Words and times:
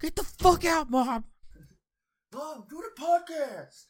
Get 0.00 0.16
the 0.16 0.24
fuck 0.24 0.64
out, 0.64 0.90
mom. 0.90 1.24
Mom, 2.32 2.64
do 2.68 2.82
the 2.82 3.02
podcast. 3.02 3.84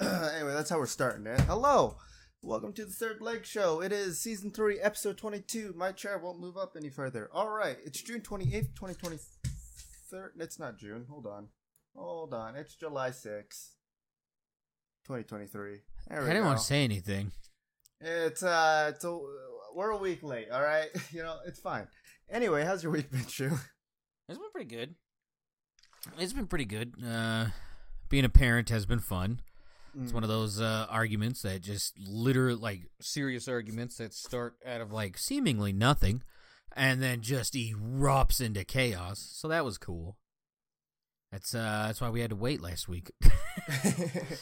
anyway, 0.34 0.52
that's 0.52 0.70
how 0.70 0.78
we're 0.78 0.86
starting 0.86 1.26
it. 1.26 1.40
Hello. 1.42 1.96
Welcome 2.42 2.72
to 2.74 2.84
the 2.84 2.92
Third 2.92 3.22
Leg 3.22 3.46
Show. 3.46 3.80
It 3.80 3.92
is 3.92 4.20
season 4.20 4.50
three, 4.50 4.78
episode 4.78 5.16
22. 5.16 5.72
My 5.76 5.92
chair 5.92 6.18
won't 6.18 6.40
move 6.40 6.56
up 6.56 6.74
any 6.76 6.90
further. 6.90 7.30
All 7.32 7.48
right. 7.48 7.76
It's 7.84 8.02
June 8.02 8.20
28th, 8.20 8.74
2023. 8.74 9.18
It's 10.38 10.58
not 10.58 10.78
June. 10.78 11.06
Hold 11.08 11.26
on. 11.26 11.48
Hold 11.94 12.34
on. 12.34 12.56
It's 12.56 12.74
July 12.74 13.10
6th, 13.10 13.70
2023. 15.06 15.78
There 16.08 16.20
I 16.20 16.24
didn't 16.26 16.42
go. 16.42 16.46
want 16.46 16.58
to 16.58 16.64
say 16.64 16.84
anything. 16.84 17.32
It's, 18.00 18.42
uh, 18.42 18.92
it's 18.94 19.04
a, 19.04 19.18
we're 19.74 19.90
a 19.90 19.96
week 19.96 20.22
late, 20.22 20.50
all 20.50 20.62
right? 20.62 20.88
You 21.12 21.22
know, 21.22 21.38
it's 21.46 21.60
fine. 21.60 21.88
Anyway, 22.28 22.64
how's 22.64 22.82
your 22.82 22.92
week 22.92 23.10
been, 23.10 23.26
Shu? 23.26 23.50
It's 24.28 24.38
been 24.38 24.50
pretty 24.52 24.74
good. 24.74 24.94
It's 26.18 26.32
been 26.32 26.46
pretty 26.46 26.64
good. 26.64 26.94
Uh, 27.06 27.46
being 28.08 28.24
a 28.24 28.28
parent 28.28 28.68
has 28.70 28.86
been 28.86 29.00
fun. 29.00 29.40
It's 29.98 30.12
one 30.12 30.22
of 30.22 30.28
those 30.28 30.60
uh, 30.60 30.86
arguments 30.90 31.40
that 31.40 31.62
just 31.62 31.98
literally, 31.98 32.58
like, 32.58 32.82
serious 33.00 33.48
arguments 33.48 33.96
that 33.96 34.12
start 34.12 34.56
out 34.66 34.82
of, 34.82 34.92
like, 34.92 35.16
seemingly 35.16 35.72
nothing 35.72 36.22
and 36.76 37.02
then 37.02 37.22
just 37.22 37.54
erupts 37.54 38.40
into 38.40 38.62
chaos. 38.62 39.18
So 39.32 39.48
that 39.48 39.64
was 39.64 39.78
cool. 39.78 40.18
That's 41.32 41.54
uh, 41.54 41.84
that's 41.86 42.00
why 42.00 42.10
we 42.10 42.20
had 42.20 42.30
to 42.30 42.36
wait 42.36 42.60
last 42.62 42.88
week. 42.88 43.10
it 43.82 44.38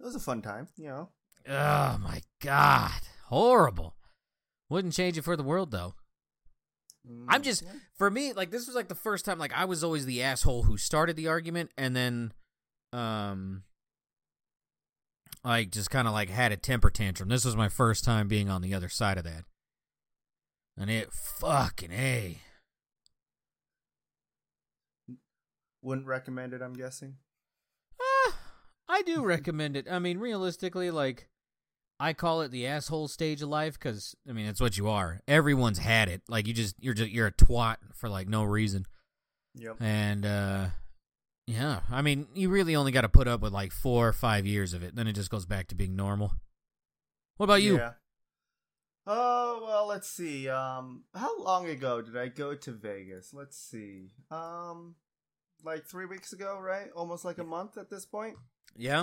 was 0.00 0.14
a 0.14 0.20
fun 0.20 0.42
time, 0.42 0.68
you 0.76 0.88
know. 0.88 1.08
oh 1.48 1.98
my 1.98 2.20
god, 2.42 3.00
horrible. 3.26 3.94
Wouldn't 4.68 4.94
change 4.94 5.16
it 5.16 5.24
for 5.24 5.36
the 5.36 5.42
world 5.42 5.70
though. 5.70 5.94
I'm 7.28 7.42
just 7.42 7.64
Mm, 7.64 7.80
for 7.94 8.10
me 8.10 8.32
like 8.32 8.50
this 8.50 8.66
was 8.66 8.76
like 8.76 8.88
the 8.88 8.94
first 8.94 9.24
time 9.24 9.38
like 9.38 9.52
I 9.54 9.64
was 9.64 9.82
always 9.82 10.06
the 10.06 10.22
asshole 10.22 10.64
who 10.64 10.76
started 10.76 11.16
the 11.16 11.28
argument 11.28 11.70
and 11.78 11.96
then 11.96 12.32
um 12.92 13.62
like 15.44 15.70
just 15.70 15.90
kind 15.90 16.06
of 16.06 16.14
like 16.14 16.28
had 16.28 16.52
a 16.52 16.56
temper 16.56 16.90
tantrum. 16.90 17.28
This 17.28 17.44
was 17.44 17.56
my 17.56 17.68
first 17.68 18.04
time 18.04 18.28
being 18.28 18.48
on 18.48 18.62
the 18.62 18.74
other 18.74 18.88
side 18.88 19.18
of 19.18 19.24
that. 19.24 19.44
And 20.76 20.90
it 20.90 21.12
fucking 21.12 21.92
a. 21.92 22.38
Wouldn't 25.82 26.06
recommend 26.06 26.52
it, 26.52 26.60
I'm 26.60 26.74
guessing. 26.74 27.16
Ah, 28.00 28.38
I 28.88 29.02
do 29.02 29.24
recommend 29.24 29.76
it. 29.76 29.86
I 29.90 29.98
mean, 29.98 30.18
realistically, 30.18 30.90
like, 30.90 31.29
I 32.02 32.14
call 32.14 32.40
it 32.40 32.50
the 32.50 32.66
asshole 32.66 33.08
stage 33.08 33.42
of 33.42 33.50
life 33.50 33.74
because 33.74 34.16
I 34.26 34.32
mean, 34.32 34.46
it's 34.46 34.60
what 34.60 34.78
you 34.78 34.88
are. 34.88 35.20
Everyone's 35.28 35.78
had 35.78 36.08
it. 36.08 36.22
Like, 36.28 36.46
you 36.46 36.54
just 36.54 36.74
you're 36.80 36.94
just 36.94 37.10
you're 37.10 37.26
a 37.26 37.32
twat 37.32 37.76
for 37.94 38.08
like 38.08 38.26
no 38.26 38.42
reason. 38.42 38.86
Yep. 39.54 39.76
And 39.80 40.24
uh, 40.24 40.66
yeah, 41.46 41.80
I 41.90 42.00
mean, 42.00 42.28
you 42.34 42.48
really 42.48 42.74
only 42.74 42.90
got 42.90 43.02
to 43.02 43.08
put 43.10 43.28
up 43.28 43.42
with 43.42 43.52
like 43.52 43.70
four 43.70 44.08
or 44.08 44.12
five 44.14 44.46
years 44.46 44.72
of 44.72 44.82
it. 44.82 44.96
Then 44.96 45.08
it 45.08 45.12
just 45.12 45.30
goes 45.30 45.44
back 45.44 45.68
to 45.68 45.74
being 45.74 45.94
normal. 45.94 46.32
What 47.36 47.44
about 47.44 47.62
you? 47.62 47.76
Yeah. 47.76 47.92
Oh 49.06 49.62
well, 49.66 49.86
let's 49.86 50.08
see. 50.08 50.48
Um, 50.48 51.04
how 51.14 51.38
long 51.42 51.68
ago 51.68 52.00
did 52.00 52.16
I 52.16 52.28
go 52.28 52.54
to 52.54 52.72
Vegas? 52.72 53.34
Let's 53.34 53.58
see. 53.58 54.12
Um, 54.30 54.94
like 55.64 55.84
three 55.84 56.06
weeks 56.06 56.32
ago, 56.32 56.58
right? 56.58 56.88
Almost 56.96 57.26
like 57.26 57.38
a 57.38 57.44
month 57.44 57.76
at 57.76 57.90
this 57.90 58.06
point. 58.06 58.36
Yeah. 58.76 59.02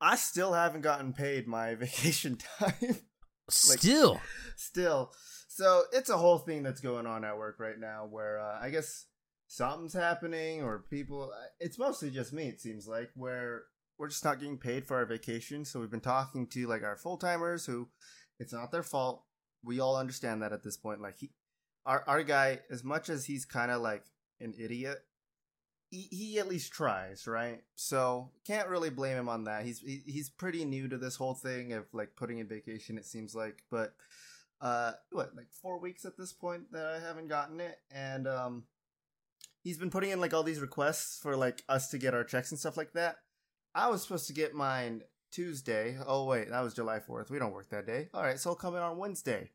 I 0.00 0.16
still 0.16 0.52
haven't 0.52 0.80
gotten 0.82 1.12
paid 1.12 1.46
my 1.46 1.74
vacation 1.76 2.38
time. 2.58 2.96
Still. 3.48 4.20
still, 4.56 5.12
so 5.48 5.82
it's 5.92 6.10
a 6.10 6.16
whole 6.16 6.38
thing 6.38 6.62
that's 6.62 6.80
going 6.80 7.06
on 7.06 7.24
at 7.24 7.36
work 7.36 7.58
right 7.58 7.78
now. 7.78 8.06
Where 8.08 8.38
uh, 8.40 8.58
I 8.60 8.70
guess 8.70 9.06
something's 9.48 9.92
happening, 9.92 10.62
or 10.62 10.84
people. 10.88 11.32
It's 11.58 11.78
mostly 11.78 12.10
just 12.10 12.32
me. 12.32 12.48
It 12.48 12.60
seems 12.60 12.86
like 12.86 13.10
where 13.14 13.64
we're 13.98 14.08
just 14.08 14.24
not 14.24 14.40
getting 14.40 14.56
paid 14.56 14.86
for 14.86 14.96
our 14.96 15.04
vacation. 15.04 15.64
So 15.64 15.80
we've 15.80 15.90
been 15.90 16.00
talking 16.00 16.46
to 16.48 16.66
like 16.66 16.82
our 16.82 16.96
full 16.96 17.18
timers 17.18 17.66
who 17.66 17.88
it's 18.38 18.52
not 18.52 18.72
their 18.72 18.82
fault. 18.82 19.24
We 19.62 19.80
all 19.80 19.96
understand 19.96 20.42
that 20.42 20.52
at 20.52 20.62
this 20.62 20.78
point. 20.78 21.02
Like 21.02 21.18
he, 21.18 21.32
our 21.84 22.04
our 22.06 22.22
guy, 22.22 22.60
as 22.70 22.82
much 22.84 23.08
as 23.08 23.26
he's 23.26 23.44
kind 23.44 23.70
of 23.70 23.82
like 23.82 24.04
an 24.40 24.54
idiot, 24.58 24.98
he, 25.90 26.08
he 26.10 26.38
at 26.38 26.48
least 26.48 26.72
tries, 26.72 27.26
right? 27.26 27.62
So 27.74 28.30
can't 28.46 28.68
really 28.68 28.90
blame 28.90 29.16
him 29.16 29.28
on 29.28 29.44
that. 29.44 29.64
He's 29.64 29.80
he, 29.80 30.02
he's 30.06 30.30
pretty 30.30 30.64
new 30.64 30.88
to 30.88 30.96
this 30.96 31.16
whole 31.16 31.34
thing 31.34 31.72
of 31.72 31.86
like 31.92 32.16
putting 32.16 32.38
in 32.38 32.46
vacation. 32.46 32.96
It 32.96 33.04
seems 33.04 33.34
like, 33.34 33.64
but 33.70 33.94
uh, 34.60 34.92
what 35.10 35.34
like 35.36 35.50
four 35.50 35.78
weeks 35.78 36.04
at 36.04 36.16
this 36.16 36.32
point 36.32 36.72
that 36.72 36.86
I 36.86 37.00
haven't 37.00 37.28
gotten 37.28 37.60
it, 37.60 37.78
and 37.90 38.28
um, 38.28 38.64
he's 39.62 39.78
been 39.78 39.90
putting 39.90 40.10
in 40.10 40.20
like 40.20 40.32
all 40.32 40.44
these 40.44 40.60
requests 40.60 41.18
for 41.20 41.36
like 41.36 41.64
us 41.68 41.88
to 41.88 41.98
get 41.98 42.14
our 42.14 42.24
checks 42.24 42.50
and 42.50 42.60
stuff 42.60 42.76
like 42.76 42.92
that. 42.92 43.16
I 43.74 43.88
was 43.88 44.02
supposed 44.02 44.28
to 44.28 44.32
get 44.32 44.54
mine 44.54 45.02
Tuesday. 45.32 45.96
Oh 46.06 46.24
wait, 46.24 46.50
that 46.50 46.60
was 46.60 46.74
July 46.74 47.00
fourth. 47.00 47.30
We 47.30 47.38
don't 47.40 47.52
work 47.52 47.70
that 47.70 47.86
day. 47.86 48.08
All 48.14 48.22
right, 48.22 48.38
so 48.38 48.50
I'll 48.50 48.56
come 48.56 48.76
in 48.76 48.82
on 48.82 48.96
Wednesday. 48.98 49.50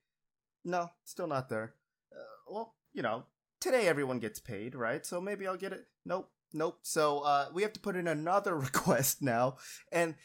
No, 0.65 0.91
still 1.05 1.27
not 1.27 1.47
there. 1.47 1.75
Uh, 2.11 2.23
well, 2.49 2.75
you 2.93 3.03
know, 3.03 3.23
today 3.65 3.87
everyone 3.87 4.19
gets 4.19 4.39
paid, 4.39 4.75
right? 4.75 5.05
So 5.05 5.19
maybe 5.19 5.47
I'll 5.47 5.57
get 5.57 5.73
it. 5.73 5.85
Nope, 6.05 6.29
nope. 6.53 6.77
So 6.83 7.19
uh, 7.19 7.47
we 7.53 7.63
have 7.63 7.73
to 7.73 7.79
put 7.79 7.95
in 7.95 8.07
another 8.07 8.55
request 8.69 9.21
now, 9.21 9.57
and 9.91 10.15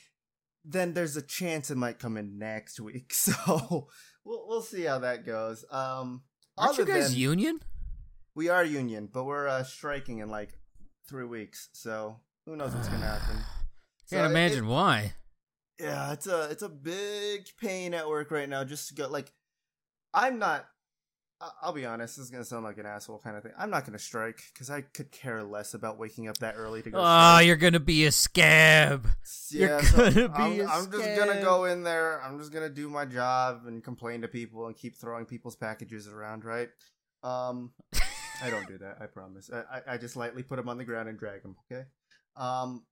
then 0.65 0.93
there's 0.95 1.17
a 1.17 1.23
chance 1.23 1.71
it 1.71 1.77
might 1.77 1.99
come 1.99 2.17
in 2.17 2.39
next 2.39 2.79
week. 2.81 3.13
So 3.27 3.89
we'll 4.25 4.45
we'll 4.49 4.63
see 4.63 4.83
how 4.85 4.99
that 4.99 5.25
goes. 5.25 5.65
Um, 5.71 6.23
Aren't 6.59 6.79
you 6.79 6.85
guys 6.85 7.11
than- 7.11 7.19
union? 7.19 7.61
we 8.35 8.49
are 8.49 8.65
union, 8.65 9.09
but 9.13 9.25
we're 9.25 9.49
uh, 9.49 9.65
striking 9.65 10.19
in 10.19 10.29
like 10.31 10.51
three 11.09 11.25
weeks. 11.25 11.69
So 11.73 12.17
who 12.47 12.55
knows 12.57 12.75
what's 12.75 12.89
gonna 12.89 13.07
happen? 13.07 13.37
So 14.07 14.17
Can't 14.17 14.27
it- 14.27 14.31
imagine 14.37 14.67
why. 14.67 15.15
yeah, 15.79 16.13
it's 16.13 16.27
a 16.27 16.51
it's 16.51 16.63
a 16.63 16.69
big 16.69 17.47
pain 17.61 17.95
at 17.95 18.09
work 18.09 18.31
right 18.33 18.49
now. 18.49 18.65
Just 18.65 18.89
to 18.89 18.95
go 18.95 19.09
like, 19.09 19.33
I'm 20.13 20.39
not. 20.41 20.67
I- 21.41 21.51
I'll 21.63 21.73
be 21.73 21.87
honest. 21.87 22.17
This 22.17 22.25
is 22.27 22.31
gonna 22.31 22.45
sound 22.45 22.65
like 22.65 22.77
an 22.79 22.87
asshole 22.87 23.19
kind 23.19 23.37
of 23.37 23.43
thing. 23.43 23.53
I'm 23.59 23.71
not 23.71 23.87
gonna 23.87 23.99
strike 23.99 24.43
because 24.53 24.69
I 24.71 24.83
could 24.83 25.11
care 25.11 25.43
less 25.43 25.73
about 25.75 25.99
waking 25.99 26.29
up 26.29 26.37
that 26.39 26.55
early 26.57 26.83
to 26.83 26.91
go. 26.91 26.99
Oh, 26.99 27.01
strike. 27.01 27.47
you're 27.47 27.57
gonna 27.57 27.81
be 27.81 28.05
a 28.07 28.13
scab. 28.13 29.07
you're 29.51 29.69
Yeah, 29.71 29.81
so 29.81 29.97
gonna 30.11 30.29
be 30.29 30.35
I'm, 30.35 30.61
a 30.61 30.65
I'm 30.67 30.91
just 30.91 31.17
gonna 31.17 31.41
go 31.43 31.65
in 31.65 31.83
there. 31.83 32.21
I'm 32.23 32.39
just 32.39 32.53
gonna 32.53 32.69
do 32.69 32.89
my 32.91 33.05
job 33.07 33.63
and 33.67 33.83
complain 33.83 34.21
to 34.23 34.29
people 34.29 34.67
and 34.67 34.77
keep 34.77 34.97
throwing 34.97 35.25
people's 35.25 35.57
packages 35.57 36.07
around. 36.09 36.45
Right? 36.45 36.69
Um, 37.23 37.73
I 38.43 38.51
don't 38.51 38.67
do 38.69 38.79
that. 38.79 38.99
I 39.01 39.07
promise. 39.07 39.51
I, 39.53 39.79
I, 39.79 39.95
I 39.95 39.99
just 39.99 40.17
lightly 40.17 40.43
put 40.43 40.57
them 40.57 40.69
on 40.69 40.79
the 40.79 40.85
ground 40.85 41.09
and 41.09 41.19
drag 41.19 41.43
them. 41.43 41.57
Okay. 41.71 41.85
Um, 42.37 42.85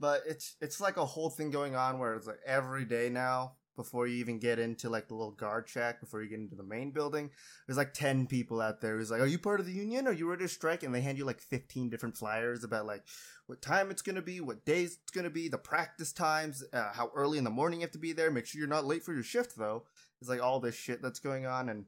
but 0.00 0.22
it's 0.26 0.56
it's 0.60 0.80
like 0.80 0.96
a 0.96 1.04
whole 1.04 1.30
thing 1.30 1.50
going 1.50 1.76
on 1.76 1.98
where 1.98 2.14
it's 2.14 2.26
like 2.26 2.40
every 2.46 2.84
day 2.84 3.08
now 3.08 3.56
before 3.76 4.06
you 4.06 4.16
even 4.16 4.38
get 4.38 4.58
into 4.58 4.88
like 4.88 5.08
the 5.08 5.14
little 5.14 5.32
guard 5.32 5.68
shack 5.68 6.00
before 6.00 6.22
you 6.22 6.28
get 6.28 6.38
into 6.38 6.56
the 6.56 6.62
main 6.62 6.90
building 6.90 7.30
there's 7.66 7.78
like 7.78 7.94
10 7.94 8.26
people 8.26 8.60
out 8.60 8.80
there 8.80 8.98
who's 8.98 9.10
like 9.10 9.20
are 9.20 9.26
you 9.26 9.38
part 9.38 9.60
of 9.60 9.66
the 9.66 9.72
union? 9.72 10.06
Are 10.06 10.12
you 10.12 10.28
ready 10.28 10.44
to 10.44 10.48
strike? 10.48 10.82
And 10.82 10.94
they 10.94 11.00
hand 11.00 11.18
you 11.18 11.24
like 11.24 11.40
15 11.40 11.88
different 11.90 12.16
flyers 12.16 12.64
about 12.64 12.86
like 12.86 13.04
what 13.46 13.62
time 13.62 13.90
it's 13.90 14.02
going 14.02 14.16
to 14.16 14.22
be 14.22 14.40
what 14.40 14.64
days 14.64 14.98
it's 15.02 15.12
going 15.12 15.24
to 15.24 15.30
be 15.30 15.48
the 15.48 15.58
practice 15.58 16.12
times 16.12 16.64
uh, 16.72 16.92
how 16.92 17.10
early 17.14 17.38
in 17.38 17.44
the 17.44 17.50
morning 17.50 17.80
you 17.80 17.84
have 17.84 17.92
to 17.92 17.98
be 17.98 18.12
there. 18.12 18.30
Make 18.30 18.46
sure 18.46 18.58
you're 18.58 18.68
not 18.68 18.84
late 18.84 19.04
for 19.04 19.14
your 19.14 19.22
shift 19.22 19.56
though. 19.56 19.84
It's 20.20 20.30
like 20.30 20.42
all 20.42 20.60
this 20.60 20.74
shit 20.74 21.02
that's 21.02 21.18
going 21.18 21.46
on 21.46 21.68
and 21.68 21.86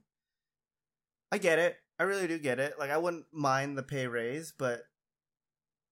i 1.31 1.39
get 1.39 1.59
it. 1.59 1.77
I 1.99 2.05
really 2.05 2.27
do 2.27 2.39
get 2.39 2.59
it. 2.59 2.79
Like 2.79 2.91
i 2.91 2.99
wouldn't 2.99 3.27
mind 3.33 3.77
the 3.77 3.83
pay 3.83 4.07
raise 4.07 4.53
but 4.57 4.85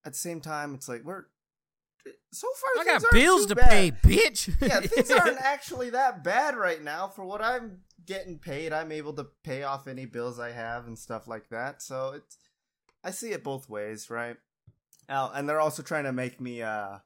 at 0.05 0.13
the 0.13 0.19
same 0.19 0.41
time 0.41 0.75
it's 0.75 0.89
like 0.89 1.05
we're 1.05 1.25
so 2.33 2.49
far 2.55 2.83
I 2.83 2.99
got 2.99 3.11
bills 3.13 3.47
to 3.47 3.55
bad 3.55 3.71
pay, 3.71 3.91
bitch. 4.09 4.55
yeah, 4.61 4.81
things 4.81 5.11
aren't 5.11 5.39
actually 5.39 5.91
that 5.91 6.25
bad 6.25 6.57
right 6.57 6.83
now. 6.83 7.09
For 7.09 7.25
what 7.25 7.43
I'm 7.43 7.81
getting 8.07 8.39
paid, 8.39 8.73
I'm 8.73 8.91
able 8.93 9.13
to 9.15 9.27
pay 9.45 9.63
off 9.63 9.87
any 9.87 10.07
bills 10.07 10.41
I 10.41 10.51
have 10.53 10.87
and 10.87 10.99
stuff 10.99 11.29
like 11.29 11.49
that. 11.51 11.83
So 11.83 12.13
it's 12.17 12.37
I 13.05 13.11
see 13.11 13.31
it 13.33 13.45
both 13.45 13.69
ways, 13.69 14.11
right? 14.11 14.37
Oh, 15.09 15.31
and 15.35 15.49
they're 15.49 15.61
also 15.61 15.83
trying 15.83 16.05
to 16.05 16.13
make 16.13 16.41
me 16.41 16.63
uh 16.63 16.99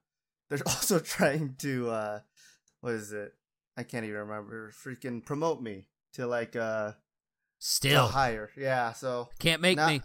they're 0.49 0.61
also 0.67 0.99
trying 0.99 1.56
to 1.59 1.91
uh 1.91 2.20
what 2.81 2.94
is 2.94 3.12
it? 3.12 3.32
I 3.76 3.82
can't 3.82 4.05
even 4.05 4.17
remember. 4.20 4.73
Freaking 4.73 5.25
promote 5.25 5.61
me 5.61 5.88
to 6.15 6.26
like 6.26 6.56
uh 6.56 6.93
Still, 7.59 8.06
higher. 8.09 8.50
Yeah, 8.56 8.93
so 8.93 9.29
can't 9.38 9.61
make 9.62 9.76
now- 9.76 9.88
me. 9.88 10.03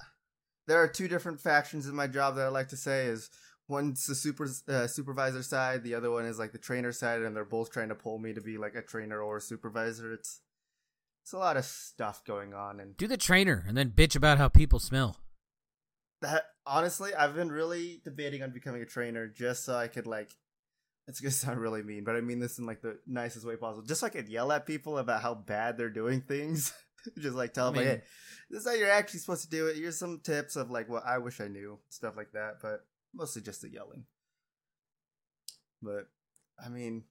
there 0.68 0.82
are 0.82 0.88
two 0.88 1.08
different 1.08 1.40
factions 1.42 1.86
in 1.86 1.94
my 1.96 2.08
job 2.08 2.36
that 2.36 2.46
I 2.46 2.50
like 2.50 2.70
to 2.70 2.78
say 2.78 3.06
is 3.06 3.30
one's 3.72 4.06
the 4.06 4.14
super 4.14 4.48
uh, 4.68 4.86
supervisor 4.86 5.42
side, 5.42 5.84
the 5.84 5.96
other 5.96 6.12
one 6.12 6.26
is 6.26 6.38
like 6.38 6.52
the 6.52 6.58
trainer 6.60 6.92
side, 6.92 7.22
and 7.22 7.36
they're 7.36 7.46
both 7.46 7.72
trying 7.72 7.90
to 7.90 7.96
pull 7.96 8.20
me 8.20 8.34
to 8.34 8.42
be 8.42 8.58
like 8.58 8.76
a 8.76 8.82
trainer 8.82 9.22
or 9.22 9.38
a 9.38 9.42
supervisor. 9.42 10.14
It's 10.14 10.42
it's 11.24 11.34
a 11.34 11.38
lot 11.38 11.58
of 11.58 11.66
stuff 11.66 12.24
going 12.26 12.54
on, 12.54 12.80
and 12.80 12.96
Do 12.98 13.08
the 13.08 13.18
trainer 13.18 13.64
and 13.68 13.76
then 13.76 13.92
bitch 13.92 14.16
about 14.16 14.38
how 14.38 14.50
people 14.50 14.80
smell. 14.80 15.18
that 16.22 16.44
honestly, 16.66 17.14
I've 17.16 17.36
been 17.36 17.52
really 17.52 18.02
debating 18.04 18.44
on 18.44 18.52
becoming 18.52 18.82
a 18.82 18.86
trainer 18.86 19.28
just 19.28 19.66
so 19.66 19.76
I 19.76 19.88
could 19.88 20.06
like. 20.06 20.32
It's 21.08 21.20
gonna 21.20 21.32
sound 21.46 21.60
really 21.60 21.82
mean, 21.82 22.04
but 22.04 22.16
I 22.16 22.22
mean 22.22 22.40
this 22.40 22.60
in 22.60 22.66
like 22.66 22.82
the 22.82 23.00
nicest 23.08 23.46
way 23.46 23.56
possible. 23.56 23.88
Just 23.88 24.02
so 24.02 24.08
I 24.08 24.12
could 24.12 24.30
yell 24.30 24.52
at 24.52 24.68
people 24.68 24.98
about 24.98 25.22
how 25.22 25.34
bad 25.34 25.78
they're 25.78 25.90
doing 25.90 26.22
things. 26.22 26.74
just 27.18 27.36
like 27.36 27.54
tell 27.54 27.70
I 27.70 27.72
them 27.72 27.76
like, 27.78 27.86
hey, 27.86 28.02
this 28.50 28.62
is 28.62 28.68
how 28.68 28.76
you're 28.76 28.92
actually 28.92 29.20
supposed 29.20 29.44
to 29.44 29.50
do 29.50 29.68
it. 29.68 29.78
Here's 29.78 29.98
some 29.98 30.20
tips 30.24 30.56
of 30.56 30.70
like 30.70 30.90
what 30.90 31.06
I 31.06 31.18
wish 31.18 31.42
I 31.42 31.48
knew, 31.48 31.80
stuff 31.90 32.16
like 32.18 32.34
that. 32.34 32.58
But 32.62 32.86
mostly 33.14 33.42
just 33.42 33.62
the 33.62 33.70
yelling. 33.72 34.06
But 35.82 36.08
I 36.64 36.70
mean, 36.70 37.04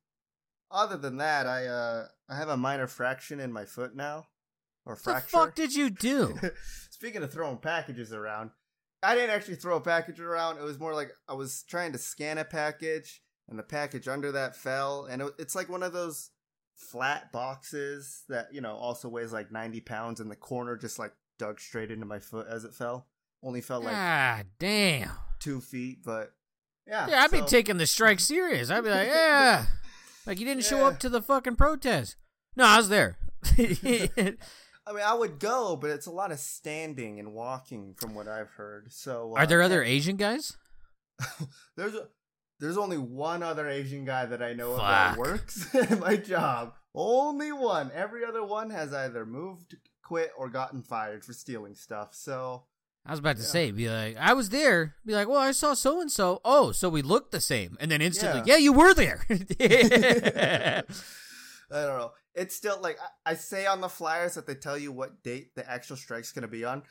other 0.71 0.97
than 0.97 1.17
that, 1.19 1.47
I 1.47 1.67
uh 1.67 2.07
I 2.29 2.37
have 2.37 2.49
a 2.49 2.57
minor 2.57 2.87
fraction 2.87 3.41
in 3.41 3.53
my 3.53 3.65
foot 3.65 3.95
now, 3.97 4.27
or 4.87 4.95
What 4.95 4.99
the 4.99 5.03
fracture. 5.03 5.31
fuck 5.31 5.55
did 5.55 5.75
you 5.75 5.91
do? 5.91 6.39
Speaking 6.91 7.23
of 7.23 7.33
throwing 7.33 7.59
packages 7.59 8.13
around, 8.13 8.51
I 9.03 9.15
didn't 9.15 9.31
actually 9.35 9.57
throw 9.57 9.77
a 9.77 9.81
package 9.81 10.21
around. 10.21 10.59
It 10.59 10.63
was 10.65 10.79
more 10.79 10.95
like 10.95 11.11
I 11.29 11.35
was 11.35 11.65
trying 11.69 11.93
to 11.93 11.99
scan 11.99 12.39
a 12.39 12.45
package, 12.45 13.23
and 13.49 13.59
the 13.59 13.63
package 13.65 14.07
under 14.07 14.31
that 14.33 14.55
fell, 14.57 15.07
and 15.07 15.23
it, 15.23 15.33
it's 15.39 15.55
like 15.55 15.69
one 15.69 15.83
of 15.83 15.93
those 15.93 16.31
flat 16.77 17.31
boxes 17.33 18.23
that 18.29 18.55
you 18.55 18.61
know 18.61 18.75
also 18.77 19.09
weighs 19.09 19.33
like 19.33 19.51
ninety 19.51 19.81
pounds, 19.81 20.21
and 20.21 20.31
the 20.31 20.37
corner 20.37 20.77
just 20.77 20.99
like 20.99 21.13
dug 21.39 21.59
straight 21.59 21.91
into 21.91 22.07
my 22.07 22.21
foot 22.21 22.47
as 22.49 22.65
it 22.65 22.75
fell. 22.75 23.09
Only 23.43 23.61
felt 23.61 23.85
like 23.85 23.95
ah, 23.97 24.43
damn. 24.59 25.11
two 25.39 25.61
feet, 25.61 26.01
but 26.05 26.33
yeah. 26.87 27.09
Yeah, 27.09 27.23
I'd 27.23 27.31
be 27.31 27.41
taking 27.43 27.79
the 27.79 27.87
strike 27.87 28.21
serious. 28.21 28.71
I'd 28.71 28.85
be 28.85 28.91
like, 28.91 29.09
yeah. 29.13 29.67
Like 30.27 30.39
you 30.39 30.47
didn't 30.47 30.65
show 30.65 30.87
up 30.87 30.99
to 31.01 31.09
the 31.09 31.23
fucking 31.23 31.57
protest. 31.57 32.17
No, 32.57 32.65
I 32.65 32.77
was 32.77 32.89
there. 32.89 33.17
I 34.87 34.93
mean, 34.93 35.05
I 35.05 35.15
would 35.15 35.39
go, 35.39 35.77
but 35.77 35.91
it's 35.91 36.07
a 36.07 36.11
lot 36.11 36.33
of 36.33 36.39
standing 36.39 37.19
and 37.19 37.33
walking, 37.33 37.95
from 37.97 38.15
what 38.15 38.29
I've 38.29 38.51
heard. 38.51 38.93
So, 38.93 39.35
Are 39.37 39.43
uh, 39.43 39.47
there 39.47 39.61
yeah. 39.61 39.67
other 39.67 39.83
Asian 39.83 40.17
guys? 40.17 40.57
There's 41.77 41.95
a, 41.95 42.09
there's 42.59 42.77
only 42.77 42.99
one 42.99 43.43
other 43.43 43.69
Asian 43.69 44.05
guy 44.05 44.27
that 44.27 44.43
I 44.43 44.53
know 44.53 44.73
of 44.73 44.79
that 44.79 45.17
works 45.17 45.75
in 45.75 46.01
my 46.01 46.17
job. 46.17 46.75
Only 46.95 47.53
one. 47.53 47.91
Every 47.95 48.23
other 48.25 48.45
one 48.45 48.69
has 48.69 48.93
either 48.93 49.25
moved, 49.25 49.77
quit, 50.03 50.31
or 50.37 50.51
gotten 50.51 50.83
fired 50.83 51.25
for 51.25 51.33
stealing 51.33 51.75
stuff. 51.75 52.15
So 52.15 52.65
I 53.07 53.11
was 53.13 53.19
about 53.21 53.37
to 53.37 53.43
Yeah. 53.43 53.49
say, 53.49 53.71
be 53.71 53.89
like, 53.89 54.17
I 54.19 54.35
was 54.35 54.51
there. 54.51 54.95
Be 55.07 55.15
like, 55.15 55.27
well, 55.29 55.39
I 55.39 55.53
saw 55.53 55.75
so 55.75 56.01
and 56.01 56.13
so. 56.13 56.41
Oh, 56.45 56.71
so 56.73 56.89
we 56.89 57.01
looked 57.03 57.33
the 57.33 57.41
same, 57.41 57.77
and 57.81 57.91
then 57.91 58.03
instantly, 58.03 58.43
Yeah. 58.45 58.55
yeah, 58.55 58.59
you 58.59 58.73
were 58.73 58.93
there. 58.95 59.25
I 59.31 60.83
don't 61.71 61.99
know. 61.99 62.13
It's 62.35 62.55
still 62.55 62.79
like 62.81 62.99
I, 63.27 63.33
I 63.33 63.35
say 63.35 63.67
on 63.67 63.81
the 63.81 63.89
flyers 63.89 64.35
that 64.35 64.47
they 64.47 64.55
tell 64.55 64.79
you 64.79 64.93
what 64.93 65.23
date 65.23 65.55
the 65.55 65.69
actual 65.69 65.97
strike's 65.97 66.33
gonna 66.33 66.49
be 66.49 66.65
on. 66.65 66.83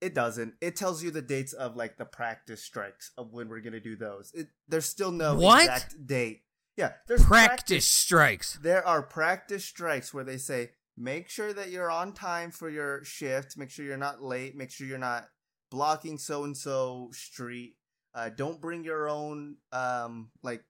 It 0.00 0.14
doesn't. 0.14 0.54
It 0.60 0.76
tells 0.76 1.02
you 1.02 1.10
the 1.10 1.22
dates 1.22 1.52
of 1.52 1.74
like 1.76 1.96
the 1.96 2.04
practice 2.04 2.62
strikes 2.62 3.12
of 3.16 3.32
when 3.32 3.48
we're 3.48 3.60
gonna 3.60 3.80
do 3.80 3.96
those. 3.96 4.30
It, 4.34 4.48
there's 4.68 4.86
still 4.86 5.10
no 5.12 5.34
What? 5.36 5.62
exact 5.64 6.06
date. 6.06 6.42
Yeah, 6.76 6.92
there's 7.08 7.24
Practice 7.24 7.86
strikes. 7.86 8.58
there 8.62 8.86
are 8.86 9.00
practice 9.02 9.64
strikes 9.64 10.12
where 10.12 10.24
they 10.24 10.36
say 10.36 10.72
make 10.98 11.30
sure 11.30 11.52
that 11.54 11.70
you're 11.70 11.90
on 11.90 12.12
time 12.12 12.50
for 12.50 12.68
your 12.68 13.02
shift 13.04 13.56
make 13.56 13.70
sure 13.70 13.84
you're 13.86 13.96
not 13.96 14.22
late 14.22 14.54
make 14.56 14.70
sure 14.70 14.86
you're 14.86 14.98
not 14.98 15.26
blocking 15.70 16.18
so 16.18 16.44
and 16.44 16.56
so 16.56 17.10
street 17.12 17.76
uh, 18.16 18.30
don't 18.30 18.60
bring 18.62 18.82
your 18.82 19.08
own 19.08 19.56
um 19.72 20.30
like 20.42 20.64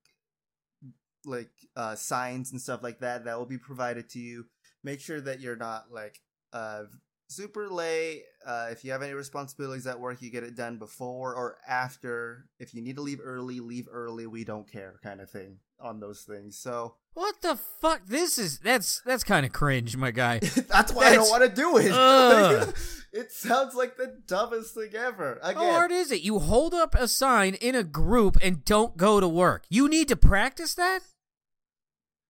like 1.25 1.51
uh 1.77 1.95
signs 1.95 2.53
and 2.53 2.61
stuff 2.61 2.83
like 2.83 3.01
that 3.01 3.25
that 3.25 3.39
will 3.39 3.47
be 3.47 3.59
provided 3.59 4.09
to 4.11 4.19
you. 4.19 4.47
Make 4.83 5.01
sure 5.01 5.21
that 5.21 5.41
you're 5.41 5.57
not 5.57 5.87
like 5.91 6.21
uh 6.53 6.85
super 7.29 7.69
late 7.69 8.23
uh 8.47 8.69
if 8.71 8.85
you 8.85 8.93
have 8.93 9.03
any 9.03 9.13
responsibilities 9.13 9.87
at 9.87 9.99
work 9.99 10.23
you 10.23 10.31
get 10.31 10.45
it 10.45 10.55
done 10.57 10.79
before 10.79 11.35
or 11.35 11.59
after 11.69 12.47
if 12.61 12.73
you 12.73 12.81
need 12.83 12.95
to 12.97 13.03
leave 13.03 13.19
early 13.23 13.59
leave 13.59 13.89
early 13.91 14.27
we 14.29 14.45
don't 14.45 14.71
care 14.71 15.01
kind 15.03 15.21
of 15.21 15.29
thing 15.29 15.59
on 15.81 15.99
those 16.01 16.23
things 16.23 16.57
so 16.57 16.95
What 17.15 17.43
the 17.43 17.57
fuck? 17.57 18.07
This 18.07 18.39
is 18.39 18.59
that's 18.61 19.01
that's 19.05 19.25
kind 19.25 19.45
of 19.45 19.53
cringe, 19.53 19.97
my 19.97 20.11
guy. 20.11 20.39
That's 20.69 20.93
why 20.93 21.07
I 21.07 21.15
don't 21.15 21.31
want 21.31 21.43
to 21.45 21.49
do 21.49 21.79
it. 21.79 22.75
It 23.13 23.33
sounds 23.33 23.75
like 23.75 23.97
the 23.97 24.19
dumbest 24.27 24.75
thing 24.75 24.95
ever. 24.95 25.39
Again, 25.43 25.63
How 25.63 25.73
hard 25.73 25.91
is 25.93 26.13
it? 26.13 26.21
You 26.21 26.39
hold 26.39 26.75
up 26.75 26.95
a 26.95 27.09
sign 27.09 27.55
in 27.55 27.75
a 27.75 27.83
group 27.83 28.37
and 28.43 28.63
don't 28.65 28.99
go 28.99 29.21
to 29.21 29.29
work. 29.29 29.65
You 29.71 29.89
need 29.89 30.09
to 30.09 30.17
practice 30.17 30.75
that. 30.75 31.01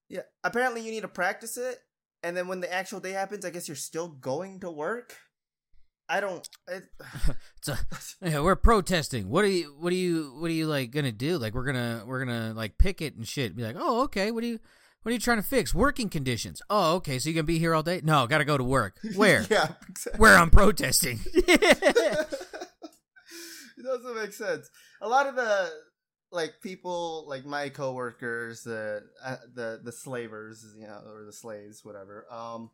yeah. 0.09 0.21
Apparently, 0.45 0.83
you 0.83 0.93
need 0.93 1.01
to 1.03 1.09
practice 1.09 1.57
it, 1.57 1.81
and 2.27 2.37
then 2.37 2.49
when 2.49 2.59
the 2.59 2.73
actual 2.73 2.99
day 2.99 3.13
happens, 3.13 3.45
I 3.45 3.51
guess 3.51 3.69
you're 3.69 3.77
still 3.77 4.09
going 4.09 4.59
to 4.61 4.71
work. 4.71 5.15
I 6.09 6.19
don't. 6.19 6.49
It, 6.67 6.83
It's 7.59 7.69
a, 7.69 7.79
yeah, 8.21 8.41
we're 8.41 8.57
protesting. 8.57 9.29
What 9.29 9.45
are 9.45 9.49
you? 9.49 9.77
What 9.79 9.93
are 9.93 9.97
you? 9.97 10.35
What 10.37 10.51
are 10.51 10.55
you 10.55 10.67
like 10.67 10.91
gonna 10.91 11.13
do? 11.13 11.39
Like 11.39 11.55
we're 11.55 11.65
gonna 11.65 12.03
we're 12.05 12.25
gonna 12.25 12.53
like 12.55 12.79
picket 12.79 13.15
and 13.15 13.27
shit. 13.27 13.55
Be 13.55 13.63
like, 13.63 13.77
oh 13.79 14.03
okay. 14.03 14.33
What 14.33 14.43
are 14.43 14.47
you? 14.49 14.59
What 15.03 15.11
are 15.11 15.13
you 15.13 15.21
trying 15.21 15.37
to 15.37 15.45
fix? 15.45 15.73
Working 15.73 16.09
conditions. 16.09 16.61
Oh 16.69 16.97
okay. 16.97 17.21
So 17.21 17.29
you 17.29 17.35
gonna 17.35 17.45
be 17.45 17.61
here 17.61 17.75
all 17.75 17.85
day? 17.85 18.01
No, 18.03 18.27
gotta 18.27 18.45
go 18.45 18.59
to 18.59 18.65
work. 18.65 18.99
Where? 19.15 19.47
yeah, 19.49 19.75
exactly. 19.89 20.19
Where 20.19 20.37
I'm 20.37 20.51
protesting. 20.51 21.21
it 21.33 22.27
doesn't 23.85 24.17
make 24.17 24.33
sense. 24.33 24.69
A 25.01 25.09
lot 25.09 25.29
of 25.29 25.37
the 25.37 25.71
like 26.33 26.61
people, 26.63 27.25
like 27.29 27.45
my 27.45 27.69
coworkers, 27.69 28.63
the 28.63 29.03
uh, 29.25 29.37
the 29.55 29.81
the 29.83 29.93
slavers, 29.93 30.65
you 30.79 30.87
know, 30.87 31.01
or 31.07 31.25
the 31.25 31.33
slaves, 31.33 31.85
whatever. 31.85 32.27
Um, 32.31 32.71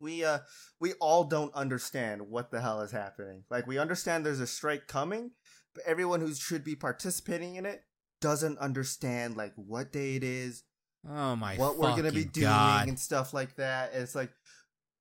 we 0.00 0.24
uh 0.24 0.38
we 0.80 0.92
all 0.94 1.24
don't 1.24 1.54
understand 1.54 2.22
what 2.28 2.50
the 2.50 2.60
hell 2.60 2.80
is 2.82 2.92
happening. 2.92 3.44
Like 3.50 3.66
we 3.66 3.78
understand 3.78 4.24
there's 4.24 4.40
a 4.40 4.46
strike 4.46 4.86
coming, 4.86 5.32
but 5.74 5.84
everyone 5.86 6.20
who 6.20 6.34
should 6.34 6.64
be 6.64 6.76
participating 6.76 7.56
in 7.56 7.66
it 7.66 7.82
doesn't 8.20 8.58
understand 8.58 9.36
like 9.36 9.52
what 9.56 9.92
day 9.92 10.16
it 10.16 10.24
is, 10.24 10.64
oh 11.08 11.36
my. 11.36 11.56
God 11.56 11.60
what 11.60 11.78
we're 11.78 11.96
gonna 11.96 12.12
be 12.12 12.24
doing 12.24 12.46
God. 12.46 12.88
and 12.88 12.98
stuff 12.98 13.32
like 13.34 13.56
that. 13.56 13.92
It's 13.94 14.14
like 14.14 14.30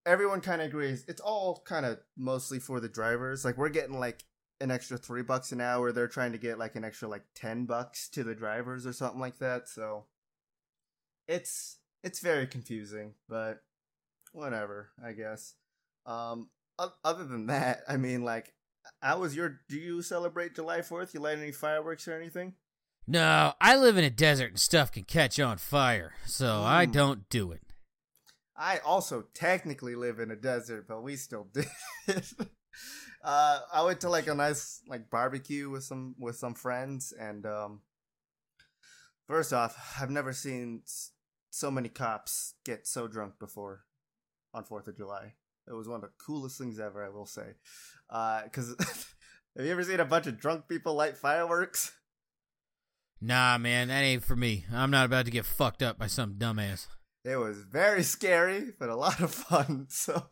everyone 0.06 0.42
kind 0.42 0.62
of 0.62 0.68
agrees. 0.68 1.04
It's 1.08 1.22
all 1.22 1.64
kind 1.66 1.86
of 1.86 2.00
mostly 2.18 2.60
for 2.60 2.80
the 2.80 2.90
drivers. 2.90 3.44
Like 3.44 3.58
we're 3.58 3.70
getting 3.70 4.00
like 4.00 4.24
an 4.62 4.72
extra 4.72 4.98
three 4.98 5.22
bucks 5.24 5.52
an 5.52 5.62
hour. 5.62 5.92
They're 5.92 6.07
trying 6.07 6.31
to 6.31 6.38
get 6.38 6.57
like 6.60 6.75
an 6.75 6.84
extra 6.86 7.07
like 7.07 7.24
ten 7.36 7.66
bucks 7.66 8.07
to 8.10 8.24
the 8.24 8.36
drivers 8.36 8.86
or 8.88 8.94
something 8.94 9.19
like 9.19 9.38
that. 9.40 9.68
So 9.68 10.06
it's 11.28 11.78
it's 12.04 12.19
very 12.19 12.48
confusing, 12.48 13.13
but 13.28 13.62
whatever, 14.31 14.90
I 15.04 15.13
guess. 15.13 15.56
Um, 16.06 16.50
other 17.04 17.25
than 17.25 17.48
that, 17.48 17.81
I 17.88 17.98
mean, 17.98 18.24
like, 18.24 18.54
how 19.02 19.19
was 19.19 19.36
your? 19.36 19.62
Do 19.69 19.78
you 19.78 20.02
celebrate 20.02 20.56
July 20.56 20.81
Fourth? 20.81 21.13
You 21.13 21.19
light 21.19 21.38
any 21.40 21.52
fireworks 21.52 22.07
or 22.07 22.13
anything? 22.13 22.54
No, 23.07 23.54
I 23.62 23.75
live 23.75 23.98
in 23.98 24.04
a 24.04 24.10
desert 24.10 24.50
and 24.52 24.60
stuff 24.60 24.92
can 24.92 25.04
catch 25.04 25.40
on 25.40 25.57
fire, 25.57 26.13
so 26.25 26.63
I 26.63 26.86
Mm. 26.88 26.92
don't 26.92 27.30
do 27.30 27.52
it. 27.52 27.62
I 28.57 28.78
also 28.80 29.25
technically 29.34 29.96
live 29.96 30.19
in 30.19 30.31
a 30.31 30.36
desert, 30.36 30.88
but 30.88 31.04
we 31.04 31.16
still 31.16 31.44
did. 31.54 31.68
Uh, 33.24 33.60
I 33.74 33.83
went 33.83 34.01
to 34.01 34.10
like 34.10 34.27
a 34.27 34.36
nice 34.36 34.81
like 34.88 35.10
barbecue 35.10 35.69
with 35.69 35.83
some 35.83 36.16
with 36.19 36.36
some 36.36 36.54
friends, 36.54 37.14
and 37.18 37.45
um, 37.45 37.81
first 39.28 39.54
off, 39.54 39.97
I've 40.00 40.09
never 40.09 40.33
seen 40.33 40.83
so 41.50 41.71
many 41.71 41.90
cops 41.90 42.56
get 42.66 42.85
so 42.88 43.07
drunk 43.07 43.40
before 43.40 43.85
on 44.54 44.64
Fourth 44.64 44.88
of 44.88 44.97
July. 44.97 45.33
It 45.68 45.73
was 45.73 45.88
one 45.88 45.95
of 45.95 46.02
the 46.02 46.11
coolest 46.23 46.57
things 46.57 46.80
ever, 46.80 47.04
I 47.04 47.09
will 47.09 47.26
say. 47.26 47.56
Because 48.07 48.76
have 49.57 49.66
you 49.66 49.71
ever 49.71 49.83
seen 49.83 50.00
a 50.00 50.06
bunch 50.06 50.28
of 50.28 50.40
drunk 50.40 50.68
people 50.68 50.94
light 50.94 51.18
fireworks? 51.18 51.92
Nah, 53.21 53.57
man, 53.57 53.88
that 53.88 54.02
ain't 54.02 54.23
for 54.23 54.35
me. 54.35 54.66
I'm 54.71 54.92
not 54.92 55.06
about 55.06 55.26
to 55.26 55.31
get 55.31 55.45
fucked 55.45 55.81
up 55.81 55.97
by 55.97 56.07
some 56.07 56.35
dumbass. 56.35 56.88
It 57.23 57.38
was 57.38 57.57
very 57.64 58.04
scary, 58.04 58.73
but 58.78 58.90
a 58.90 58.95
lot 58.95 59.19
of 59.19 59.33
fun. 59.33 59.88
So, 59.90 60.28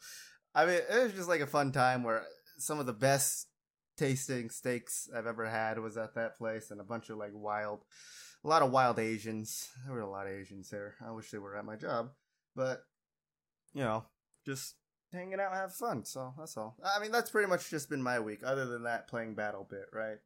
I 0.56 0.66
mean, 0.66 0.80
it 0.90 1.04
was 1.04 1.14
just 1.14 1.30
like 1.30 1.42
a 1.42 1.48
fun 1.48 1.72
time 1.72 2.04
where 2.04 2.24
some 2.58 2.80
of 2.80 2.86
the 2.86 2.94
best 2.94 3.48
tasting 3.98 4.50
steaks 4.50 5.10
I've 5.16 5.28
ever 5.28 5.48
had 5.50 5.80
was 5.80 5.98
at 5.98 6.16
that 6.16 6.38
place, 6.38 6.72
and 6.72 6.80
a 6.80 6.84
bunch 6.84 7.10
of 7.10 7.18
like 7.18 7.32
wild, 7.34 7.84
a 8.44 8.48
lot 8.48 8.62
of 8.62 8.72
wild 8.72 9.00
Asians. 9.00 9.70
There 9.86 9.94
were 9.96 10.02
a 10.02 10.10
lot 10.10 10.28
of 10.28 10.34
Asians 10.34 10.70
there. 10.70 10.96
I 11.06 11.12
wish 11.12 11.32
they 11.32 11.38
were 11.40 11.56
at 11.56 11.66
my 11.66 11.76
job, 11.76 12.12
but 12.56 12.84
you 13.74 13.82
know, 13.82 14.06
just 14.46 14.76
hanging 15.12 15.40
out 15.40 15.52
and 15.52 15.60
have 15.60 15.74
fun. 15.74 16.06
So 16.06 16.34
that's 16.38 16.56
all. 16.58 16.76
I 16.84 17.00
mean, 17.00 17.12
that's 17.12 17.32
pretty 17.32 17.48
much 17.50 17.70
just 17.70 17.90
been 17.90 18.02
my 18.04 18.20
week. 18.20 18.42
Other 18.46 18.66
than 18.66 18.84
that, 18.84 19.08
playing 19.08 19.36
BattleBit, 19.36 19.92
right? 19.94 20.18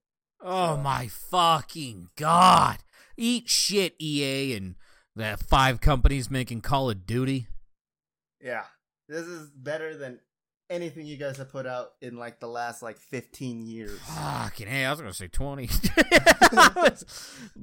Oh 0.41 0.75
So- 0.75 0.81
my 0.81 1.07
fucking 1.07 2.09
god! 2.17 2.79
Eat 3.17 3.49
shit, 3.49 3.95
EA, 3.99 4.55
and 4.55 4.75
the 5.15 5.37
five 5.49 5.81
companies 5.81 6.29
making 6.29 6.61
Call 6.61 6.89
of 6.89 7.05
Duty. 7.07 7.47
Yeah, 8.39 8.65
this 9.07 9.25
is 9.25 9.49
better 9.49 9.95
than 9.95 10.19
anything 10.69 11.05
you 11.05 11.17
guys 11.17 11.37
have 11.37 11.49
put 11.51 11.65
out 11.65 11.91
in 12.01 12.17
like 12.17 12.39
the 12.39 12.47
last 12.47 12.81
like 12.81 12.97
15 12.97 13.61
years. 13.65 13.99
Fucking 14.01 14.67
hey, 14.67 14.85
I 14.85 14.91
was 14.91 14.99
gonna 14.99 15.13
say 15.13 15.27
twenty. 15.27 15.69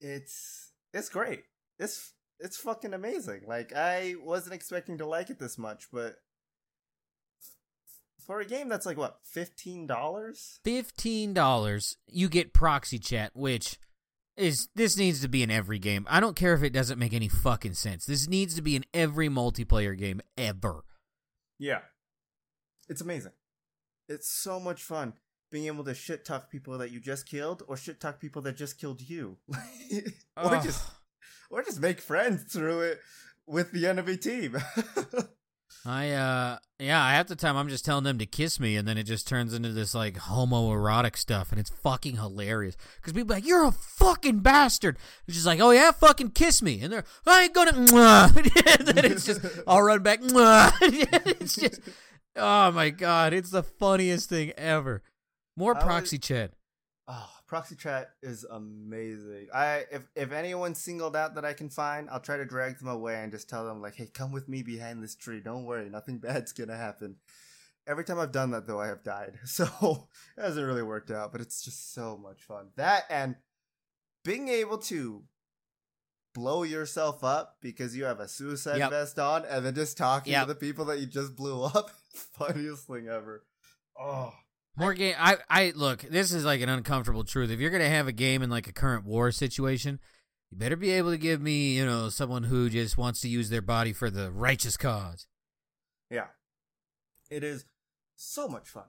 It's 0.00 0.72
it's 0.94 1.08
great. 1.08 1.42
It's 1.78 2.14
it's 2.38 2.56
fucking 2.56 2.94
amazing. 2.94 3.42
Like 3.46 3.72
I 3.74 4.14
wasn't 4.22 4.54
expecting 4.54 4.98
to 4.98 5.06
like 5.06 5.30
it 5.30 5.38
this 5.38 5.58
much, 5.58 5.88
but 5.92 6.16
for 8.26 8.40
a 8.40 8.46
game 8.46 8.68
that's 8.68 8.86
like 8.86 8.96
what 8.96 9.18
fifteen 9.24 9.86
dollars. 9.86 10.58
Fifteen 10.64 11.34
dollars, 11.34 11.96
you 12.06 12.28
get 12.28 12.54
proxy 12.54 12.98
chat, 12.98 13.32
which 13.34 13.78
is 14.36 14.68
this 14.74 14.96
needs 14.96 15.20
to 15.20 15.28
be 15.28 15.42
in 15.42 15.50
every 15.50 15.78
game. 15.78 16.06
I 16.08 16.20
don't 16.20 16.36
care 16.36 16.54
if 16.54 16.62
it 16.62 16.72
doesn't 16.72 16.98
make 16.98 17.12
any 17.12 17.28
fucking 17.28 17.74
sense. 17.74 18.06
This 18.06 18.28
needs 18.28 18.54
to 18.54 18.62
be 18.62 18.76
in 18.76 18.84
every 18.94 19.28
multiplayer 19.28 19.96
game 19.96 20.20
ever. 20.36 20.84
Yeah. 21.58 21.80
It's 22.88 23.00
amazing. 23.00 23.32
It's 24.08 24.28
so 24.28 24.58
much 24.58 24.82
fun 24.82 25.14
being 25.50 25.66
able 25.66 25.84
to 25.84 25.94
shit 25.94 26.24
talk 26.24 26.50
people 26.50 26.78
that 26.78 26.90
you 26.90 27.00
just 27.00 27.28
killed 27.28 27.62
or 27.66 27.76
shit 27.76 28.00
talk 28.00 28.20
people 28.20 28.42
that 28.42 28.56
just 28.56 28.80
killed 28.80 29.00
you. 29.02 29.36
or 30.36 30.60
just 30.62 30.84
or 31.50 31.62
just 31.62 31.80
make 31.80 32.00
friends 32.00 32.52
through 32.52 32.80
it 32.80 33.00
with 33.46 33.72
the 33.72 33.86
enemy 33.86 34.16
team. 34.16 34.56
I 35.84 36.10
uh 36.10 36.58
yeah, 36.78 37.10
half 37.10 37.26
the 37.26 37.36
time 37.36 37.56
I'm 37.56 37.68
just 37.68 37.84
telling 37.84 38.04
them 38.04 38.18
to 38.18 38.26
kiss 38.26 38.58
me, 38.58 38.76
and 38.76 38.86
then 38.88 38.96
it 38.96 39.04
just 39.04 39.28
turns 39.28 39.54
into 39.54 39.70
this 39.70 39.94
like 39.94 40.16
homoerotic 40.16 41.16
stuff, 41.16 41.50
and 41.50 41.60
it's 41.60 41.70
fucking 41.70 42.16
hilarious. 42.16 42.76
Because 42.96 43.12
people 43.12 43.32
are 43.32 43.36
like, 43.36 43.46
"You're 43.46 43.64
a 43.64 43.72
fucking 43.72 44.40
bastard." 44.40 44.98
It's 45.26 45.36
just 45.36 45.46
like, 45.46 45.60
"Oh 45.60 45.70
yeah, 45.70 45.90
fucking 45.90 46.30
kiss 46.30 46.62
me," 46.62 46.80
and 46.80 46.92
they're, 46.92 47.04
"I 47.26 47.44
ain't 47.44 47.54
gonna," 47.54 47.72
and 47.76 48.88
then 48.88 49.04
it's 49.04 49.26
just, 49.26 49.40
I'll 49.66 49.82
run 49.82 50.02
back, 50.02 50.20
it's 50.22 51.56
just, 51.56 51.80
oh 52.36 52.72
my 52.72 52.90
god, 52.90 53.32
it's 53.32 53.50
the 53.50 53.62
funniest 53.62 54.28
thing 54.28 54.52
ever. 54.56 55.02
More 55.56 55.76
I 55.76 55.82
proxy 55.82 56.18
chat. 56.18 56.52
Oh, 57.08 57.28
proxy 57.50 57.74
chat 57.74 58.10
is 58.22 58.44
amazing. 58.44 59.48
I 59.52 59.84
if 59.90 60.08
if 60.14 60.30
anyone's 60.30 60.78
singled 60.80 61.16
out 61.16 61.34
that 61.34 61.44
I 61.44 61.52
can 61.52 61.68
find, 61.68 62.08
I'll 62.08 62.20
try 62.20 62.36
to 62.36 62.44
drag 62.44 62.78
them 62.78 62.86
away 62.86 63.16
and 63.16 63.32
just 63.32 63.48
tell 63.50 63.66
them 63.66 63.82
like, 63.82 63.96
"Hey, 63.96 64.06
come 64.06 64.30
with 64.30 64.48
me 64.48 64.62
behind 64.62 65.02
this 65.02 65.16
tree. 65.16 65.40
Don't 65.40 65.64
worry, 65.64 65.90
nothing 65.90 66.18
bad's 66.24 66.52
gonna 66.52 66.76
happen." 66.76 67.16
Every 67.88 68.04
time 68.04 68.20
I've 68.20 68.30
done 68.30 68.52
that 68.52 68.68
though, 68.68 68.80
I 68.80 68.86
have 68.86 69.02
died. 69.02 69.40
So 69.46 70.08
it 70.38 70.40
hasn't 70.42 70.64
really 70.64 70.84
worked 70.84 71.10
out, 71.10 71.32
but 71.32 71.40
it's 71.40 71.60
just 71.64 71.92
so 71.92 72.16
much 72.16 72.40
fun. 72.44 72.68
That 72.76 73.02
and 73.10 73.34
being 74.24 74.46
able 74.46 74.78
to 74.78 75.24
blow 76.32 76.62
yourself 76.62 77.24
up 77.24 77.56
because 77.60 77.96
you 77.96 78.04
have 78.04 78.20
a 78.20 78.28
suicide 78.28 78.78
Yep. 78.78 78.90
vest 78.90 79.18
on 79.18 79.44
and 79.44 79.66
then 79.66 79.74
just 79.74 79.96
talking 79.96 80.32
Yep. 80.34 80.42
to 80.46 80.54
the 80.54 80.60
people 80.60 80.84
that 80.84 81.00
you 81.00 81.06
just 81.06 81.34
blew 81.34 81.64
up. 81.64 81.90
Funniest 82.14 82.86
thing 82.86 83.08
ever. 83.08 83.44
Oh. 83.98 84.32
More 84.76 84.94
game. 84.94 85.14
I 85.18 85.36
I 85.48 85.72
look. 85.74 86.00
This 86.02 86.32
is 86.32 86.44
like 86.44 86.60
an 86.60 86.68
uncomfortable 86.68 87.24
truth. 87.24 87.50
If 87.50 87.60
you're 87.60 87.70
gonna 87.70 87.88
have 87.88 88.08
a 88.08 88.12
game 88.12 88.42
in 88.42 88.50
like 88.50 88.66
a 88.68 88.72
current 88.72 89.04
war 89.04 89.30
situation, 89.32 89.98
you 90.50 90.58
better 90.58 90.76
be 90.76 90.90
able 90.92 91.10
to 91.10 91.18
give 91.18 91.40
me, 91.40 91.76
you 91.76 91.84
know, 91.84 92.08
someone 92.08 92.44
who 92.44 92.70
just 92.70 92.96
wants 92.96 93.20
to 93.22 93.28
use 93.28 93.50
their 93.50 93.62
body 93.62 93.92
for 93.92 94.10
the 94.10 94.30
righteous 94.30 94.76
cause. 94.76 95.26
Yeah. 96.10 96.26
It 97.30 97.44
is 97.44 97.64
so 98.16 98.48
much 98.48 98.68
fun. 98.68 98.84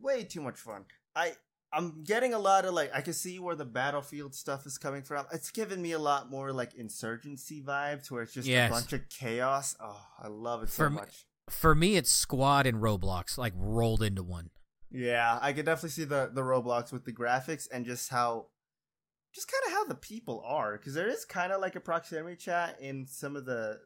Way 0.00 0.24
too 0.24 0.40
much 0.42 0.58
fun. 0.58 0.84
I 1.16 1.32
I'm 1.72 2.04
getting 2.04 2.34
a 2.34 2.38
lot 2.38 2.64
of 2.66 2.74
like 2.74 2.90
I 2.94 3.00
can 3.00 3.14
see 3.14 3.38
where 3.38 3.54
the 3.56 3.64
battlefield 3.64 4.34
stuff 4.34 4.66
is 4.66 4.78
coming 4.78 5.02
from. 5.02 5.26
It's 5.32 5.50
giving 5.50 5.80
me 5.82 5.92
a 5.92 5.98
lot 5.98 6.30
more 6.30 6.52
like 6.52 6.74
insurgency 6.74 7.62
vibes 7.62 8.10
where 8.10 8.22
it's 8.22 8.34
just 8.34 8.46
Yes. 8.46 8.70
a 8.70 8.72
bunch 8.74 8.92
of 8.92 9.08
chaos. 9.08 9.74
Oh, 9.80 10.06
I 10.22 10.28
love 10.28 10.62
it 10.62 10.68
so 10.70 10.84
For 10.84 10.90
me- 10.90 10.96
much. 10.96 11.26
For 11.48 11.74
me, 11.74 11.96
it's 11.96 12.10
Squad 12.10 12.66
and 12.66 12.78
Roblox 12.78 13.36
like 13.38 13.52
rolled 13.56 14.02
into 14.02 14.22
one. 14.22 14.50
Yeah, 14.92 15.38
I 15.40 15.54
could 15.54 15.64
definitely 15.64 15.90
see 15.90 16.04
the 16.04 16.30
the 16.32 16.42
Roblox 16.42 16.92
with 16.92 17.04
the 17.04 17.12
graphics 17.12 17.66
and 17.72 17.86
just 17.86 18.10
how 18.10 18.48
just 19.34 19.50
kind 19.50 19.62
of 19.66 19.72
how 19.72 19.84
the 19.86 19.94
people 19.94 20.44
are 20.46 20.76
because 20.76 20.92
there 20.94 21.08
is 21.08 21.24
kind 21.24 21.50
of 21.50 21.62
like 21.62 21.74
a 21.76 21.80
proximity 21.80 22.36
chat 22.36 22.76
in 22.78 23.06
some 23.06 23.34
of 23.34 23.46
the 23.46 23.80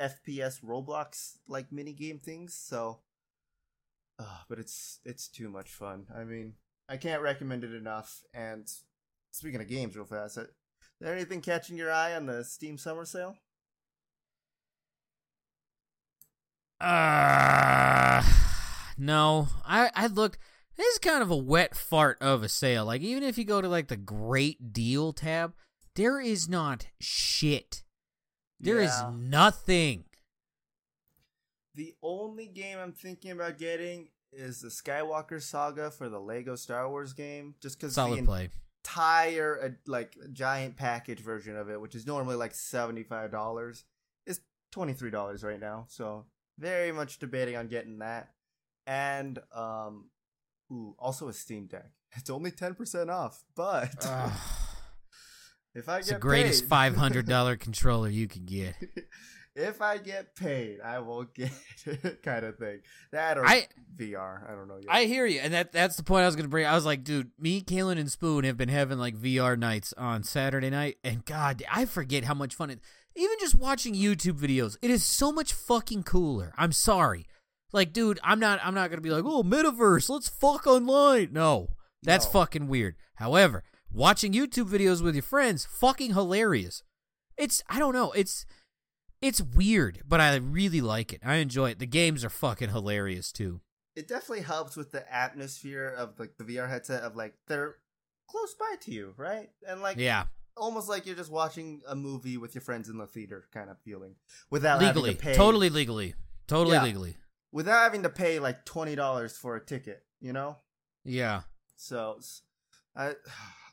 FPS 0.00 0.60
Roblox 0.60 1.34
like 1.46 1.70
mini 1.70 1.92
game 1.92 2.18
things. 2.18 2.52
So, 2.54 2.98
uh, 4.18 4.38
but 4.48 4.58
it's 4.58 4.98
it's 5.04 5.28
too 5.28 5.48
much 5.48 5.70
fun. 5.70 6.06
I 6.14 6.24
mean, 6.24 6.54
I 6.88 6.96
can't 6.96 7.22
recommend 7.22 7.62
it 7.62 7.72
enough. 7.72 8.22
And 8.34 8.68
speaking 9.30 9.60
of 9.60 9.68
games, 9.68 9.94
real 9.94 10.04
fast, 10.04 10.36
is 10.38 10.48
there 11.00 11.14
anything 11.14 11.42
catching 11.42 11.76
your 11.76 11.92
eye 11.92 12.16
on 12.16 12.26
the 12.26 12.42
Steam 12.42 12.76
Summer 12.76 13.04
Sale? 13.04 13.36
Uh 16.80 18.44
no. 18.96 19.48
I 19.66 19.90
I 19.94 20.06
looked. 20.06 20.38
This 20.76 20.86
is 20.94 20.98
kind 20.98 21.22
of 21.22 21.30
a 21.30 21.36
wet 21.36 21.76
fart 21.76 22.18
of 22.20 22.42
a 22.42 22.48
sale. 22.48 22.84
Like 22.86 23.00
even 23.02 23.22
if 23.22 23.38
you 23.38 23.44
go 23.44 23.60
to 23.60 23.68
like 23.68 23.88
the 23.88 23.96
great 23.96 24.72
deal 24.72 25.12
tab, 25.12 25.54
there 25.94 26.20
is 26.20 26.48
not 26.48 26.86
shit. 27.00 27.82
There 28.60 28.80
is 28.80 28.90
Yeah. 28.90 29.12
nothing. 29.14 30.04
The 31.74 31.94
only 32.02 32.46
game 32.46 32.78
I'm 32.78 32.92
thinking 32.92 33.32
about 33.32 33.58
getting 33.58 34.08
is 34.32 34.60
the 34.60 34.68
Skywalker 34.68 35.40
Saga 35.42 35.90
for 35.90 36.08
the 36.08 36.20
Lego 36.20 36.56
Star 36.56 36.88
Wars 36.88 37.12
game, 37.12 37.54
just 37.60 37.78
because 37.78 37.90
the 37.94 38.00
Solid 38.02 38.24
play. 38.24 38.50
entire 38.84 39.60
uh, 39.62 39.68
like 39.86 40.16
giant 40.32 40.76
package 40.76 41.20
version 41.20 41.56
of 41.56 41.68
it, 41.70 41.80
which 41.80 41.94
is 41.94 42.06
normally 42.06 42.36
like 42.36 42.54
seventy 42.54 43.02
five 43.02 43.30
dollars, 43.30 43.84
is 44.26 44.40
twenty 44.72 44.92
three 44.92 45.10
dollars 45.10 45.42
right 45.44 45.60
now. 45.60 45.86
So 45.88 46.26
very 46.58 46.92
much 46.92 47.18
debating 47.18 47.56
on 47.56 47.66
getting 47.68 47.98
that, 47.98 48.30
and 48.86 49.38
um, 49.54 50.10
ooh, 50.72 50.94
also 50.98 51.28
a 51.28 51.32
Steam 51.32 51.66
Deck. 51.66 51.90
It's 52.16 52.30
only 52.30 52.52
ten 52.52 52.74
percent 52.76 53.10
off, 53.10 53.42
but 53.56 53.90
if 55.74 55.88
I 55.88 55.98
It's 55.98 56.08
the 56.10 56.14
greatest 56.18 56.66
five 56.66 56.94
hundred 56.96 57.26
dollar 57.26 57.56
controller 57.66 58.08
you 58.08 58.28
can 58.28 58.44
get. 58.44 58.74
if 59.56 59.82
I 59.82 59.98
get 59.98 60.36
paid, 60.36 60.80
I 60.80 61.00
will 61.00 61.24
get 61.24 61.50
it, 61.86 62.22
kind 62.22 62.44
of 62.44 62.56
thing. 62.56 62.80
That 63.12 63.36
or 63.38 63.44
I- 63.44 63.66
VR. 63.96 64.48
I 64.48 64.54
don't 64.54 64.68
know 64.68 64.76
yet. 64.76 64.90
I 64.94 65.04
hear 65.06 65.26
you, 65.26 65.40
and 65.40 65.52
that 65.54 65.72
that's 65.72 65.96
the 65.96 66.02
point 66.04 66.22
I 66.22 66.26
was 66.26 66.36
gonna 66.36 66.48
bring. 66.48 66.66
I 66.66 66.74
was 66.74 66.86
like, 66.86 67.02
dude, 67.02 67.30
me, 67.38 67.60
Kalen, 67.62 67.98
and 67.98 68.10
Spoon 68.10 68.44
have 68.44 68.56
been 68.56 68.68
having 68.68 68.98
like 68.98 69.16
VR 69.16 69.58
nights 69.58 69.92
on 69.98 70.22
Saturday 70.22 70.70
night, 70.70 70.98
and 71.02 71.24
God, 71.24 71.62
I 71.70 71.84
forget 71.86 72.24
how 72.24 72.34
much 72.34 72.54
fun 72.54 72.70
it. 72.70 72.80
Even 73.16 73.36
just 73.40 73.54
watching 73.56 73.94
YouTube 73.94 74.38
videos, 74.38 74.76
it 74.82 74.90
is 74.90 75.04
so 75.04 75.30
much 75.32 75.52
fucking 75.52 76.02
cooler. 76.04 76.52
I'm 76.56 76.72
sorry, 76.72 77.26
like, 77.74 77.92
dude, 77.92 78.18
I'm 78.24 78.40
not, 78.40 78.60
I'm 78.64 78.72
not 78.74 78.88
gonna 78.88 79.02
be 79.02 79.10
like, 79.10 79.24
oh, 79.26 79.42
metaverse, 79.42 80.08
let's 80.08 80.28
fuck 80.28 80.66
online. 80.66 81.28
No, 81.32 81.68
that's 82.02 82.24
No. 82.26 82.30
fucking 82.30 82.68
weird. 82.68 82.94
However, 83.16 83.62
watching 83.92 84.32
YouTube 84.32 84.68
videos 84.70 85.02
with 85.02 85.14
your 85.14 85.22
friends, 85.22 85.66
fucking 85.66 86.14
hilarious. 86.14 86.82
It's, 87.36 87.62
I 87.68 87.78
don't 87.78 87.92
know, 87.94 88.12
it's. 88.12 88.46
It's 89.22 89.40
weird, 89.40 90.02
but 90.06 90.20
I 90.20 90.34
really 90.36 90.82
like 90.82 91.10
it. 91.14 91.22
I 91.24 91.36
enjoy 91.36 91.70
it. 91.70 91.78
The 91.78 91.86
games 91.86 92.26
are 92.26 92.28
fucking 92.30 92.68
hilarious 92.68 93.32
too. 93.32 93.62
it 93.96 94.06
definitely 94.06 94.42
helps 94.42 94.76
with 94.76 94.90
the 94.92 95.10
atmosphere 95.14 95.86
of 95.96 96.18
like 96.18 96.36
the 96.36 96.44
VR 96.44 96.68
headset 96.68 97.02
of 97.02 97.16
like 97.16 97.32
they're 97.48 97.76
close 98.28 98.54
by 98.54 98.74
to 98.82 98.90
you, 98.92 99.14
right? 99.16 99.48
And 99.66 99.80
like 99.80 99.96
Yeah, 99.96 100.24
almost 100.58 100.90
like 100.90 101.06
you're 101.06 101.14
just 101.16 101.30
watching 101.32 101.80
a 101.88 101.94
movie 101.96 102.36
with 102.36 102.54
your 102.54 102.60
friends 102.60 102.90
in 102.90 102.98
the 102.98 103.06
theater 103.06 103.44
kind 103.50 103.70
of 103.70 103.78
feeling 103.82 104.16
without 104.50 104.80
legally, 104.80 105.10
having 105.12 105.16
to 105.16 105.22
pay 105.22 105.34
totally 105.34 105.70
legally, 105.70 106.14
totally 106.46 106.74
Yeah. 106.76 106.82
legally. 106.82 107.16
Without 107.54 107.84
having 107.84 108.02
to 108.02 108.10
pay 108.10 108.38
like 108.40 108.64
twenty 108.66 108.94
dollars 108.94 109.36
for 109.36 109.56
a 109.56 109.64
ticket, 109.64 110.02
you 110.20 110.32
know. 110.34 110.58
Yeah, 111.04 111.42
So 111.76 112.18
I 112.96 113.14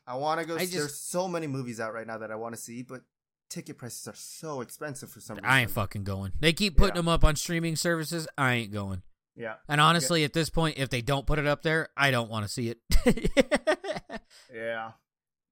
I 0.08 0.16
want 0.16 0.40
to 0.40 0.46
go. 0.46 0.56
I 0.56 0.66
There's 0.66 0.96
so 0.96 1.28
many 1.28 1.48
movies 1.48 1.80
out 1.80 1.94
right 1.94 2.08
now 2.08 2.20
that 2.20 2.32
I 2.32 2.36
want 2.36 2.56
to 2.56 2.62
see, 2.62 2.84
but 2.84 3.02
ticket 3.50 3.78
prices 3.78 4.08
are 4.08 4.16
so 4.16 4.62
expensive 4.62 5.10
for 5.10 5.20
some 5.20 5.36
reason. 5.38 5.50
I 5.50 5.62
ain't 5.62 5.72
fucking 5.72 6.04
going. 6.04 6.32
They 6.40 6.54
keep 6.54 6.78
putting 6.78 6.96
Yeah. 6.96 7.00
them 7.02 7.08
up 7.10 7.24
on 7.26 7.36
streaming 7.36 7.76
services. 7.76 8.28
I 8.38 8.54
ain't 8.54 8.72
going. 8.72 9.02
Yeah, 9.36 9.56
And 9.70 9.80
honestly, 9.80 10.26
at 10.26 10.34
this 10.34 10.50
point, 10.50 10.78
if 10.78 10.90
they 10.90 11.02
don't 11.02 11.26
put 11.26 11.40
it 11.40 11.48
up 11.48 11.64
there, 11.64 11.88
I 11.96 12.12
don't 12.12 12.30
want 12.30 12.46
to 12.46 12.50
see 12.52 12.70
it. 12.70 12.80
yeah, 14.54 14.92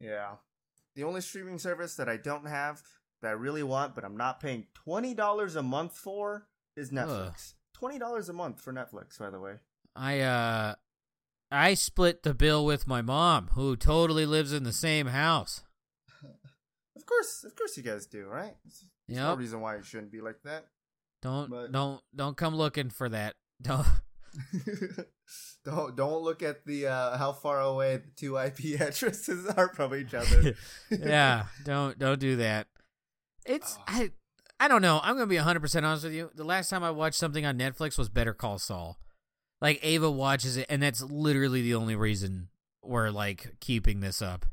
yeah. 0.02 0.32
The 0.96 1.04
only 1.06 1.22
streaming 1.22 1.60
service 1.60 1.96
that 1.96 2.10
I 2.10 2.18
don't 2.18 2.46
have 2.46 2.82
that 3.22 3.30
I 3.30 3.32
really 3.32 3.64
want, 3.64 3.96
but 3.96 4.04
I'm 4.04 4.18
not 4.18 4.42
paying 4.42 4.68
twenty 4.74 5.14
dollars 5.14 5.56
a 5.56 5.64
month 5.64 5.98
for, 5.98 6.48
is 6.76 6.92
Netflix. 6.92 7.54
Twenty 7.80 7.98
dollars 7.98 8.30
a 8.30 8.34
month 8.34 8.62
for 8.62 8.72
Netflix, 8.74 9.18
by 9.18 9.30
the 9.30 9.40
way. 9.40 9.54
I 9.96 10.20
uh, 10.20 10.76
I 11.52 11.74
split 11.74 12.24
the 12.24 12.34
bill 12.34 12.66
with 12.66 12.88
my 12.88 13.02
mom, 13.02 13.48
who 13.54 13.76
totally 13.76 14.26
lives 14.26 14.52
in 14.54 14.64
the 14.64 14.74
same 14.74 15.08
house. 15.08 15.64
Of 16.96 17.06
course, 17.06 17.44
of 17.44 17.56
course, 17.56 17.76
you 17.76 17.82
guys 17.82 18.06
do, 18.06 18.28
right? 18.28 18.54
There's 19.08 19.20
no 19.20 19.34
reason 19.34 19.62
why 19.62 19.78
it 19.78 19.86
shouldn't 19.86 20.12
be 20.12 20.22
like 20.22 20.44
that. 20.44 20.68
Don't 21.24 21.50
But- 21.50 21.72
don't 21.72 22.02
don't 22.16 22.38
come 22.38 22.56
looking 22.56 22.90
for 22.92 23.10
that. 23.10 23.34
Don't. 23.64 23.88
don't 25.66 25.96
don't 25.96 26.22
look 26.24 26.44
at 26.44 26.66
the 26.66 26.88
uh, 26.88 27.18
how 27.18 27.32
far 27.34 27.60
away 27.62 27.98
the 27.98 28.10
two 28.16 28.38
IP 28.38 28.80
addresses 28.80 29.48
are 29.48 29.70
from 29.74 29.96
each 29.96 30.14
other. 30.14 30.56
yeah, 30.92 31.46
don't 31.66 31.98
don't 31.98 32.20
do 32.20 32.36
that. 32.38 32.68
It's 33.46 33.76
Oh. 33.80 33.84
I 33.88 34.12
I 34.60 34.68
don't 34.68 34.82
know. 34.82 35.00
I'm 35.04 35.16
gonna 35.16 35.28
be 35.28 35.38
100 35.38 35.60
percent 35.60 35.86
honest 35.86 36.04
with 36.04 36.14
you. 36.14 36.32
The 36.36 36.44
last 36.44 36.70
time 36.70 36.84
I 36.84 36.92
watched 36.92 37.18
something 37.18 37.46
on 37.46 37.58
Netflix 37.58 37.98
was 37.98 38.10
Better 38.10 38.34
Call 38.34 38.60
Saul. 38.60 39.00
Like 39.62 39.80
Ava 39.84 40.10
watches 40.10 40.58
it, 40.58 40.66
and 40.70 40.82
that's 40.82 41.02
literally 41.02 41.62
the 41.62 41.76
only 41.76 41.96
reason 41.96 42.50
we're 42.84 43.10
like 43.10 43.56
keeping 43.60 44.00
this 44.00 44.22
up. 44.22 44.46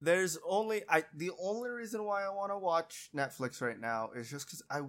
There's 0.00 0.38
only 0.46 0.82
I 0.88 1.04
the 1.14 1.30
only 1.40 1.70
reason 1.70 2.04
why 2.04 2.24
I 2.24 2.28
want 2.28 2.52
to 2.52 2.58
watch 2.58 3.10
Netflix 3.16 3.60
right 3.60 3.78
now 3.78 4.10
is 4.14 4.30
just 4.30 4.46
because 4.46 4.62
I 4.70 4.82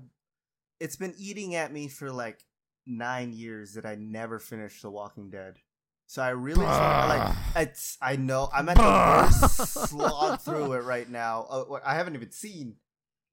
it's 0.79 0.95
been 0.95 1.15
eating 1.17 1.55
at 1.55 1.71
me 1.71 1.87
for 1.87 2.11
like 2.11 2.39
nine 2.85 3.33
years 3.33 3.73
that 3.73 3.85
I 3.85 3.95
never 3.95 4.39
finished 4.39 4.81
The 4.81 4.89
Walking 4.89 5.29
Dead. 5.29 5.57
So 6.07 6.21
I 6.21 6.29
really 6.29 6.65
like 6.65 7.35
it's 7.55 7.97
I 8.01 8.17
know 8.17 8.49
I'm 8.53 8.69
at 8.69 8.77
the 8.77 8.83
worst 9.41 9.89
slog 9.89 10.41
through 10.41 10.73
it 10.73 10.83
right 10.83 11.09
now. 11.09 11.47
Uh, 11.49 11.79
I 11.85 11.95
haven't 11.95 12.15
even 12.15 12.31
seen 12.31 12.75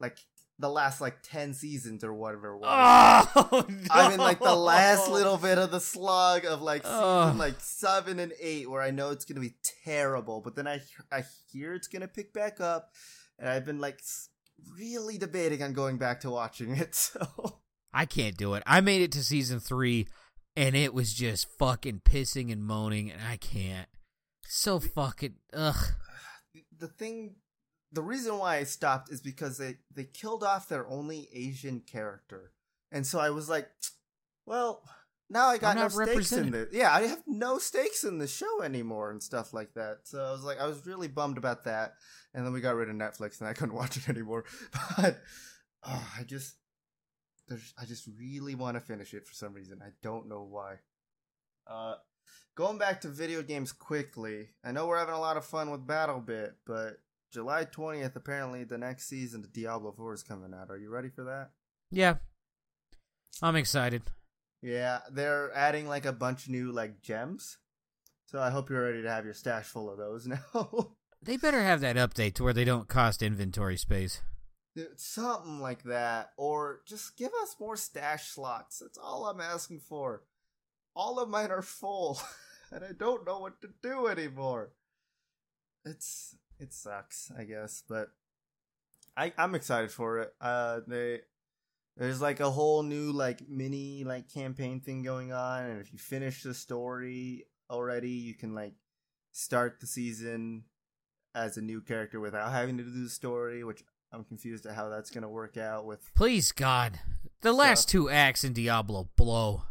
like 0.01 0.19
the 0.59 0.69
last 0.71 1.01
like 1.01 1.19
ten 1.23 1.53
seasons 1.55 2.03
or 2.03 2.15
whatever. 2.15 2.59
Oh, 2.63 3.67
I'm 3.91 4.13
in 4.13 4.21
like 4.21 4.39
the 4.39 4.55
last 4.55 5.11
little 5.11 5.37
bit 5.37 5.59
of 5.59 5.71
the 5.71 5.81
slug 5.81 6.45
of 6.45 6.63
like 6.63 6.83
season 6.83 7.03
Ugh. 7.03 7.37
like 7.37 7.61
seven 7.61 8.19
and 8.19 8.33
eight, 8.41 8.71
where 8.71 8.83
I 8.83 8.91
know 8.91 9.11
it's 9.11 9.25
gonna 9.25 9.41
be 9.41 9.55
terrible, 9.85 10.41
but 10.41 10.57
then 10.57 10.67
I 10.67 10.81
I 11.13 11.25
hear 11.53 11.75
it's 11.75 11.89
gonna 11.89 12.09
pick 12.09 12.33
back 12.33 12.61
up, 12.61 12.91
and 13.39 13.49
I've 13.49 13.65
been 13.65 13.81
like 13.81 14.01
really 14.79 15.19
debating 15.19 15.63
on 15.63 15.73
going 15.73 15.99
back 15.99 16.21
to 16.21 16.31
watching 16.31 16.77
it. 16.77 16.95
So 17.17 17.61
I 17.93 18.05
can't 18.05 18.37
do 18.37 18.55
it. 18.55 18.63
I 18.67 18.81
made 18.81 19.03
it 19.03 19.13
to 19.13 19.25
season 19.25 19.59
three, 19.61 20.07
and 20.55 20.75
it 20.77 20.93
was 20.93 21.15
just 21.15 21.49
fucking 21.59 22.03
pissing 22.05 22.53
and 22.53 22.63
moaning, 22.63 23.11
and 23.11 23.23
I 23.23 23.37
can't. 23.37 23.89
So 24.47 24.81
fucking 24.81 25.37
ugh. 25.53 25.93
the 26.79 26.89
thing, 26.89 27.37
the 27.97 28.03
reason 28.03 28.39
why 28.39 28.57
I 28.59 28.65
stopped 28.65 29.11
is 29.11 29.23
because 29.23 29.57
they 29.57 29.77
they 29.95 30.05
killed 30.05 30.45
off 30.45 30.69
their 30.69 30.87
only 30.87 31.29
Asian 31.33 31.81
character, 31.81 32.53
and 32.93 33.07
so 33.07 33.19
I 33.19 33.31
was 33.31 33.49
like, 33.49 33.69
well. 34.45 34.83
Now 35.29 35.49
I 35.49 35.59
got 35.59 35.75
no 35.75 35.89
stakes 35.89 36.31
in 36.31 36.53
this. 36.53 36.69
Yeah, 36.71 36.95
I 36.95 37.03
have 37.09 37.25
no 37.27 37.59
stakes 37.59 38.05
in 38.05 38.19
the 38.19 38.29
show 38.29 38.63
anymore 38.63 39.11
and 39.11 39.21
stuff 39.21 39.53
like 39.53 39.75
that. 39.75 40.03
So 40.05 40.25
I 40.25 40.31
was 40.31 40.45
like, 40.45 40.61
I 40.61 40.69
was 40.69 40.87
really 40.87 41.09
bummed 41.09 41.37
about 41.37 41.65
that. 41.65 41.95
And 42.33 42.47
then 42.47 42.53
we 42.53 42.61
got 42.61 42.77
rid 42.77 42.89
of 42.89 42.95
Netflix, 42.95 43.41
and 43.41 43.49
I 43.49 43.53
couldn't 43.53 43.75
watch 43.83 43.97
it 43.97 44.09
anymore. 44.09 44.45
But 44.97 45.19
oh, 45.83 46.13
I 46.17 46.23
just, 46.23 46.55
I 47.51 47.87
just 47.87 48.09
really 48.17 48.55
want 48.55 48.77
to 48.77 48.81
finish 48.81 49.15
it 49.15 49.27
for 49.27 49.35
some 49.35 49.53
reason. 49.53 49.81
I 49.85 49.91
don't 50.01 50.29
know 50.29 50.47
why. 50.49 50.77
Uh, 51.67 51.97
going 52.55 52.79
back 52.79 53.01
to 53.01 53.09
video 53.09 53.43
games 53.43 53.73
quickly. 53.73 54.51
I 54.65 54.71
know 54.71 54.87
we're 54.87 55.01
having 55.01 55.17
a 55.17 55.21
lot 55.21 55.37
of 55.37 55.45
fun 55.45 55.73
with 55.73 55.89
BattleBit, 55.89 56.53
but 56.65 56.99
July 57.33 57.65
twentieth, 57.65 58.17
apparently 58.17 58.65
the 58.65 58.79
next 58.79 59.09
season 59.09 59.43
of 59.45 59.53
Diablo 59.53 59.93
Four 59.93 60.15
is 60.15 60.23
coming 60.23 60.55
out. 60.55 60.71
Are 60.71 60.79
you 60.79 60.91
ready 60.91 61.09
for 61.09 61.25
that? 61.25 61.51
Yeah, 61.91 62.17
I'm 63.43 63.57
excited. 63.57 64.03
Yeah, 64.63 65.01
they're 65.11 65.53
adding 65.55 65.87
like 65.89 66.07
a 66.07 66.13
bunch 66.13 66.49
new 66.49 66.73
like 66.73 67.03
gems. 67.03 67.59
So 68.27 68.41
I 68.41 68.51
hope 68.51 68.71
you're 68.71 68.83
ready 68.83 69.03
to 69.03 69.11
have 69.11 69.25
your 69.25 69.35
stash 69.35 69.67
full 69.67 69.91
of 69.91 69.99
those 69.99 70.27
now. 70.55 70.95
They 71.23 71.37
better 71.37 71.63
have 71.63 71.81
that 71.81 71.97
update 71.97 72.35
to 72.35 72.45
where 72.45 72.53
they 72.53 72.65
don't 72.65 72.89
cost 72.89 73.23
inventory 73.23 73.77
space. 73.77 74.21
Something 74.97 75.61
like 75.61 75.85
that. 75.85 76.33
Or 76.37 76.81
just 76.87 77.17
give 77.17 77.31
us 77.43 77.57
more 77.59 77.77
stash 77.77 78.29
slots. 78.29 78.81
That's 78.81 78.99
all 78.99 79.27
I'm 79.27 79.41
asking 79.41 79.81
for. 79.81 80.25
All 80.95 81.19
of 81.19 81.29
mine 81.29 81.51
are 81.51 81.63
full. 81.63 82.21
And 82.73 82.83
I 82.83 82.91
don't 82.99 83.25
know 83.25 83.39
what 83.39 83.61
to 83.63 83.69
do 83.81 84.09
anymore. 84.09 84.73
It's 85.85 86.35
it 86.59 86.73
sucks, 86.73 87.31
I 87.37 87.45
guess, 87.45 87.83
but 87.89 88.09
I 89.17 89.33
I'm 89.39 89.55
excited 89.55 89.91
for 89.91 90.19
it. 90.21 90.33
Uh 90.41 90.81
they 90.87 91.21
there's 91.97 92.21
like 92.21 92.41
a 92.41 92.51
whole 92.51 92.83
new 92.83 93.13
like 93.13 93.49
mini 93.49 94.05
like 94.05 94.33
campaign 94.33 94.81
thing 94.81 95.03
going 95.03 95.33
on 95.33 95.65
and 95.65 95.81
if 95.81 95.93
you 95.93 95.99
finish 95.99 96.43
the 96.43 96.55
story 96.55 97.47
already, 97.71 98.11
you 98.11 98.35
can 98.35 98.55
like 98.55 98.75
start 99.33 99.79
the 99.81 99.87
season 99.87 100.65
as 101.35 101.57
a 101.57 101.63
new 101.63 101.81
character 101.81 102.21
without 102.21 102.51
having 102.53 102.79
to 102.79 102.85
do 102.85 103.03
the 103.03 103.09
story, 103.11 103.63
which 103.65 103.83
I'm 104.13 104.25
confused 104.25 104.65
at 104.67 104.75
how 104.75 104.89
that's 104.89 105.11
going 105.11 105.23
to 105.23 105.29
work 105.29 105.57
out 105.57 105.85
with 105.85 106.11
Please 106.15 106.53
God, 106.53 106.99
the 107.43 107.53
last 107.53 107.89
two 107.89 108.09
acts 108.09 108.45
in 108.45 108.53
Diablo 108.53 109.09
blow. 109.17 109.63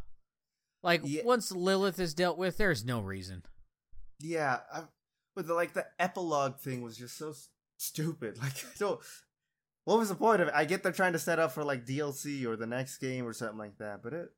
Like 0.83 1.01
Yeah. 1.03 1.23
once 1.23 1.51
Lilith 1.51 1.99
is 1.99 2.13
dealt 2.13 2.37
with, 2.37 2.57
there's 2.57 2.85
no 2.85 2.99
reason. 2.99 3.43
Yeah, 4.19 4.59
I, 4.71 4.83
but 5.35 5.47
the, 5.47 5.53
like 5.53 5.73
the 5.73 5.85
epilogue 5.99 6.57
thing 6.59 6.81
was 6.81 6.97
just 6.97 7.17
so 7.17 7.29
s- 7.31 7.49
stupid. 7.77 8.37
Like, 8.41 8.53
I 8.65 8.69
don't. 8.79 8.99
What 9.85 9.99
was 9.99 10.09
the 10.09 10.15
point 10.15 10.41
of 10.41 10.47
it? 10.47 10.53
I 10.55 10.65
get 10.65 10.81
they're 10.81 10.91
trying 10.91 11.13
to 11.13 11.19
set 11.19 11.37
up 11.39 11.51
for 11.51 11.63
like 11.63 11.85
DLC 11.85 12.43
or 12.45 12.55
the 12.55 12.65
next 12.65 12.97
game 12.97 13.25
or 13.27 13.33
something 13.33 13.59
like 13.59 13.77
that, 13.77 14.01
but 14.01 14.13
it 14.13 14.29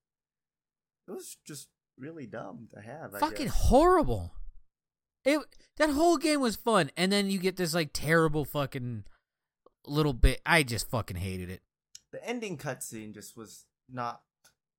it 1.08 1.12
was 1.12 1.38
just 1.46 1.70
really 1.98 2.26
dumb 2.26 2.68
to 2.74 2.82
have. 2.82 3.16
I 3.16 3.20
fucking 3.20 3.46
guess. 3.46 3.56
horrible. 3.68 4.34
It 5.24 5.40
that 5.78 5.90
whole 5.92 6.18
game 6.18 6.42
was 6.42 6.56
fun, 6.58 6.92
and 6.98 7.12
then 7.12 7.30
you 7.30 7.40
get 7.40 7.56
this 7.56 7.74
like 7.74 7.92
terrible 7.94 8.44
fucking 8.44 9.06
little 9.86 10.14
bit. 10.14 10.42
I 10.46 10.64
just 10.64 10.90
fucking 10.90 11.18
hated 11.18 11.50
it. 11.50 11.62
the 12.12 12.26
ending 12.28 12.58
cutscene 12.58 13.14
just 13.14 13.38
was 13.38 13.66
not 13.90 14.22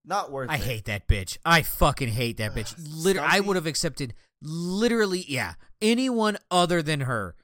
not 0.04 0.30
worth 0.30 0.50
I 0.50 0.56
it. 0.56 0.60
hate 0.62 0.84
that 0.86 1.08
bitch. 1.08 1.38
I 1.46 1.62
fucking 1.62 2.08
hate 2.08 2.36
that 2.38 2.54
bitch. 2.54 2.74
Literally, 2.78 3.28
I 3.30 3.40
would 3.40 3.56
have 3.56 3.66
accepted 3.66 4.12
literally, 4.42 5.24
yeah, 5.28 5.54
anyone 5.80 6.38
other 6.50 6.82
than 6.82 7.00
her. 7.00 7.34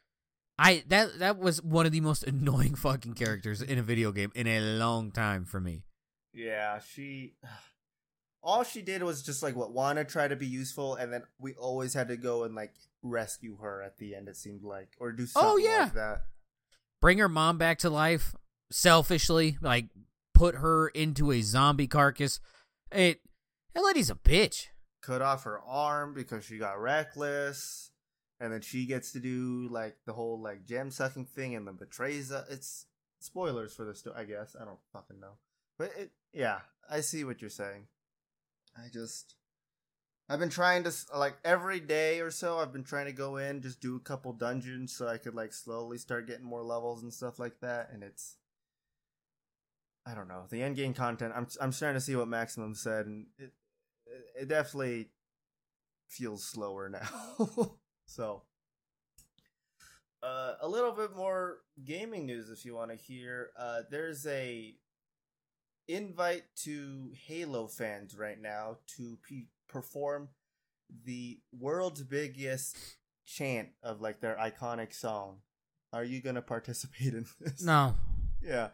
I 0.58 0.84
that 0.88 1.18
that 1.18 1.38
was 1.38 1.62
one 1.62 1.86
of 1.86 1.92
the 1.92 2.00
most 2.00 2.22
annoying 2.26 2.74
fucking 2.74 3.14
characters 3.14 3.60
in 3.60 3.78
a 3.78 3.82
video 3.82 4.12
game 4.12 4.30
in 4.34 4.46
a 4.46 4.60
long 4.60 5.10
time 5.10 5.44
for 5.44 5.60
me. 5.60 5.84
Yeah, 6.32 6.80
she. 6.80 7.34
All 8.46 8.62
she 8.62 8.82
did 8.82 9.02
was 9.02 9.22
just 9.22 9.42
like 9.42 9.56
what 9.56 9.72
want 9.72 9.96
to 9.96 10.04
try 10.04 10.28
to 10.28 10.36
be 10.36 10.46
useful, 10.46 10.96
and 10.96 11.10
then 11.10 11.22
we 11.40 11.54
always 11.54 11.94
had 11.94 12.08
to 12.08 12.16
go 12.18 12.44
and 12.44 12.54
like 12.54 12.74
rescue 13.02 13.56
her 13.62 13.82
at 13.82 13.96
the 13.96 14.14
end. 14.14 14.28
It 14.28 14.36
seemed 14.36 14.62
like, 14.62 14.90
or 15.00 15.12
do 15.12 15.22
oh, 15.22 15.26
something 15.26 15.50
Oh, 15.50 15.56
yeah. 15.56 15.84
like 15.84 15.94
that. 15.94 16.24
Bring 17.00 17.16
her 17.18 17.28
mom 17.28 17.56
back 17.56 17.78
to 17.78 17.88
life 17.88 18.34
selfishly, 18.70 19.56
like 19.62 19.86
put 20.34 20.56
her 20.56 20.88
into 20.88 21.32
a 21.32 21.40
zombie 21.40 21.86
carcass. 21.86 22.38
It 22.92 23.22
that 23.74 23.82
lady's 23.82 24.10
a 24.10 24.14
bitch. 24.14 24.66
Cut 25.04 25.22
off 25.22 25.44
her 25.44 25.60
arm 25.60 26.14
because 26.14 26.44
she 26.44 26.58
got 26.58 26.80
reckless, 26.80 27.90
and 28.40 28.52
then 28.52 28.60
she 28.60 28.86
gets 28.86 29.12
to 29.12 29.20
do 29.20 29.68
like 29.70 29.96
the 30.06 30.12
whole 30.12 30.40
like 30.40 30.64
gem 30.64 30.90
sucking 30.90 31.26
thing, 31.26 31.54
and 31.54 31.66
then 31.66 31.76
betrays. 31.76 32.32
Uh, 32.32 32.44
it's 32.50 32.86
spoilers 33.18 33.74
for 33.74 33.84
the 33.84 33.94
story, 33.94 34.16
I 34.18 34.24
guess. 34.24 34.56
I 34.60 34.64
don't 34.64 34.78
fucking 34.92 35.20
know, 35.20 35.34
but 35.78 35.90
it. 35.98 36.10
Yeah, 36.32 36.60
I 36.90 37.00
see 37.00 37.24
what 37.24 37.40
you're 37.40 37.50
saying. 37.50 37.86
I 38.76 38.88
just. 38.92 39.34
I've 40.26 40.40
been 40.40 40.48
trying 40.48 40.84
to 40.84 40.92
like 41.14 41.36
every 41.44 41.80
day 41.80 42.20
or 42.20 42.30
so. 42.30 42.58
I've 42.58 42.72
been 42.72 42.82
trying 42.84 43.06
to 43.06 43.12
go 43.12 43.36
in, 43.36 43.60
just 43.60 43.82
do 43.82 43.96
a 43.96 44.00
couple 44.00 44.32
dungeons, 44.32 44.96
so 44.96 45.06
I 45.06 45.18
could 45.18 45.34
like 45.34 45.52
slowly 45.52 45.98
start 45.98 46.26
getting 46.26 46.46
more 46.46 46.62
levels 46.62 47.02
and 47.02 47.12
stuff 47.12 47.38
like 47.38 47.60
that. 47.60 47.90
And 47.92 48.02
it's, 48.02 48.38
I 50.06 50.14
don't 50.14 50.28
know, 50.28 50.44
the 50.48 50.62
end 50.62 50.76
game 50.76 50.94
content. 50.94 51.34
I'm 51.36 51.46
I'm 51.60 51.72
starting 51.72 51.98
to 51.98 52.04
see 52.04 52.16
what 52.16 52.26
Maximum 52.26 52.74
said, 52.74 53.04
and 53.04 53.26
it 53.38 53.52
it- 54.14 54.42
it 54.42 54.48
definitely 54.48 55.10
feels 56.08 56.44
slower 56.44 56.88
now. 56.88 57.48
so, 58.06 58.42
uh, 60.22 60.54
a 60.60 60.68
little 60.68 60.92
bit 60.92 61.14
more 61.16 61.58
gaming 61.84 62.26
news 62.26 62.50
if 62.50 62.64
you 62.64 62.74
want 62.74 62.90
to 62.90 62.96
hear. 62.96 63.50
Uh, 63.58 63.82
there's 63.90 64.26
a 64.26 64.74
invite 65.88 66.44
to 66.56 67.12
Halo 67.26 67.66
fans 67.66 68.16
right 68.16 68.40
now 68.40 68.78
to 68.96 69.18
pe 69.28 69.44
perform 69.68 70.28
the 71.04 71.40
world's 71.58 72.02
biggest 72.02 72.76
chant 73.26 73.68
of 73.82 74.00
like 74.00 74.20
their 74.20 74.36
iconic 74.36 74.94
song. 74.94 75.38
Are 75.92 76.04
you 76.04 76.20
gonna 76.22 76.42
participate 76.42 77.14
in 77.14 77.26
this? 77.40 77.62
No. 77.62 77.94
Yeah, 78.46 78.68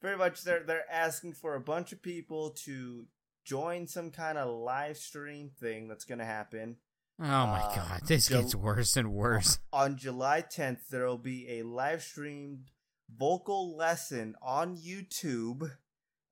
pretty 0.00 0.16
much. 0.16 0.44
They're 0.44 0.62
they're 0.62 0.88
asking 0.88 1.32
for 1.32 1.56
a 1.56 1.60
bunch 1.60 1.90
of 1.90 2.00
people 2.00 2.50
to 2.64 3.04
join 3.44 3.86
some 3.86 4.10
kind 4.10 4.38
of 4.38 4.48
live 4.48 4.96
stream 4.96 5.50
thing 5.60 5.88
that's 5.88 6.04
gonna 6.04 6.24
happen 6.24 6.76
Oh 7.20 7.24
my 7.24 7.60
Uh, 7.60 7.74
god, 7.76 8.00
this 8.06 8.26
Jul- 8.28 8.42
gets 8.42 8.54
worse 8.54 8.96
and 8.96 9.12
worse. 9.12 9.58
on 9.72 9.96
July 9.96 10.42
10th. 10.42 10.88
There 10.88 11.06
will 11.06 11.18
be 11.18 11.48
a 11.58 11.62
live 11.62 12.02
streamed 12.02 12.70
vocal 13.14 13.76
lesson 13.76 14.34
on 14.42 14.76
YouTube. 14.76 15.70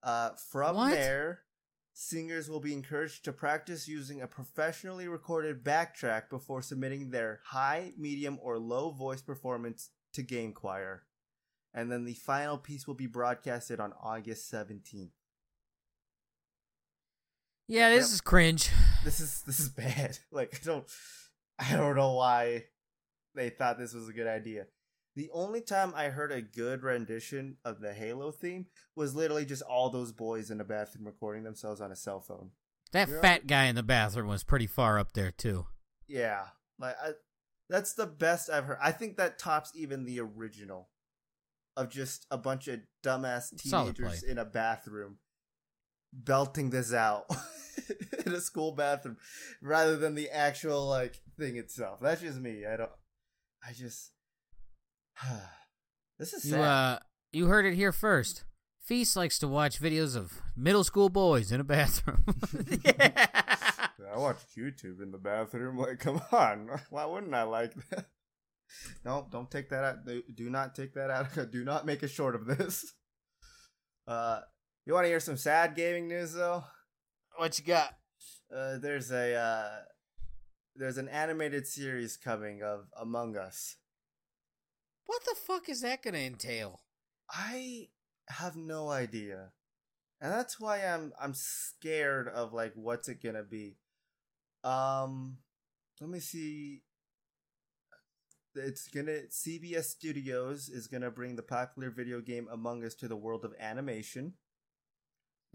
Uh, 0.03 0.31
from 0.51 0.75
What? 0.77 0.92
there, 0.92 1.42
singers 1.92 2.49
will 2.49 2.59
be 2.61 2.73
encouraged 2.73 3.25
to 3.27 3.33
practice 3.33 3.87
using 3.87 4.20
a 4.23 4.27
professionally 4.27 5.07
recorded 5.07 5.62
backtrack 5.62 6.29
before 6.31 6.62
submitting 6.62 7.11
their 7.11 7.40
high, 7.44 7.92
medium, 7.99 8.38
or 8.42 8.59
low 8.59 8.90
voice 8.90 9.20
performance 9.23 9.90
to 10.14 10.23
Game 10.23 10.53
Choir. 10.55 11.05
And 11.73 11.92
then 11.92 12.05
the 12.05 12.14
final 12.14 12.59
piece 12.59 12.87
will 12.88 12.94
be 12.96 13.07
broadcasted 13.07 13.79
on 13.79 13.92
August 14.03 14.51
17th. 14.51 15.11
Yeah, 17.70 17.90
this 17.90 18.12
is 18.12 18.20
cringe. 18.20 18.70
This 19.02 19.18
is 19.18 19.42
this 19.46 19.59
is 19.59 19.70
bad. 19.70 20.18
Like 20.30 20.61
I 20.62 20.66
don't 20.66 20.85
I 21.59 21.74
don't 21.74 21.96
know 21.96 22.12
why 22.12 22.64
they 23.35 23.48
thought 23.48 23.78
this 23.78 23.94
was 23.94 24.09
a 24.11 24.12
good 24.12 24.26
idea. 24.26 24.66
The 25.16 25.30
only 25.33 25.62
time 25.62 25.92
I 25.96 26.11
heard 26.11 26.30
a 26.33 26.42
good 26.42 26.83
rendition 26.83 27.56
of 27.64 27.80
the 27.80 27.94
Halo 27.94 28.30
theme 28.30 28.66
was 28.94 29.14
literally 29.14 29.46
just 29.46 29.62
all 29.62 29.88
those 29.88 30.12
boys 30.12 30.50
in 30.50 30.61
a 30.61 30.64
bathroom 30.64 31.06
recording 31.06 31.44
themselves 31.44 31.80
on 31.80 31.90
a 31.90 31.96
cell 31.96 32.20
phone. 32.20 32.50
That 32.92 33.09
Yeah. 33.09 33.20
fat 33.22 33.46
guy 33.46 33.64
in 33.66 33.74
the 33.74 33.83
bathroom 33.83 34.28
was 34.28 34.44
pretty 34.44 34.66
far 34.66 34.98
up 34.98 35.14
there 35.14 35.30
too. 35.30 35.66
Yeah, 36.06 36.48
like 36.78 36.96
I, 37.02 37.12
that's 37.70 37.94
the 37.94 38.06
best 38.06 38.50
I've 38.50 38.64
heard. 38.66 38.78
I 38.83 38.92
think 38.92 39.16
that 39.16 39.38
tops 39.38 39.72
even 39.74 40.04
the 40.04 40.20
original 40.20 40.90
of 41.76 41.88
just 41.88 42.26
a 42.30 42.37
bunch 42.37 42.68
of 42.68 42.80
dumbass 43.02 43.56
teenagers 43.56 44.22
in 44.24 44.37
a 44.37 44.44
bathroom 44.44 45.18
belting 46.12 46.70
this 46.70 46.92
out 46.92 47.25
in 48.27 48.33
a 48.33 48.40
school 48.40 48.73
bathroom 48.73 49.16
rather 49.62 49.96
than 49.96 50.14
the 50.14 50.29
actual 50.31 50.87
like 50.88 51.20
thing 51.38 51.57
itself. 51.57 52.01
That's 52.01 52.20
just 52.20 52.38
me. 52.40 52.64
I 52.66 52.77
don't. 52.77 52.90
I 53.66 53.73
just. 53.73 54.12
this 56.18 56.33
is 56.33 56.44
You 56.44 56.53
sad. 56.53 56.61
uh 56.61 56.99
You 57.33 57.46
heard 57.46 57.66
it 57.66 57.75
here 57.75 57.92
first. 57.92 58.44
Feast 58.83 59.14
likes 59.16 59.38
to 59.38 59.46
watch 59.49 59.81
videos 59.81 60.16
of 60.16 60.40
middle 60.57 60.83
school 60.83 61.09
boys 61.11 61.53
in 61.53 61.61
a 61.61 61.64
bathroom. 61.64 62.25
yeah. 62.85 63.29
I 64.12 64.18
watch 64.18 64.38
YouTube 64.59 65.01
in 65.01 65.12
the 65.12 65.18
bathroom. 65.18 65.77
Like, 65.79 66.01
come 66.01 66.20
on, 66.33 66.68
why 66.90 67.05
wouldn't 67.05 67.33
I 67.35 67.44
like 67.44 67.73
that? 67.90 68.07
No, 69.05 69.29
don't 69.31 69.49
take 69.51 69.68
that 69.70 69.85
out. 69.85 70.05
Do- 70.07 70.23
Do 70.35 70.51
not 70.51 70.75
take 70.75 70.94
that 70.94 71.11
out. 71.11 71.51
Do 71.53 71.64
not 71.64 71.87
make 71.87 72.03
a 72.03 72.09
short 72.09 72.35
of 72.35 72.46
this. 72.46 72.85
Uh, 74.09 74.40
you 74.87 74.95
want 74.95 75.05
to 75.05 75.09
hear 75.09 75.21
some 75.21 75.37
sad 75.37 75.75
gaming 75.75 76.09
news 76.09 76.33
though? 76.33 76.64
What 77.37 77.59
you 77.59 77.64
got? 77.64 77.97
Uh, 78.55 78.79
there's 78.79 79.11
a 79.11 79.35
uh, 79.35 79.71
there's 80.75 80.99
an 80.99 81.09
animated 81.09 81.66
series 81.66 82.16
coming 82.16 82.62
of 82.62 82.87
Among 82.99 83.37
Us. 83.37 83.77
What 85.07 85.23
the 85.25 85.35
fuck 85.35 85.69
is 85.69 85.83
that 85.83 86.03
gonna 86.03 86.19
entail? 86.19 86.81
I 87.31 87.88
have 88.29 88.57
no 88.57 88.88
idea. 88.88 89.51
And 90.21 90.33
that's 90.33 90.61
why 90.61 90.79
I'm 90.79 91.12
I'm 91.21 91.35
scared 91.35 92.29
of 92.29 92.53
like 92.53 92.73
what's 92.75 93.09
it 93.09 93.23
gonna 93.23 93.43
be. 93.43 93.77
Um 94.64 95.38
let 96.01 96.11
me 96.11 96.21
see. 96.21 96.83
It's 98.55 98.88
gonna 98.88 99.29
CBS 99.31 99.85
Studios 99.85 100.69
is 100.69 100.87
gonna 100.87 101.11
bring 101.11 101.37
the 101.37 101.43
popular 101.43 101.90
video 101.90 102.21
game 102.21 102.49
Among 102.51 102.85
Us 102.85 102.95
to 102.97 103.09
the 103.09 103.16
world 103.16 103.45
of 103.45 103.55
animation. 103.61 104.35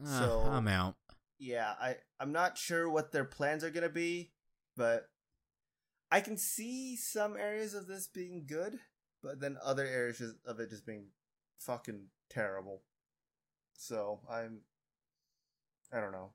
Uh, 0.04 0.20
So- 0.20 0.42
I'm 0.42 0.68
out. 0.68 0.96
Yeah, 1.38 1.76
I 1.80 1.98
I'm 2.20 2.32
not 2.32 2.58
sure 2.58 2.90
what 2.90 3.12
their 3.12 3.26
plans 3.26 3.64
are 3.64 3.70
gonna 3.70 3.90
be, 3.90 4.32
but 4.78 5.10
I 6.10 6.22
can 6.22 6.38
see 6.38 6.96
some 6.96 7.36
areas 7.36 7.74
of 7.74 7.88
this 7.88 8.08
being 8.08 8.46
good, 8.48 8.80
but 9.22 9.42
then 9.42 9.58
other 9.62 9.86
areas 9.86 10.22
of 10.46 10.60
it 10.62 10.70
just 10.70 10.86
being 10.86 11.08
fucking 11.60 12.08
terrible. 12.30 12.84
So 13.74 14.22
I'm 14.30 14.62
I 15.92 16.00
don't 16.00 16.14
know. 16.14 16.34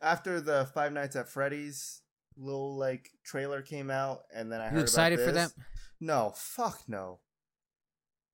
After 0.00 0.40
the 0.40 0.64
Five 0.72 0.92
Nights 0.92 1.14
at 1.16 1.28
Freddy's 1.28 2.00
little 2.36 2.76
like 2.76 3.10
trailer 3.24 3.60
came 3.62 3.90
out, 3.90 4.20
and 4.32 4.50
then 4.50 4.60
I 4.62 4.68
heard 4.68 4.76
You 4.76 4.82
excited 4.82 5.18
for 5.20 5.32
that? 5.32 5.54
this- 5.54 5.64
No, 6.00 6.32
fuck 6.36 6.88
no. 6.88 7.20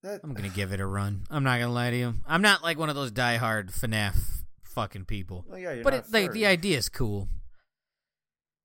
That 0.02 0.20
I'm 0.22 0.34
gonna 0.34 0.48
give 0.48 0.72
it 0.72 0.78
a 0.80 0.86
run. 0.86 1.26
I'm 1.30 1.42
not 1.42 1.58
gonna 1.58 1.72
lie 1.72 1.90
to 1.90 1.96
you. 1.96 2.14
I'm 2.26 2.42
not 2.42 2.62
like 2.62 2.78
one 2.78 2.88
of 2.90 2.94
those 2.94 3.10
diehard 3.10 3.72
FNAF 3.72 4.33
fucking 4.74 5.04
people. 5.04 5.44
Well, 5.48 5.58
yeah, 5.58 5.82
but 5.82 5.94
it, 5.94 6.04
like 6.10 6.32
the 6.32 6.46
idea 6.46 6.76
is 6.78 6.88
cool. 6.88 7.28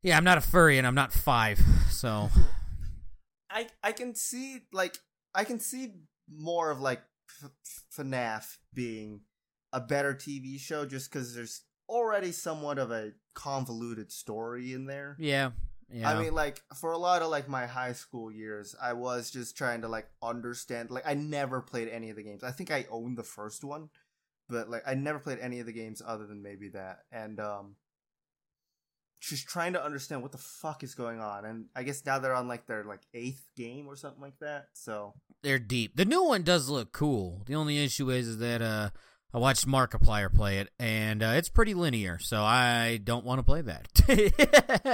Yeah, 0.01 0.17
I'm 0.17 0.23
not 0.23 0.37
a 0.37 0.41
furry 0.41 0.77
and 0.77 0.87
I'm 0.87 0.95
not 0.95 1.11
five, 1.11 1.59
so 1.89 2.29
I 3.49 3.67
I 3.83 3.91
can 3.91 4.15
see 4.15 4.61
like 4.71 4.97
I 5.35 5.43
can 5.43 5.59
see 5.59 5.93
more 6.31 6.71
of 6.71 6.79
like 6.79 7.01
F- 7.43 7.51
FNAF 7.97 8.57
being 8.73 9.21
a 9.71 9.79
better 9.79 10.13
TV 10.13 10.59
show 10.59 10.85
just 10.85 11.11
because 11.11 11.35
there's 11.35 11.61
already 11.87 12.31
somewhat 12.31 12.79
of 12.79 12.91
a 12.91 13.11
convoluted 13.35 14.11
story 14.11 14.73
in 14.73 14.85
there. 14.85 15.15
yeah, 15.19 15.51
yeah. 15.91 16.09
I 16.09 16.21
mean, 16.21 16.33
like 16.33 16.61
for 16.75 16.91
a 16.91 16.97
lot 16.97 17.21
of 17.21 17.29
like 17.29 17.47
my 17.49 17.65
high 17.65 17.93
school 17.93 18.31
years, 18.31 18.75
I 18.81 18.93
was 18.93 19.31
just 19.31 19.57
trying 19.57 19.81
to 19.81 19.87
like 19.87 20.07
understand. 20.21 20.91
Like 20.91 21.07
I 21.07 21.13
never 21.13 21.61
played 21.61 21.87
any 21.89 22.09
of 22.09 22.15
the 22.15 22.23
games. 22.23 22.43
I 22.43 22.51
think 22.51 22.71
I 22.71 22.85
owned 22.89 23.17
the 23.17 23.23
first 23.23 23.63
one, 23.63 23.89
but 24.49 24.69
like 24.69 24.83
I 24.85 24.95
never 24.95 25.19
played 25.19 25.39
any 25.39 25.59
of 25.59 25.65
the 25.65 25.71
games 25.71 26.01
other 26.05 26.25
than 26.25 26.41
maybe 26.41 26.69
that. 26.69 26.99
And 27.11 27.39
um, 27.39 27.75
just 29.21 29.47
trying 29.47 29.73
to 29.73 29.83
understand 29.83 30.21
what 30.21 30.31
the 30.31 30.37
fuck 30.37 30.83
is 30.83 30.95
going 30.95 31.19
on. 31.19 31.45
And 31.45 31.65
I 31.75 31.83
guess 31.83 32.05
now 32.05 32.19
they're 32.19 32.33
on 32.33 32.47
like 32.47 32.65
their 32.65 32.83
like 32.83 33.01
eighth 33.13 33.49
game 33.55 33.87
or 33.87 33.95
something 33.95 34.21
like 34.21 34.39
that. 34.39 34.67
So 34.73 35.13
they're 35.43 35.59
deep. 35.59 35.95
The 35.95 36.05
new 36.05 36.23
one 36.23 36.43
does 36.43 36.69
look 36.69 36.91
cool. 36.91 37.43
The 37.45 37.55
only 37.55 37.83
issue 37.83 38.09
is, 38.09 38.27
is 38.27 38.37
that 38.39 38.61
uh, 38.61 38.89
I 39.33 39.37
watched 39.37 39.67
Markiplier 39.67 40.33
play 40.33 40.57
it, 40.57 40.69
and 40.79 41.21
uh, 41.21 41.33
it's 41.35 41.49
pretty 41.49 41.73
linear, 41.73 42.17
so 42.19 42.41
I 42.41 42.99
don't 43.03 43.25
want 43.25 43.39
to 43.39 43.43
play 43.43 43.61
that. 43.61 43.87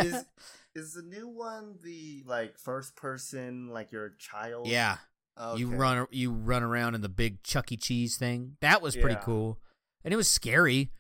is 0.04 0.26
is 0.76 0.94
the 0.94 1.04
new 1.04 1.28
one 1.30 1.76
the 1.84 2.24
like 2.26 2.58
first 2.58 2.96
person 2.96 3.70
like 3.70 3.92
you're 3.92 4.16
child? 4.20 4.68
yeah, 4.68 4.98
you 5.58 5.70
run 5.70 6.08
you 6.12 6.32
run 6.32 6.64
around 6.64 6.96
in 6.96 7.02
the 7.02 7.10
big 7.10 7.44
Chuck 7.44 7.72
E. 7.72 7.78
Cheese 7.78 8.18
thing. 8.18 8.58
That 8.62 8.82
was 8.82 8.96
pretty 8.96 9.16
Yeah. 9.16 9.22
cool, 9.24 9.60
and 10.04 10.14
it 10.14 10.18
was 10.18 10.30
scary, 10.30 10.92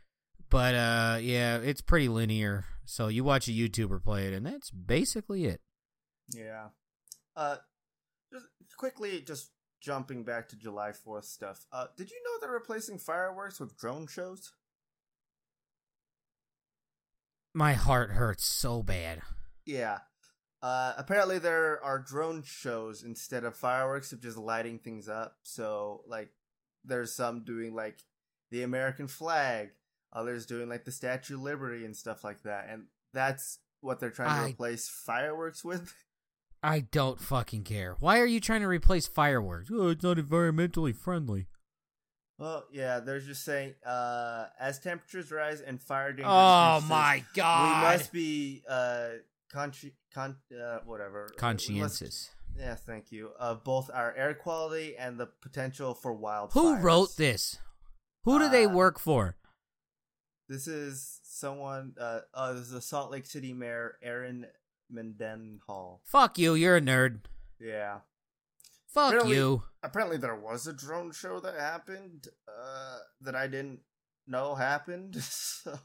but 0.49 0.75
uh, 0.75 1.17
yeah, 1.21 1.57
it's 1.57 1.81
pretty 1.81 2.07
linear. 2.07 2.65
So 2.85 3.07
you 3.07 3.23
watch 3.23 3.47
a 3.47 3.51
YouTuber 3.51 4.03
play 4.03 4.27
it, 4.27 4.33
and 4.33 4.45
that's 4.45 4.69
basically 4.71 5.45
it. 5.45 5.61
Yeah. 6.29 6.69
Uh, 7.35 7.57
just 8.31 8.45
quickly, 8.77 9.21
just 9.21 9.51
jumping 9.81 10.23
back 10.23 10.49
to 10.49 10.55
July 10.55 10.91
Fourth 10.91 11.25
stuff. 11.25 11.65
Uh, 11.71 11.87
did 11.97 12.09
you 12.11 12.21
know 12.23 12.39
they're 12.41 12.53
replacing 12.55 12.97
fireworks 12.99 13.59
with 13.59 13.77
drone 13.77 14.07
shows? 14.07 14.51
My 17.53 17.73
heart 17.73 18.11
hurts 18.11 18.45
so 18.45 18.83
bad. 18.83 19.21
Yeah. 19.65 19.99
Uh, 20.65 20.93
apparently 20.97 21.38
there 21.38 21.80
are 21.84 21.99
drone 21.99 22.41
shows 22.43 23.04
instead 23.04 23.43
of 23.43 23.56
fireworks 23.56 24.12
of 24.12 24.19
just 24.19 24.36
lighting 24.38 24.80
things 24.80 25.08
up. 25.08 25.38
So 25.43 26.01
like, 26.08 26.30
there's 26.84 27.13
some 27.13 27.43
doing 27.43 27.75
like 27.75 27.99
the 28.49 28.63
American 28.63 29.08
flag, 29.08 29.69
others 30.12 30.47
doing 30.47 30.67
like 30.67 30.84
the 30.86 30.91
Statue 30.91 31.36
of 31.36 31.41
Liberty 31.41 31.86
and 31.86 31.95
stuff 31.95 32.23
like 32.23 32.41
that, 32.43 32.67
and 32.71 32.86
that's 33.13 33.60
what 33.82 33.99
they're 33.99 34.10
trying 34.10 34.36
to 34.39 34.41
I- 34.47 34.49
replace 34.49 34.89
fireworks 34.89 35.63
with. 35.63 35.93
I 36.63 36.80
don't 36.80 37.19
fucking 37.21 37.63
care. 37.63 37.95
Why 37.99 38.19
are 38.19 38.25
you 38.25 38.39
trying 38.39 38.62
to 38.62 38.67
replace 38.67 39.06
fireworks? 39.06 39.69
Oh, 39.71 39.89
it's 39.89 40.04
not 40.04 40.17
environmentally 40.17 40.95
friendly. 40.95 41.45
Well, 42.39 42.65
yeah, 42.71 43.01
they're 43.01 43.19
just 43.19 43.45
saying, 43.45 43.75
uh, 43.86 44.45
as 44.60 44.80
temperatures 44.80 45.32
rise 45.32 45.62
and 45.62 45.80
fire 45.80 46.12
danger 46.12 46.28
Oh 46.28 46.75
increases, 46.78 46.89
my 46.89 47.23
god! 47.36 47.82
we 47.84 47.97
must 47.97 48.12
be 48.12 48.63
uh, 48.67 49.08
consci- 49.55 49.93
con- 50.13 50.37
uh, 50.51 50.79
whatever 50.85 51.29
conscientious. 51.37 52.29
Yeah, 52.57 52.75
thank 52.75 53.11
you. 53.11 53.31
Of 53.39 53.63
both 53.63 53.89
our 53.93 54.13
air 54.15 54.33
quality 54.33 54.95
and 54.97 55.19
the 55.19 55.27
potential 55.41 55.93
for 55.93 56.15
wildfires. 56.17 56.53
Who 56.53 56.75
wrote 56.77 57.17
this? 57.17 57.57
Who 58.23 58.39
do 58.39 58.49
they 58.49 58.65
Uh, 58.65 58.69
work 58.73 58.99
for? 58.99 59.35
This 60.47 60.67
is 60.67 61.19
someone. 61.23 61.95
Uh, 61.99 62.21
uh, 62.33 62.53
this 62.53 62.63
is 62.67 62.73
a 62.73 62.81
Salt 62.81 63.11
Lake 63.11 63.25
City 63.25 63.53
Mayor 63.53 63.97
Erin 64.01 64.45
Mendenhall. 64.89 66.01
Fuck 66.05 66.37
you. 66.37 66.53
You're 66.55 66.77
a 66.77 66.81
nerd. 66.81 67.21
Yeah. 67.59 67.99
Fuck 68.87 69.09
Apparently- 69.13 69.35
you. 69.35 69.63
Apparently, 69.83 70.17
there 70.17 70.35
was 70.35 70.65
a 70.67 70.73
drone 70.73 71.11
show 71.11 71.39
that 71.41 71.55
happened 71.55 72.27
uh, 72.47 72.99
that 73.21 73.35
I 73.35 73.47
didn't 73.47 73.81
know 74.27 74.55
happened. 74.55 75.15
so, 75.23 75.77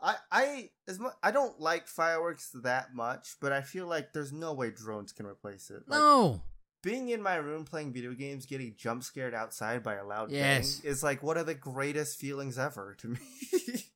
I 0.00 0.16
I 0.30 0.70
as 0.86 0.98
mu- 1.00 1.10
I 1.22 1.30
don't 1.30 1.58
like 1.60 1.88
fireworks 1.88 2.50
that 2.62 2.94
much, 2.94 3.36
but 3.40 3.52
I 3.52 3.62
feel 3.62 3.86
like 3.86 4.12
there's 4.12 4.32
no 4.32 4.52
way 4.52 4.70
drones 4.70 5.12
can 5.12 5.26
replace 5.26 5.70
it. 5.70 5.82
Like, 5.88 5.98
No. 5.98 6.42
being 6.82 7.08
in 7.08 7.20
my 7.22 7.34
room 7.36 7.64
playing 7.64 7.92
video 7.92 8.12
games, 8.14 8.46
getting 8.46 8.74
jump 8.76 9.02
scared 9.02 9.34
outside 9.34 9.82
by 9.82 9.94
a 9.94 10.04
loud 10.06 10.30
Yes. 10.30 10.76
bang 10.80 10.90
is 10.90 11.02
like 11.02 11.22
one 11.22 11.36
of 11.36 11.46
the 11.46 11.54
greatest 11.54 12.18
feelings 12.18 12.58
ever 12.58 12.94
to 13.00 13.08
me. 13.08 13.18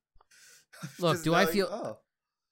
Look, 0.99 1.15
Just 1.15 1.25
do 1.25 1.35
I 1.35 1.47
feel- 1.47 1.69
Oh, 1.71 1.99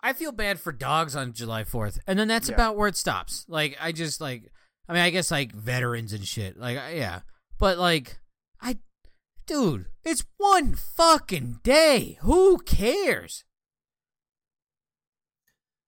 I 0.01 0.13
feel 0.13 0.33
bad 0.33 0.61
for 0.61 0.73
dogs 0.73 1.17
on 1.17 1.33
July 1.33 1.65
4th. 1.65 1.99
And 2.07 2.19
then 2.19 2.29
that's 2.29 2.49
Yeah. 2.49 2.55
about 2.55 2.77
where 2.77 2.89
it 2.89 2.97
stops. 2.97 3.45
Like, 3.49 3.77
I 3.81 3.93
just, 3.93 4.21
like, 4.21 4.51
I 4.89 4.93
mean, 4.93 5.03
I 5.03 5.11
guess, 5.11 5.31
like, 5.31 5.53
veterans 5.53 6.13
and 6.13 6.25
shit. 6.27 6.57
Like, 6.57 6.77
yeah. 6.95 7.21
But, 7.59 7.77
like, 7.79 8.19
I, 8.61 8.79
dude, 9.51 9.87
it's 10.05 10.25
one 10.37 10.75
fucking 10.75 11.59
day. 11.65 12.19
Who 12.21 12.59
cares? 12.59 13.45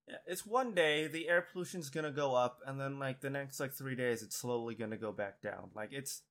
Yeah, 0.08 0.16
it's 0.26 0.44
one 0.44 0.74
day 0.74 1.06
the 1.06 1.28
air 1.28 1.46
pollution's 1.52 1.88
gonna 1.88 2.10
go 2.10 2.34
up, 2.34 2.58
and 2.66 2.80
then 2.80 2.98
like 2.98 3.20
the 3.20 3.30
next 3.30 3.60
like 3.60 3.72
three 3.72 3.94
days, 3.94 4.22
it's 4.22 4.36
slowly 4.36 4.74
gonna 4.74 4.96
go 4.96 5.12
back 5.12 5.40
down. 5.42 5.70
Like 5.76 5.90
it's 5.92 6.22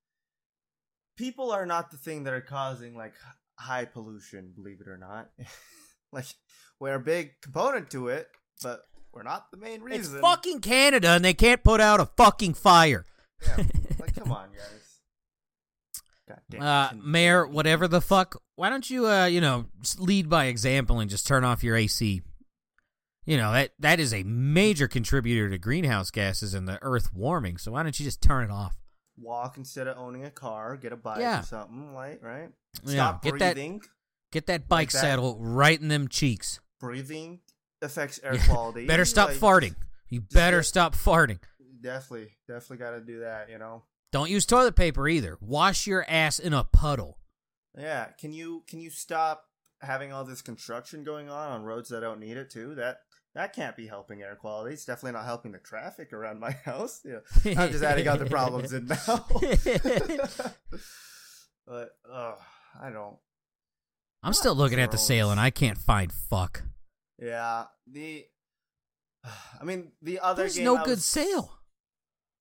people 1.15 1.51
are 1.51 1.65
not 1.65 1.89
the 1.91 1.97
thing 1.97 2.25
that 2.25 2.33
are 2.33 2.41
causing 2.41 2.95
like 2.95 3.13
high 3.57 3.85
pollution. 3.85 4.51
Believe 4.53 4.81
it 4.81 4.89
or 4.89 4.97
not, 4.97 5.29
like 6.11 6.25
we're 6.79 6.95
a 6.95 6.99
big 6.99 7.31
component 7.41 7.89
to 7.91 8.09
it, 8.09 8.27
but 8.61 8.81
we're 9.13 9.23
not 9.23 9.51
the 9.51 9.57
main 9.57 9.81
reason. 9.81 10.15
It's 10.15 10.21
fucking 10.21 10.59
Canada 10.59 11.09
and 11.11 11.23
they 11.23 11.33
can't 11.33 11.63
put 11.63 11.79
out 11.79 12.01
a 12.01 12.07
fucking 12.17 12.55
fire. 12.55 13.05
yeah. 13.47 13.63
Like 13.99 14.15
come 14.19 14.33
on, 14.33 14.49
guys. 14.51 14.90
God 16.31 16.41
damn, 16.49 16.61
Uh, 16.61 16.89
Mayor, 17.03 17.45
whatever 17.47 17.87
the 17.87 18.01
fuck, 18.01 18.41
why 18.55 18.69
don't 18.69 18.89
you, 18.89 19.07
uh, 19.07 19.25
you 19.25 19.41
know, 19.41 19.65
lead 19.97 20.29
by 20.29 20.45
example 20.45 20.99
and 20.99 21.09
just 21.09 21.25
turn 21.27 21.43
off 21.43 21.63
your 21.63 21.75
AC? 21.75 22.21
You 23.25 23.37
know, 23.37 23.51
that 23.53 23.71
that 23.79 23.99
is 23.99 24.13
a 24.13 24.23
major 24.23 24.87
contributor 24.87 25.49
to 25.49 25.57
greenhouse 25.57 26.09
gases 26.09 26.53
and 26.53 26.67
the 26.67 26.79
earth 26.81 27.13
warming, 27.13 27.57
so 27.57 27.71
why 27.73 27.83
don't 27.83 27.99
you 27.99 28.03
just 28.05 28.21
turn 28.21 28.43
it 28.43 28.51
off? 28.51 28.77
walk 29.17 29.55
instead 29.55 29.85
of 29.87 29.95
owning 29.99 30.25
a 30.25 30.31
car, 30.31 30.75
get 30.77 30.91
a 30.91 30.95
bike 30.97 31.19
Yeah. 31.19 31.41
or 31.41 31.43
something, 31.43 31.93
like 31.93 32.23
right? 32.23 32.49
Yeah, 32.83 32.93
Stop 32.93 33.21
get 33.23 33.37
that- 33.37 33.53
breathing. 33.55 33.81
Get 34.31 34.47
that 34.47 34.67
bike 34.67 34.89
that. 34.91 34.97
saddle 34.99 35.37
right 35.39 35.79
in 35.79 35.89
them 35.89 36.07
cheeks. 36.07 36.59
Breathing 36.79 37.41
affects 37.83 38.19
air 38.23 38.33
Yeah. 38.35 38.45
quality. 38.47 38.87
Better 38.87 39.05
stop 39.05 39.29
like, 39.29 39.37
farting. 39.37 39.75
You 40.09 40.21
better 40.21 40.63
stop 40.63 40.95
farting. 40.95 41.37
Definitely, 41.81 42.29
definitely 42.47 42.77
got 42.77 42.91
to 42.91 43.01
do 43.01 43.19
that. 43.19 43.49
You 43.51 43.59
know. 43.59 43.83
Don't 44.11 44.29
use 44.29 44.45
toilet 44.45 44.75
paper 44.75 45.07
either. 45.07 45.37
Wash 45.39 45.87
your 45.87 46.05
ass 46.09 46.37
in 46.37 46.53
a 46.53 46.65
puddle. 46.65 47.17
Yeah, 47.77 48.07
can 48.19 48.33
you 48.33 48.63
can 48.67 48.79
you 48.81 48.89
stop 48.89 49.45
having 49.81 50.11
all 50.11 50.25
this 50.25 50.41
construction 50.41 51.03
going 51.03 51.29
on 51.29 51.51
on 51.51 51.63
roads 51.63 51.89
that 51.89 52.01
don't 52.01 52.19
need 52.19 52.35
it 52.35 52.49
too? 52.49 52.75
That 52.75 52.97
that 53.33 53.53
can't 53.55 53.77
be 53.77 53.87
helping 53.87 54.21
air 54.21 54.35
quality. 54.35 54.73
It's 54.73 54.83
definitely 54.83 55.13
not 55.13 55.23
helping 55.25 55.53
the 55.53 55.59
traffic 55.59 56.11
around 56.11 56.41
my 56.41 56.51
house. 56.65 57.01
Yeah, 57.05 57.19
I'm 57.57 57.71
just 57.71 57.83
adding 57.83 58.09
other 58.09 58.25
problems 58.25 58.73
in 58.73 58.87
now. 58.87 58.97
but 61.65 61.89
uh, 62.11 62.35
I 62.81 62.89
don't. 62.89 63.15
I'm 64.23 64.33
still 64.33 64.55
looking 64.55 64.79
at 64.79 64.91
the 64.91 64.97
sale 64.97 65.31
and 65.31 65.39
I 65.39 65.49
can't 65.49 65.77
find 65.77 66.11
fuck. 66.11 66.63
Yeah, 67.17 67.67
the. 67.89 68.25
I 69.61 69.63
mean, 69.63 69.93
the 70.01 70.19
other 70.19 70.43
There's 70.43 70.59
no 70.59 70.83
good 70.83 71.01
sale. 71.01 71.60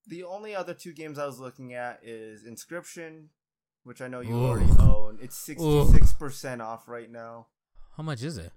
The 0.06 0.24
only 0.24 0.54
other 0.54 0.74
two 0.74 0.92
games 0.92 1.18
I 1.18 1.26
was 1.26 1.38
looking 1.38 1.74
at 1.74 2.00
is 2.02 2.44
Inscryption, 2.44 3.26
which 3.84 4.00
I 4.00 4.08
know 4.08 4.20
you 4.20 4.36
Ooh. 4.36 4.46
already 4.46 4.70
own. 4.78 5.18
It's 5.20 5.36
sixty 5.36 5.86
six 5.92 6.12
percent 6.12 6.62
off 6.62 6.88
right 6.88 7.10
now. 7.10 7.46
How 7.96 8.02
much 8.02 8.22
is 8.22 8.38
it? 8.38 8.52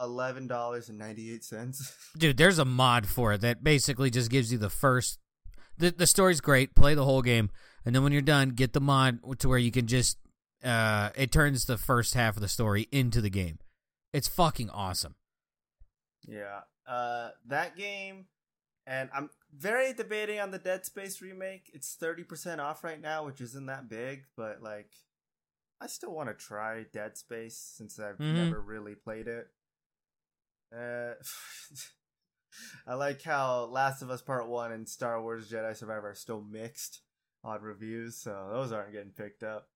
Eleven 0.00 0.46
dollars 0.46 0.88
and 0.88 0.98
ninety 0.98 1.32
eight 1.32 1.44
cents. 1.44 1.94
Dude, 2.18 2.36
there's 2.36 2.58
a 2.58 2.64
mod 2.64 3.06
for 3.06 3.32
it 3.32 3.40
that 3.42 3.62
basically 3.62 4.10
just 4.10 4.30
gives 4.30 4.52
you 4.52 4.58
the 4.58 4.70
first. 4.70 5.18
The 5.78 5.90
the 5.90 6.06
story's 6.06 6.40
great. 6.40 6.74
Play 6.74 6.94
the 6.94 7.04
whole 7.04 7.22
game, 7.22 7.50
and 7.84 7.94
then 7.94 8.02
when 8.02 8.12
you're 8.12 8.22
done, 8.22 8.50
get 8.50 8.72
the 8.72 8.80
mod 8.80 9.20
to 9.38 9.48
where 9.48 9.58
you 9.58 9.70
can 9.70 9.86
just. 9.86 10.18
Uh, 10.62 11.08
it 11.16 11.32
turns 11.32 11.64
the 11.64 11.78
first 11.78 12.12
half 12.12 12.36
of 12.36 12.42
the 12.42 12.48
story 12.48 12.86
into 12.92 13.22
the 13.22 13.30
game. 13.30 13.58
It's 14.12 14.28
fucking 14.28 14.68
awesome. 14.70 15.14
Yeah. 16.26 16.60
Uh 16.86 17.30
that 17.46 17.76
game 17.76 18.26
and 18.86 19.08
I'm 19.14 19.30
very 19.52 19.92
debating 19.92 20.38
on 20.40 20.50
the 20.50 20.58
Dead 20.58 20.84
Space 20.86 21.20
remake. 21.20 21.70
It's 21.74 21.96
30% 22.00 22.58
off 22.60 22.84
right 22.84 23.00
now, 23.00 23.24
which 23.24 23.40
isn't 23.40 23.66
that 23.66 23.88
big, 23.88 24.24
but 24.36 24.62
like 24.62 24.92
I 25.80 25.86
still 25.86 26.12
want 26.12 26.28
to 26.28 26.34
try 26.34 26.84
Dead 26.92 27.16
Space 27.16 27.56
since 27.56 27.98
I've 27.98 28.18
Mhm. 28.18 28.34
never 28.34 28.60
really 28.60 28.94
played 28.94 29.28
it. 29.28 29.48
Uh 30.74 31.14
I 32.86 32.94
like 32.94 33.22
how 33.22 33.64
Last 33.66 34.02
of 34.02 34.10
Us 34.10 34.22
Part 34.22 34.48
1 34.48 34.72
and 34.72 34.88
Star 34.88 35.22
Wars 35.22 35.48
Jedi 35.50 35.76
Survivor 35.76 36.10
are 36.10 36.14
still 36.14 36.42
mixed 36.42 37.02
on 37.44 37.62
reviews, 37.62 38.16
so 38.20 38.48
those 38.52 38.72
aren't 38.72 38.92
getting 38.92 39.12
picked 39.12 39.42
up. 39.42 39.68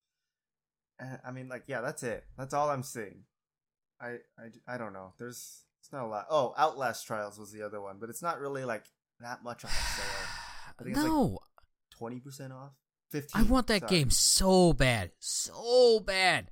Uh, 1.01 1.17
I 1.25 1.31
mean, 1.31 1.49
like, 1.49 1.65
yeah, 1.67 1.81
that's 1.81 2.03
it. 2.03 2.25
That's 2.37 2.53
all 2.53 2.71
I'm 2.71 2.83
seeing. 2.83 3.25
I, 4.01 4.19
I, 4.39 4.75
I 4.75 4.77
don't 4.77 4.93
know. 4.93 5.15
There's 5.19 5.63
it's 5.81 5.93
not 5.93 6.05
a 6.05 6.09
lot. 6.09 6.27
Oh, 6.31 6.53
Outlast 6.59 7.07
Trials 7.07 7.39
was 7.39 7.53
the 7.53 7.63
other 7.63 7.81
one, 7.81 7.99
but 8.01 8.11
it's 8.11 8.23
not 8.23 8.41
really 8.41 8.65
like 8.65 8.85
that 9.25 9.43
much 9.43 9.65
on 9.65 9.71
sale. 9.71 10.05
I 10.81 10.83
think 10.85 10.97
like 10.97 11.07
no, 11.07 11.39
Twenty 11.91 12.21
percent 12.21 12.53
off. 12.53 12.73
Fifteen. 13.11 13.41
I 13.41 13.45
want 13.45 13.67
that 13.69 13.81
sorry. 13.83 13.91
game 13.91 14.11
so 14.11 14.73
bad, 14.73 15.13
so 15.19 16.01
bad. 16.01 16.51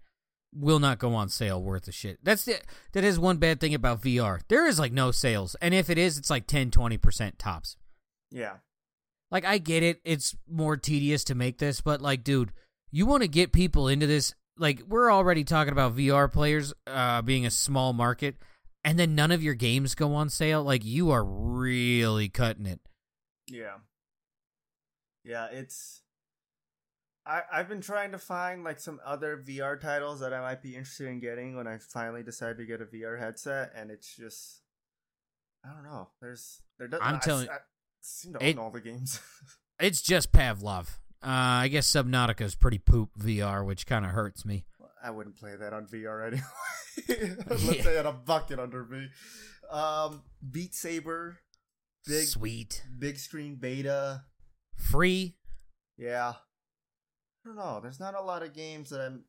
Will 0.54 0.78
not 0.78 0.98
go 0.98 1.14
on 1.14 1.28
sale 1.30 1.62
worth 1.62 1.88
a 1.88 1.92
shit. 1.92 2.18
That's 2.22 2.44
the 2.44 2.60
that 2.92 3.04
is 3.04 3.18
one 3.18 3.38
bad 3.38 3.58
thing 3.58 3.74
about 3.74 4.02
VR. 4.02 4.40
There 4.48 4.66
is 4.66 4.78
like 4.78 4.92
no 4.92 5.10
sales, 5.10 5.56
and 5.62 5.72
if 5.74 5.88
it 5.90 5.96
is, 5.98 6.18
it's 6.18 6.30
like 6.30 6.46
10 6.46 6.70
20 6.70 6.98
percent 6.98 7.38
tops. 7.38 7.76
Yeah, 8.30 8.56
Like 9.30 9.44
I 9.44 9.58
get 9.58 9.82
it, 9.82 10.00
it's 10.04 10.34
more 10.48 10.76
tedious 10.78 11.24
to 11.24 11.34
make 11.34 11.58
this, 11.58 11.82
but 11.82 12.00
like, 12.00 12.24
dude, 12.24 12.52
you 12.90 13.04
want 13.04 13.22
to 13.22 13.28
get 13.28 13.52
people 13.52 13.88
into 13.88 14.06
this. 14.06 14.34
Like 14.56 14.82
we're 14.88 15.12
already 15.12 15.44
talking 15.44 15.72
about 15.72 15.96
VR 15.96 16.32
players 16.32 16.72
uh, 16.86 17.20
being 17.22 17.44
a 17.44 17.50
small 17.50 17.92
market, 17.92 18.36
and 18.84 18.98
then 18.98 19.14
none 19.14 19.30
of 19.30 19.42
your 19.42 19.54
games 19.54 19.94
go 19.94 20.14
on 20.14 20.28
sale. 20.28 20.62
Like 20.62 20.84
you 20.84 21.10
are 21.10 21.24
really 21.24 22.28
cutting 22.28 22.66
it. 22.66 22.80
yeah, 23.48 23.76
yeah. 25.24 25.46
It's. 25.52 26.00
I 27.24 27.42
I've 27.52 27.68
been 27.68 27.80
trying 27.80 28.12
to 28.12 28.18
find 28.18 28.64
like 28.64 28.80
some 28.80 29.00
other 29.04 29.36
VR 29.36 29.80
titles 29.80 30.20
that 30.20 30.32
I 30.32 30.40
might 30.40 30.62
be 30.62 30.74
interested 30.74 31.06
in 31.08 31.20
getting 31.20 31.56
when 31.56 31.66
I 31.68 31.78
finally 31.78 32.22
decide 32.22 32.58
to 32.58 32.64
get 32.66 32.80
a 32.80 32.84
VR 32.84 33.18
headset, 33.18 33.72
and 33.76 33.90
it's 33.90 34.16
just. 34.16 34.60
I 35.64 35.72
don't 35.72 35.84
know. 35.84 36.08
There's 36.20 36.60
there. 36.78 36.88
doesn't 36.88 37.06
I'm 37.06 37.20
telling- 37.20 37.48
I, 37.48 37.58
seem 38.00 38.32
to 38.32 38.44
it- 38.44 38.58
all 38.58 38.70
the 38.70 38.80
games. 38.80 39.20
It's 39.80 40.00
just 40.02 40.30
Pavlov. 40.32 40.90
Uh, 41.24 41.64
I 41.64 41.68
guess 41.68 41.90
Subnautica 41.90 42.42
is 42.42 42.54
pretty 42.54 42.78
poop 42.78 43.10
VR, 43.18 43.64
which 43.66 43.84
kind 43.84 44.04
of 44.04 44.12
hurts 44.12 44.44
me. 44.44 44.64
I 45.02 45.10
wouldn't 45.10 45.36
play 45.36 45.56
that 45.56 45.72
on 45.72 45.86
VR 45.86 46.26
anyway. 46.28 47.36
Unless 47.50 47.76
Yeah. 47.76 47.82
they 47.82 47.94
had 47.96 48.06
a 48.06 48.12
bucket 48.12 48.58
under 48.58 48.84
me. 48.84 49.08
Um, 49.70 50.22
Beat 50.50 50.74
Saber, 50.74 51.38
big 52.06 52.26
Sweet, 52.26 52.84
big 52.98 53.18
screen 53.18 53.56
beta. 53.56 54.24
free. 54.76 55.36
Yeah, 55.98 56.34
I 56.34 57.46
don't 57.48 57.56
know. 57.56 57.80
There's 57.82 58.00
not 58.00 58.14
a 58.14 58.22
lot 58.22 58.42
of 58.42 58.52
games 58.54 58.90
that 58.90 59.00
I'm. 59.00 59.24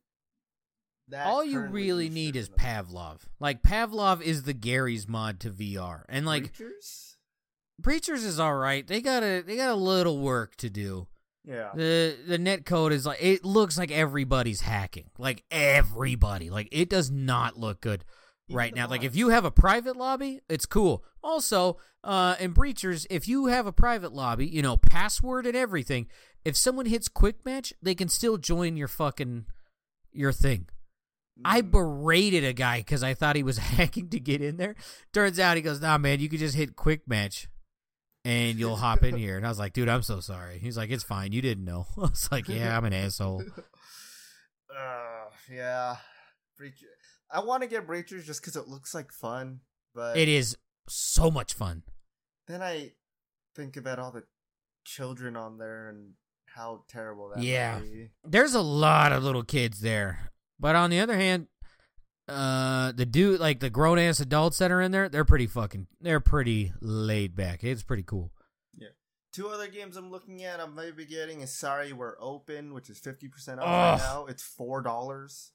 That 1.08 1.26
All 1.26 1.44
you 1.44 1.60
really 1.60 2.08
need 2.08 2.34
is. 2.36 2.48
Pavlov. 2.48 3.20
Like 3.40 3.62
Pavlov 3.62 4.22
is 4.22 4.44
the 4.44 4.54
Garry's 4.54 5.06
Mod 5.08 5.38
to 5.40 5.50
VR, 5.50 6.04
and 6.08 6.24
like 6.24 6.54
Creatures? 6.54 7.16
Breachers 7.82 8.24
is 8.24 8.38
all 8.40 8.54
right. 8.54 8.86
They 8.86 9.00
got 9.00 9.22
a 9.22 9.42
they 9.42 9.56
got 9.56 9.70
a 9.70 9.74
little 9.74 10.18
work 10.18 10.56
to 10.56 10.70
do. 10.70 11.08
Yeah, 11.46 11.72
The 11.74 12.16
the 12.26 12.38
net 12.38 12.64
code 12.64 12.92
is 12.92 13.04
like 13.04 13.22
it 13.22 13.44
looks 13.44 13.76
like 13.76 13.90
everybody's 13.90 14.62
hacking. 14.62 15.10
Like 15.18 15.44
everybody. 15.50 16.48
Like 16.50 16.68
it 16.72 16.88
does 16.88 17.10
not 17.10 17.58
look 17.58 17.80
good 17.82 18.04
right 18.50 18.74
now. 18.74 18.88
Like 18.88 19.04
if 19.04 19.14
you 19.14 19.28
have 19.28 19.44
a 19.44 19.50
private 19.50 19.96
lobby, 19.96 20.40
it's 20.48 20.64
cool. 20.66 21.04
Also, 21.22 21.76
uh 22.02 22.36
in 22.40 22.54
Breachers, 22.54 23.06
if 23.10 23.28
you 23.28 23.46
have 23.46 23.66
a 23.66 23.72
private 23.72 24.12
lobby, 24.12 24.46
you 24.46 24.62
know, 24.62 24.76
password 24.78 25.46
and 25.46 25.54
everything, 25.56 26.06
if 26.46 26.56
someone 26.56 26.86
hits 26.86 27.08
quick 27.08 27.44
match, 27.44 27.74
they 27.82 27.94
can 27.94 28.08
still 28.08 28.38
join 28.38 28.76
your 28.78 28.88
fucking 28.88 29.44
your 30.12 30.32
thing. 30.32 30.66
I 31.44 31.60
Mm. 31.62 31.70
berated 31.72 32.44
a 32.44 32.52
guy 32.52 32.78
because 32.78 33.02
I 33.02 33.12
thought 33.14 33.36
he 33.36 33.42
was 33.42 33.58
hacking 33.76 34.08
to 34.10 34.20
get 34.20 34.40
in 34.40 34.56
there. 34.56 34.76
Turns 35.12 35.38
out 35.38 35.56
he 35.56 35.62
goes, 35.62 35.80
"Nah, 35.80 35.98
man, 35.98 36.20
you 36.20 36.28
could 36.28 36.38
just 36.38 36.54
hit 36.56 36.76
quick 36.76 37.08
match, 37.08 37.48
and 38.24 38.58
you'll 38.58 38.76
hop 38.76 39.02
in 39.04 39.16
here." 39.16 39.36
And 39.36 39.44
I 39.46 39.48
was 39.48 39.58
like, 39.58 39.72
"Dude, 39.72 39.88
I'm 39.88 40.02
so 40.02 40.20
sorry." 40.20 40.58
He's 40.58 40.76
like, 40.76 40.90
"It's 40.90 41.04
fine. 41.04 41.32
You 41.32 41.42
didn't 41.42 41.64
know." 41.64 41.86
I 41.96 42.00
was 42.00 42.28
like, 42.32 42.48
"Yeah, 42.48 42.76
I'm 42.76 42.84
an 42.84 42.92
asshole." 42.92 43.42
uh, 44.76 45.24
yeah, 45.50 45.96
Breacher. 46.60 46.92
I 47.30 47.40
want 47.40 47.62
to 47.62 47.68
get 47.68 47.86
Breachers 47.86 48.24
just 48.24 48.40
because 48.40 48.56
it 48.56 48.68
looks 48.68 48.94
like 48.94 49.12
fun, 49.12 49.60
but 49.94 50.16
It 50.16 50.28
is 50.28 50.56
so 50.88 51.30
much 51.30 51.54
fun. 51.54 51.82
then 52.46 52.62
I 52.62 52.92
think 53.56 53.76
about 53.76 53.98
all 53.98 54.12
the 54.12 54.24
children 54.84 55.36
on 55.36 55.58
there 55.58 55.88
and 55.88 56.12
how 56.54 56.84
terrible 56.88 57.30
that 57.34 57.42
Yeah. 57.42 57.80
There's 58.22 58.54
a 58.54 58.60
lot 58.60 59.12
of 59.12 59.24
little 59.24 59.42
kids 59.42 59.80
there, 59.80 60.30
but 60.60 60.76
on 60.76 60.90
the 60.90 61.00
other 61.00 61.16
hand, 61.16 61.48
uh, 62.28 62.92
the 62.92 63.06
dude, 63.06 63.40
like 63.40 63.60
the 63.60 63.70
grown 63.70 63.98
ass 63.98 64.20
adults 64.20 64.58
that 64.58 64.70
are 64.70 64.80
in 64.80 64.92
there, 64.92 65.08
they're 65.08 65.24
pretty 65.24 65.46
fucking, 65.46 65.86
they're 66.00 66.20
pretty 66.20 66.72
laid 66.80 67.34
back. 67.36 67.62
It's 67.64 67.82
pretty 67.82 68.02
cool. 68.02 68.32
yeah 68.76 68.88
Two 69.32 69.48
other 69.48 69.68
games 69.68 69.96
I'm 69.96 70.10
looking 70.10 70.42
at, 70.44 70.60
I 70.60 70.66
might 70.66 70.96
be 70.96 71.04
getting 71.04 71.40
is 71.40 71.52
Sorry 71.52 71.92
We're 71.92 72.16
Open, 72.20 72.72
which 72.72 72.88
is 72.88 73.00
50% 73.00 73.58
off 73.58 73.66
right 73.66 73.96
now. 73.98 74.26
It's 74.26 74.42
$4. 74.58 75.50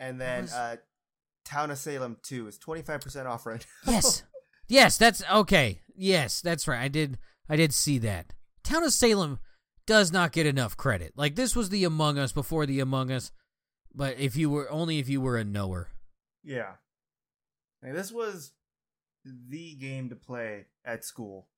And 0.00 0.20
then 0.20 0.42
was- 0.42 0.52
uh, 0.52 0.76
Town 1.44 1.70
of 1.70 1.78
Salem 1.78 2.16
2 2.24 2.48
is 2.48 2.58
25% 2.58 3.26
off 3.26 3.46
right 3.46 3.64
now. 3.86 3.92
Yes. 3.92 4.22
yes, 4.68 4.96
that's 4.98 5.22
okay. 5.30 5.80
Yes, 5.94 6.40
that's 6.40 6.66
right. 6.66 6.80
I 6.80 6.88
did 6.88 7.18
I 7.48 7.54
did 7.56 7.72
see 7.72 7.98
that. 7.98 8.32
Town 8.64 8.82
of 8.82 8.92
Salem 8.92 9.38
does 9.86 10.10
not 10.12 10.32
get 10.32 10.46
enough 10.46 10.76
credit. 10.76 11.12
Like 11.16 11.36
this 11.36 11.54
was 11.54 11.68
the 11.68 11.84
Among 11.84 12.18
Us 12.18 12.32
before 12.32 12.66
the 12.66 12.80
Among 12.80 13.12
Us, 13.12 13.30
but 13.96 14.18
if 14.18 14.36
you 14.36 14.50
were 14.50 14.70
only 14.70 14.98
if 14.98 15.08
you 15.08 15.20
were 15.20 15.36
a 15.36 15.44
knower. 15.44 15.88
yeah. 16.44 16.74
And 17.82 17.96
this 17.96 18.10
was 18.10 18.52
the 19.24 19.74
game 19.76 20.08
to 20.10 20.16
play 20.16 20.66
at 20.84 21.04
school 21.04 21.48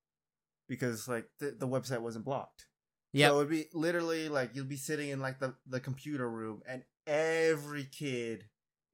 because 0.69 1.09
like 1.09 1.27
the, 1.39 1.55
the 1.59 1.69
website 1.69 2.01
wasn't 2.01 2.25
blocked. 2.25 2.67
Yeah. 3.13 3.29
So 3.29 3.35
it 3.35 3.39
would 3.39 3.51
be 3.51 3.67
literally 3.73 4.29
like 4.29 4.51
you'd 4.55 4.69
be 4.69 4.77
sitting 4.77 5.09
in 5.09 5.21
like 5.21 5.39
the, 5.39 5.55
the 5.67 5.81
computer 5.81 6.29
room 6.29 6.63
and 6.69 6.83
every 7.07 7.85
kid 7.85 8.45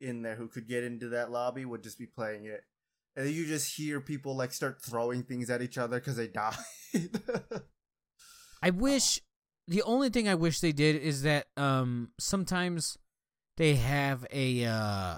in 0.00 0.22
there 0.22 0.36
who 0.36 0.48
could 0.48 0.68
get 0.68 0.84
into 0.84 1.08
that 1.10 1.30
lobby 1.30 1.64
would 1.64 1.82
just 1.82 1.98
be 1.98 2.06
playing 2.06 2.46
it. 2.46 2.62
And 3.16 3.28
you 3.28 3.46
just 3.46 3.76
hear 3.76 4.00
people 4.00 4.36
like 4.36 4.52
start 4.52 4.82
throwing 4.82 5.22
things 5.22 5.50
at 5.50 5.62
each 5.62 5.78
other 5.78 5.98
because 5.98 6.16
they 6.16 6.28
died. 6.28 6.56
I 8.62 8.70
wish 8.70 9.20
the 9.66 9.82
only 9.82 10.10
thing 10.10 10.28
I 10.28 10.34
wish 10.34 10.60
they 10.60 10.72
did 10.72 10.96
is 10.96 11.22
that 11.22 11.46
um 11.56 12.10
sometimes 12.18 12.98
they 13.56 13.74
have 13.76 14.26
a 14.32 14.64
uh 14.64 15.16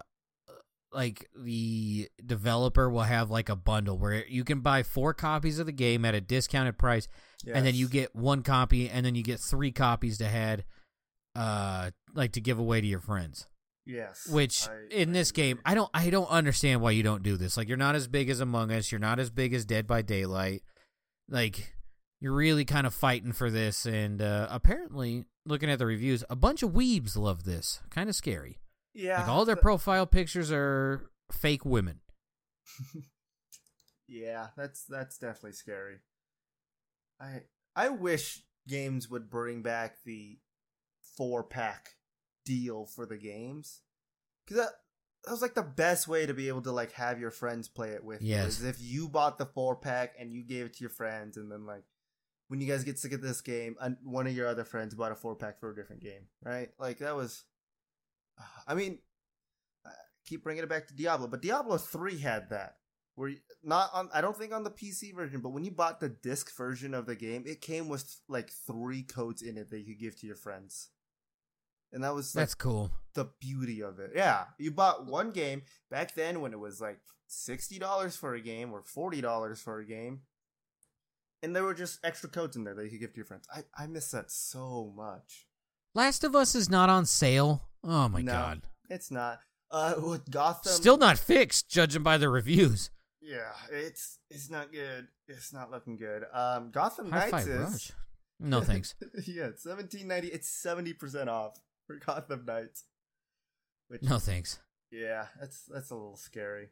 like 0.93 1.29
the 1.39 2.09
developer 2.25 2.89
will 2.89 3.03
have 3.03 3.31
like 3.31 3.49
a 3.49 3.57
bundle 3.57 3.99
where 3.99 4.25
you 4.27 4.45
can 4.45 4.61
buy 4.61 4.83
four 4.83 5.13
copies 5.13 5.59
of 5.59 5.67
the 5.67 5.73
game 5.73 6.05
at 6.05 6.15
a 6.15 6.21
discounted 6.21 6.79
price 6.79 7.07
and 7.53 7.67
then 7.67 7.75
you 7.75 7.87
get 7.89 8.15
one 8.15 8.43
copy 8.43 8.89
and 8.89 9.05
then 9.05 9.15
you 9.15 9.23
get 9.23 9.39
three 9.41 9.71
copies 9.73 10.19
to 10.19 10.27
had 10.27 10.65
uh 11.35 11.91
like 12.15 12.33
to 12.33 12.41
give 12.41 12.59
away 12.59 12.81
to 12.81 12.87
your 12.87 13.01
friends. 13.01 13.47
Yes, 13.85 14.27
which 14.29 14.67
I- 14.69 14.87
in 14.91 15.11
I 15.11 15.13
this 15.13 15.31
agree. 15.31 15.43
game 15.45 15.59
i 15.65 15.75
don't 15.75 15.91
i 15.95 16.11
don't 16.11 16.29
understand 16.31 16.81
why 16.81 16.93
you 16.93 17.03
don't 17.03 17.23
do 17.23 17.37
this. 17.37 17.57
Like 17.57 17.69
you're 17.69 17.77
not 17.77 17.95
as 17.95 18.09
big 18.09 18.31
as 18.31 18.41
among 18.41 18.73
us 18.73 18.91
you're 18.91 18.99
not 18.99 19.19
as 19.19 19.31
big 19.31 19.53
as 19.55 19.65
dead 19.67 19.87
by 19.87 20.03
daylight. 20.03 20.63
Like 21.29 21.76
you're 22.21 22.33
really 22.35 22.65
kind 22.65 22.87
of 22.87 22.95
fighting 22.95 23.33
for 23.33 23.51
this, 23.51 23.85
and 23.87 24.21
uh, 24.23 24.47
apparently, 24.51 25.25
looking 25.45 25.71
at 25.71 25.79
the 25.79 25.87
reviews, 25.87 26.25
a 26.31 26.37
bunch 26.37 26.63
of 26.63 26.71
weebs 26.71 27.17
love 27.17 27.45
this. 27.45 27.81
Kind 27.91 28.09
of 28.09 28.17
scary. 28.17 28.59
Yeah, 28.95 29.21
Like 29.21 29.29
all 29.29 29.45
their 29.45 29.55
the- 29.57 29.61
profile 29.63 30.07
pictures 30.07 30.51
are 30.51 31.11
fake 31.31 31.65
women. 31.65 32.01
Yeah, 34.09 34.49
that's 34.57 34.85
that's 34.85 35.19
definitely 35.19 35.53
scary. 35.53 35.97
I 37.21 37.43
I 37.75 37.89
wish 37.89 38.45
games 38.69 39.11
would 39.11 39.29
bring 39.31 39.63
back 39.63 39.97
the 40.05 40.39
four 41.17 41.43
pack 41.43 41.91
deal 42.45 42.87
for 42.87 43.05
the 43.07 43.17
games 43.17 43.81
because 44.45 44.63
that 44.63 44.73
that 45.25 45.33
was 45.33 45.43
like 45.43 45.55
the 45.55 45.63
best 45.63 46.07
way 46.07 46.25
to 46.25 46.35
be 46.35 46.47
able 46.47 46.63
to 46.63 46.71
like 46.71 46.93
have 46.93 47.19
your 47.19 47.33
friends 47.33 47.67
play 47.69 47.91
it 47.91 48.05
with. 48.05 48.23
you, 48.23 48.29
Yes. 48.31 48.61
is 48.61 48.65
if 48.65 48.77
you 48.81 49.09
bought 49.09 49.39
the 49.39 49.47
four 49.47 49.75
pack 49.75 50.15
and 50.21 50.33
you 50.33 50.45
gave 50.45 50.67
it 50.67 50.75
to 50.75 50.81
your 50.81 50.91
friends, 50.91 51.37
and 51.37 51.51
then 51.51 51.67
like 51.67 51.83
when 52.49 52.61
you 52.61 52.69
guys 52.69 52.85
get 52.85 52.99
sick 52.99 53.13
of 53.13 53.21
this 53.21 53.41
game, 53.41 53.77
and 53.81 53.97
one 54.05 54.27
of 54.27 54.35
your 54.35 54.47
other 54.49 54.65
friends 54.65 54.95
bought 54.95 55.13
a 55.13 55.17
four 55.17 55.35
pack 55.35 55.59
for 55.59 55.71
a 55.71 55.75
different 55.75 56.03
game, 56.03 56.29
right? 56.43 56.71
Like 56.79 56.99
that 56.99 57.17
was. 57.17 57.45
I 58.69 58.75
mean, 58.75 58.99
I 59.87 59.91
keep 60.27 60.43
bringing 60.43 60.63
it 60.63 60.69
back 60.69 60.89
to 60.89 60.95
Diablo, 60.95 61.27
but 61.27 61.43
Diablo 61.43 61.79
three 61.79 62.19
had 62.19 62.51
that 62.51 62.77
where 63.17 63.31
you, 63.31 63.39
not 63.65 63.91
on 63.93 64.09
I 64.15 64.21
don't 64.21 64.37
think 64.37 64.53
on 64.55 64.63
the 64.63 64.71
PC 64.71 65.15
version, 65.15 65.41
but 65.41 65.49
when 65.51 65.65
you 65.65 65.71
bought 65.73 66.01
the 66.01 66.11
disc 66.11 66.55
version 66.57 66.95
of 66.95 67.07
the 67.07 67.17
game, 67.17 67.45
it 67.47 67.61
came 67.61 67.89
with 67.89 68.21
like 68.29 68.51
three 68.51 69.03
codes 69.03 69.43
in 69.43 69.57
it 69.57 69.71
that 69.71 69.81
you 69.81 69.87
could 69.87 70.01
give 70.01 70.21
to 70.21 70.27
your 70.27 70.37
friends. 70.37 70.91
And 71.93 72.05
that 72.05 72.15
was 72.15 72.35
like 72.35 72.43
That's 72.43 72.55
cool. 72.55 72.91
the 73.15 73.31
beauty 73.41 73.83
of 73.83 73.99
it. 73.99 74.11
Yeah, 74.15 74.45
you 74.59 74.71
bought 74.71 75.07
one 75.07 75.31
game 75.31 75.63
back 75.91 76.15
then 76.15 76.41
when 76.41 76.53
it 76.53 76.59
was 76.59 76.81
like 76.81 77.01
$60 77.31 78.17
for 78.17 78.35
a 78.35 78.41
game 78.41 78.73
or 78.73 78.83
$40 78.83 79.59
for 79.59 79.79
a 79.79 79.87
game. 79.87 80.21
And 81.43 81.55
there 81.55 81.63
were 81.65 81.75
just 81.75 81.99
extra 82.05 82.29
codes 82.29 82.57
in 82.57 82.65
there 82.65 82.75
that 82.75 82.85
you 82.85 82.91
could 82.91 83.01
give 83.01 83.13
to 83.13 83.17
your 83.17 83.27
friends. 83.27 83.47
I, 83.55 83.63
I 83.77 83.87
miss 83.87 84.11
that 84.11 84.31
so 84.31 84.93
much. 84.97 85.47
Last 85.95 86.25
of 86.25 86.35
Us 86.35 86.55
is 86.55 86.69
not 86.71 86.89
on 86.91 87.07
sale. 87.07 87.63
Oh 87.85 88.09
my 88.09 88.23
No. 88.23 88.33
god. 88.33 88.63
It's 88.91 89.11
not. 89.11 89.41
Uh, 89.71 89.95
with 89.99 90.31
Gotham. 90.31 90.73
Still 90.73 90.97
not 90.97 91.19
fixed, 91.19 91.69
judging 91.69 92.03
by 92.03 92.19
the 92.19 92.29
reviews. 92.29 92.91
Yeah, 93.21 93.51
it's 93.73 94.19
it's 94.31 94.49
not 94.51 94.71
good. 94.73 95.09
It's 95.27 95.53
not 95.53 95.71
looking 95.73 95.97
good. 95.97 96.25
Um, 96.33 96.71
Gotham 96.71 97.11
Hi-Fi 97.11 97.31
Knights 97.31 97.47
is 97.49 97.59
Rush. 97.73 97.93
No 98.39 98.61
thanks. 98.61 98.95
yeah, 99.27 99.49
seventeen 99.57 100.07
ninety. 100.07 100.29
It's 100.29 100.49
seventy 100.49 100.93
percent 100.93 101.29
off 101.29 101.59
for 101.89 101.97
Gotham 101.97 102.45
Knights. 102.47 102.85
Which 103.89 104.03
No 104.03 104.19
thanks. 104.21 104.61
yeah, 104.93 105.27
that's 105.41 105.65
that's 105.73 105.91
a 105.91 105.95
little 105.95 106.17
scary. 106.17 106.69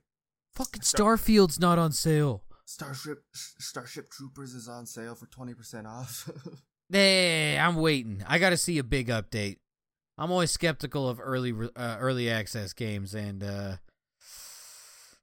Fucking 0.54 0.82
Starfield's 0.82 1.58
not 1.58 1.78
on 1.80 1.90
sale. 1.90 2.44
Starship 2.64 3.24
Starship 3.32 4.10
Troopers 4.10 4.54
is 4.54 4.68
on 4.68 4.86
sale 4.86 5.14
for 5.14 5.26
twenty 5.26 5.54
percent 5.54 5.86
off. 5.86 6.30
Hey, 6.90 7.58
I'm 7.58 7.76
waiting. 7.76 8.22
I 8.26 8.38
got 8.38 8.50
to 8.50 8.58
see 8.58 8.76
a 8.76 8.84
big 8.84 9.08
update. 9.08 9.56
I'm 10.18 10.30
always 10.30 10.50
skeptical 10.50 11.08
of 11.08 11.18
early 11.20 11.52
uh, 11.74 11.96
early 11.98 12.30
access 12.30 12.72
games, 12.74 13.14
and 13.14 13.42
uh, 13.42 13.76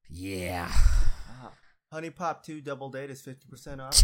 yeah. 0.09 0.67
Ah, 0.71 1.51
HuniePop 1.93 2.41
Two 2.43 2.61
Double 2.61 2.89
Date 2.89 3.11
is 3.11 3.21
fifty 3.21 3.47
percent 3.47 3.79
off. 3.79 4.03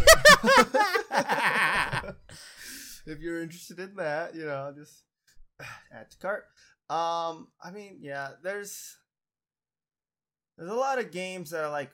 if 3.06 3.18
you're 3.18 3.42
interested 3.42 3.80
in 3.80 3.96
that, 3.96 4.34
you 4.34 4.46
know, 4.46 4.72
just 4.74 5.02
add 5.92 6.10
to 6.10 6.18
cart. 6.18 6.44
Um, 6.88 7.48
I 7.62 7.70
mean, 7.72 7.98
yeah, 8.00 8.30
there's 8.42 8.96
there's 10.56 10.70
a 10.70 10.74
lot 10.74 10.98
of 10.98 11.10
games 11.10 11.50
that 11.50 11.64
are 11.64 11.70
like 11.70 11.90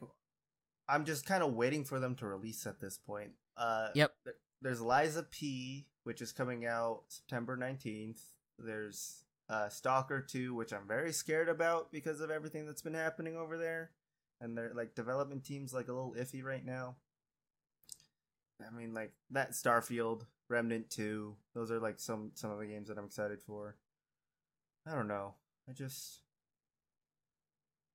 I'm 0.89 1.05
just 1.05 1.25
kind 1.27 1.43
of 1.43 1.55
waiting 1.55 1.85
for 1.85 1.99
them 1.99 2.15
to 2.17 2.27
release 2.27 2.67
at 2.67 2.81
this 2.81 2.99
point. 2.99 3.33
Uh, 3.57 3.89
Yep. 3.95 4.15
th- 4.25 4.37
There's 4.61 4.81
Lies 4.81 5.17
of 5.17 5.31
P, 5.31 5.87
which 6.05 6.21
is 6.21 6.33
coming 6.33 6.67
out 6.67 7.05
September 7.09 7.57
19th. 7.57 8.21
There's 8.59 9.25
uh, 9.49 9.69
Stalker 9.69 10.21
2, 10.21 10.55
which 10.55 10.73
I'm 10.73 10.87
very 10.87 11.13
scared 11.13 11.49
about 11.49 11.91
because 11.93 12.21
of 12.21 12.31
everything 12.31 12.67
that's 12.67 12.83
been 12.83 12.95
happening 12.95 13.37
over 13.37 13.59
there, 13.59 13.91
and 14.41 14.57
their 14.57 14.73
like 14.75 14.95
development 14.95 15.45
team's 15.45 15.73
like 15.75 15.89
a 15.89 15.93
little 15.93 16.15
iffy 16.19 16.43
right 16.43 16.65
now. 16.65 16.97
I 18.65 18.71
mean, 18.75 18.95
like 18.95 19.13
that 19.31 19.53
Starfield, 19.53 20.27
Remnant 20.49 20.89
2, 20.91 21.35
those 21.55 21.71
are 21.71 21.81
like 21.81 21.99
some 21.99 22.31
some 22.35 22.51
of 22.51 22.59
the 22.59 22.67
games 22.67 22.89
that 22.89 22.97
I'm 22.99 23.05
excited 23.07 23.43
for. 23.43 23.77
I 24.87 24.95
don't 24.95 25.09
know. 25.09 25.35
I 25.69 25.73
just 25.73 26.21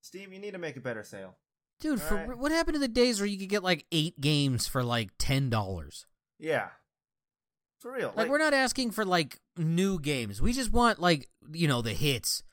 Steve, 0.01 0.33
you 0.33 0.39
need 0.39 0.51
to 0.51 0.57
make 0.57 0.75
a 0.77 0.81
better 0.81 1.03
sale. 1.03 1.35
Dude, 1.79 2.01
for, 2.01 2.19
Alright. 2.19 2.37
what 2.37 2.51
happened 2.51 2.75
to 2.75 2.79
the 2.79 2.87
days 2.87 3.19
where 3.19 3.27
you 3.27 3.37
could 3.37 3.49
get 3.49 3.63
like 3.63 3.85
eight 3.91 4.19
games 4.19 4.67
for 4.67 4.83
like 4.83 5.11
ten 5.17 5.49
dollars? 5.49 6.05
Yeah. 6.37 6.69
For 7.79 7.93
real. 7.93 8.11
Like, 8.15 8.27
we're 8.27 8.37
not 8.39 8.53
asking 8.53 8.91
for 8.91 9.05
like 9.05 9.39
new 9.55 9.99
games. 9.99 10.41
We 10.41 10.51
just 10.51 10.73
want 10.73 10.99
like 10.99 11.29
you 11.53 11.67
know 11.67 11.81
the 11.81 11.93
hits. 11.93 12.43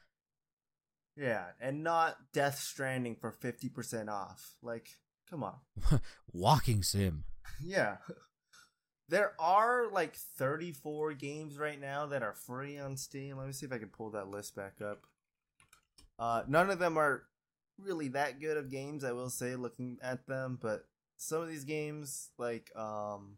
Yeah, 1.17 1.45
and 1.61 1.83
not 1.83 2.17
Death 2.35 2.59
Stranding 2.59 3.17
for 3.17 3.33
50% 3.33 4.11
off. 4.11 4.55
Like, 4.63 4.91
come 5.31 5.43
on. 5.43 5.55
Walking 6.33 6.83
sim. 6.83 7.25
Yeah. 7.63 7.97
There 9.09 9.35
are 9.39 9.87
like 9.89 10.17
34 10.17 11.13
games 11.13 11.57
right 11.57 11.81
now 11.81 12.07
that 12.07 12.25
are 12.25 12.35
free 12.35 12.77
on 12.77 12.97
Steam. 12.97 13.37
Let 13.37 13.47
me 13.47 13.53
see 13.53 13.65
if 13.65 13.73
I 13.73 13.79
can 13.79 13.87
pull 13.87 14.11
that 14.11 14.27
list 14.33 14.57
back 14.57 14.81
up. 14.85 15.07
Uh, 16.19 16.43
none 16.49 16.71
of 16.71 16.81
them 16.81 16.99
are 16.99 17.23
really 17.79 18.09
that 18.09 18.41
good 18.41 18.57
of 18.57 18.71
games, 18.71 19.05
I 19.05 19.13
will 19.13 19.31
say, 19.31 19.57
looking 19.57 19.99
at 20.03 20.27
them. 20.27 20.59
But 20.61 20.85
some 21.17 21.43
of 21.43 21.49
these 21.49 21.65
games, 21.65 22.31
like, 22.39 22.71
um, 22.77 23.37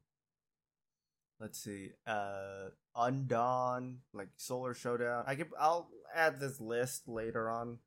let's 1.40 1.58
see, 1.58 1.90
uh, 2.06 2.70
Undawn, 2.96 3.98
like 4.12 4.28
Solar 4.36 4.74
Showdown. 4.74 5.24
I 5.26 5.34
could, 5.34 5.48
I'll 5.58 5.88
add 6.14 6.40
this 6.40 6.60
list 6.60 7.08
later 7.08 7.50
on 7.50 7.78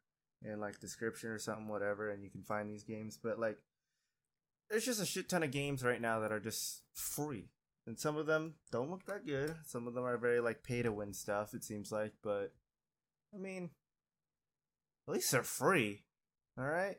in 0.44 0.60
like 0.60 0.80
description 0.80 1.30
or 1.30 1.40
something, 1.40 1.68
whatever, 1.68 2.10
and 2.10 2.24
you 2.24 2.30
can 2.30 2.44
find 2.44 2.70
these 2.70 2.84
games. 2.84 3.18
But 3.22 3.40
like, 3.40 3.58
there's 4.70 4.86
just 4.86 5.02
a 5.02 5.06
shit 5.06 5.30
ton 5.30 5.44
of 5.44 5.52
games 5.52 5.84
right 5.84 6.02
now 6.02 6.20
that 6.20 6.32
are 6.32 6.40
just 6.40 6.84
free. 6.94 7.50
And 7.88 8.00
some 8.00 8.16
of 8.16 8.28
them 8.28 8.56
don't 8.72 8.92
look 8.92 9.06
that 9.06 9.26
good. 9.26 9.56
Some 9.66 9.88
of 9.88 9.94
them 9.94 10.06
are 10.06 10.18
very 10.18 10.40
like 10.40 10.64
pay 10.64 10.82
to 10.82 10.92
win 10.92 11.14
stuff, 11.14 11.54
it 11.54 11.64
seems 11.64 11.92
like, 11.92 12.14
but 12.24 12.54
I 13.34 13.38
mean 13.38 13.72
at 15.08 15.14
least 15.14 15.32
they're 15.32 15.44
free. 15.44 16.04
Alright? 16.60 16.98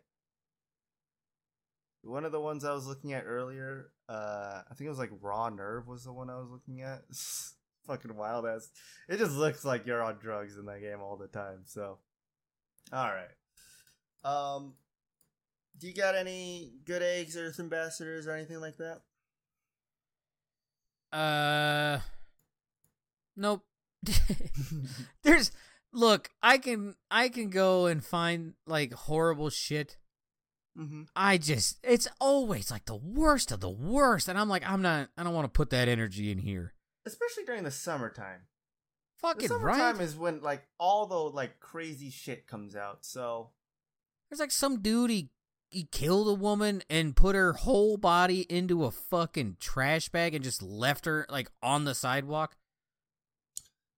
One 2.03 2.25
of 2.25 2.33
the 2.33 2.41
ones 2.41 2.65
I 2.65 2.73
was 2.73 2.87
looking 2.87 3.12
at 3.12 3.25
earlier, 3.27 3.91
uh 4.09 4.62
I 4.71 4.75
think 4.75 4.87
it 4.87 4.91
was 4.91 4.99
like 4.99 5.11
Raw 5.21 5.49
Nerve 5.49 5.87
was 5.87 6.05
the 6.05 6.12
one 6.12 6.31
I 6.31 6.37
was 6.37 6.51
looking 6.51 6.83
at. 6.83 7.03
Fucking 7.87 8.17
wild 8.17 8.47
ass. 8.47 8.71
It 9.09 9.19
just 9.19 9.33
looks 9.33 9.65
like 9.65 9.87
you're 9.87 10.03
on 10.03 10.19
drugs 10.19 10.57
in 10.57 10.67
that 10.67 10.81
game 10.81 11.01
all 11.01 11.17
the 11.17 11.29
time, 11.29 11.62
so 11.65 11.99
Alright. 12.93 13.37
Um 14.25 14.75
do 15.79 15.87
you 15.88 15.95
got 15.95 16.15
any 16.15 16.73
good 16.85 17.03
eggs, 17.03 17.37
Earth 17.37 17.59
Ambassadors, 17.59 18.27
or 18.27 18.33
anything 18.33 18.61
like 18.61 18.77
that? 18.77 19.01
Uh, 21.12 22.01
nope. 23.37 23.65
There's 25.23 25.53
look. 25.92 26.31
I 26.42 26.59
can 26.59 26.94
I 27.11 27.28
can 27.28 27.50
go 27.50 27.87
and 27.87 28.05
find 28.05 28.55
like 28.66 28.92
horrible 28.92 29.50
shit. 29.50 29.96
mm-hmm. 30.78 31.02
I 31.14 31.38
just 31.38 31.78
it's 31.83 32.09
always 32.20 32.70
like 32.70 32.87
the 32.87 32.96
worst 32.96 33.52
of 33.52 33.61
the 33.61 33.70
worst, 33.70 34.28
and 34.28 34.38
I'm 34.38 34.48
like 34.48 34.68
I'm 34.68 34.83
not. 34.83 35.09
I 35.16 35.22
don't 35.22 35.35
want 35.35 35.44
to 35.44 35.57
put 35.57 35.70
that 35.70 35.88
energy 35.88 36.31
in 36.31 36.38
here. 36.38 36.74
Especially 37.05 37.44
during 37.44 37.64
the 37.64 37.70
summertime. 37.70 38.42
Fucking 39.18 39.42
The 39.42 39.55
summertime 39.55 39.98
right. 39.98 40.05
is 40.05 40.16
when 40.16 40.40
like 40.40 40.66
all 40.78 41.07
the 41.07 41.16
like 41.16 41.61
crazy 41.61 42.11
shit 42.11 42.46
comes 42.46 42.74
out. 42.74 43.05
So 43.05 43.50
There's 44.28 44.40
like 44.40 44.50
some 44.50 44.81
dude 44.81 45.11
he 45.11 45.31
he 45.70 45.85
killed 45.85 46.28
a 46.28 46.35
woman 46.35 46.83
and 46.90 47.16
put 47.16 47.35
her 47.35 47.55
whole 47.55 47.96
body 47.96 48.42
into 48.42 48.85
a 48.85 48.90
fucking 48.90 49.57
trash 49.59 50.11
bag 50.11 50.35
and 50.35 50.44
just 50.44 50.62
left 50.62 51.07
her 51.07 51.24
like 51.31 51.50
on 51.62 51.85
the 51.85 51.94
sidewalk. 51.94 52.57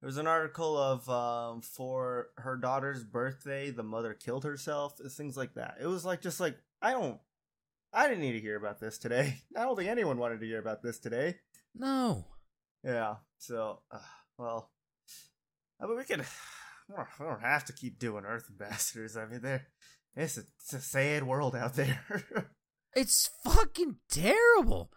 There 0.04 0.08
was 0.08 0.18
an 0.18 0.26
article 0.26 0.76
of 0.76 1.08
um 1.08 1.62
for 1.62 2.28
her 2.36 2.58
daughter's 2.58 3.02
birthday, 3.02 3.70
the 3.70 3.82
mother 3.82 4.12
killed 4.12 4.44
herself. 4.44 4.98
Things 4.98 5.34
like 5.34 5.54
that. 5.54 5.78
It 5.80 5.86
was 5.86 6.04
like 6.04 6.20
just 6.20 6.40
like 6.40 6.58
I 6.82 6.90
don't, 6.90 7.18
I 7.90 8.06
didn't 8.06 8.20
need 8.20 8.32
to 8.32 8.40
hear 8.40 8.56
about 8.58 8.80
this 8.80 8.98
today. 8.98 9.38
I 9.56 9.62
don't 9.62 9.76
think 9.76 9.88
anyone 9.88 10.18
wanted 10.18 10.40
to 10.40 10.46
hear 10.46 10.58
about 10.58 10.82
this 10.82 10.98
today. 10.98 11.36
No. 11.74 12.26
Yeah. 12.84 13.14
So 13.38 13.80
uh, 13.90 13.98
well, 14.36 14.70
I 15.80 15.86
mean 15.86 15.96
we 15.96 16.04
could. 16.04 16.20
We 17.18 17.24
don't- 17.24 17.40
have 17.40 17.64
to 17.64 17.72
keep 17.72 17.98
doing 17.98 18.26
Earth 18.26 18.44
Ambassadors. 18.50 19.16
I 19.16 19.24
mean, 19.24 19.40
they're 19.40 19.68
it's 20.14 20.36
a, 20.36 20.42
it's 20.60 20.74
a 20.74 20.80
sad 20.80 21.22
world 21.26 21.56
out 21.56 21.76
there. 21.76 22.04
It's 22.94 23.30
fucking 23.42 23.96
terrible. 24.10 24.92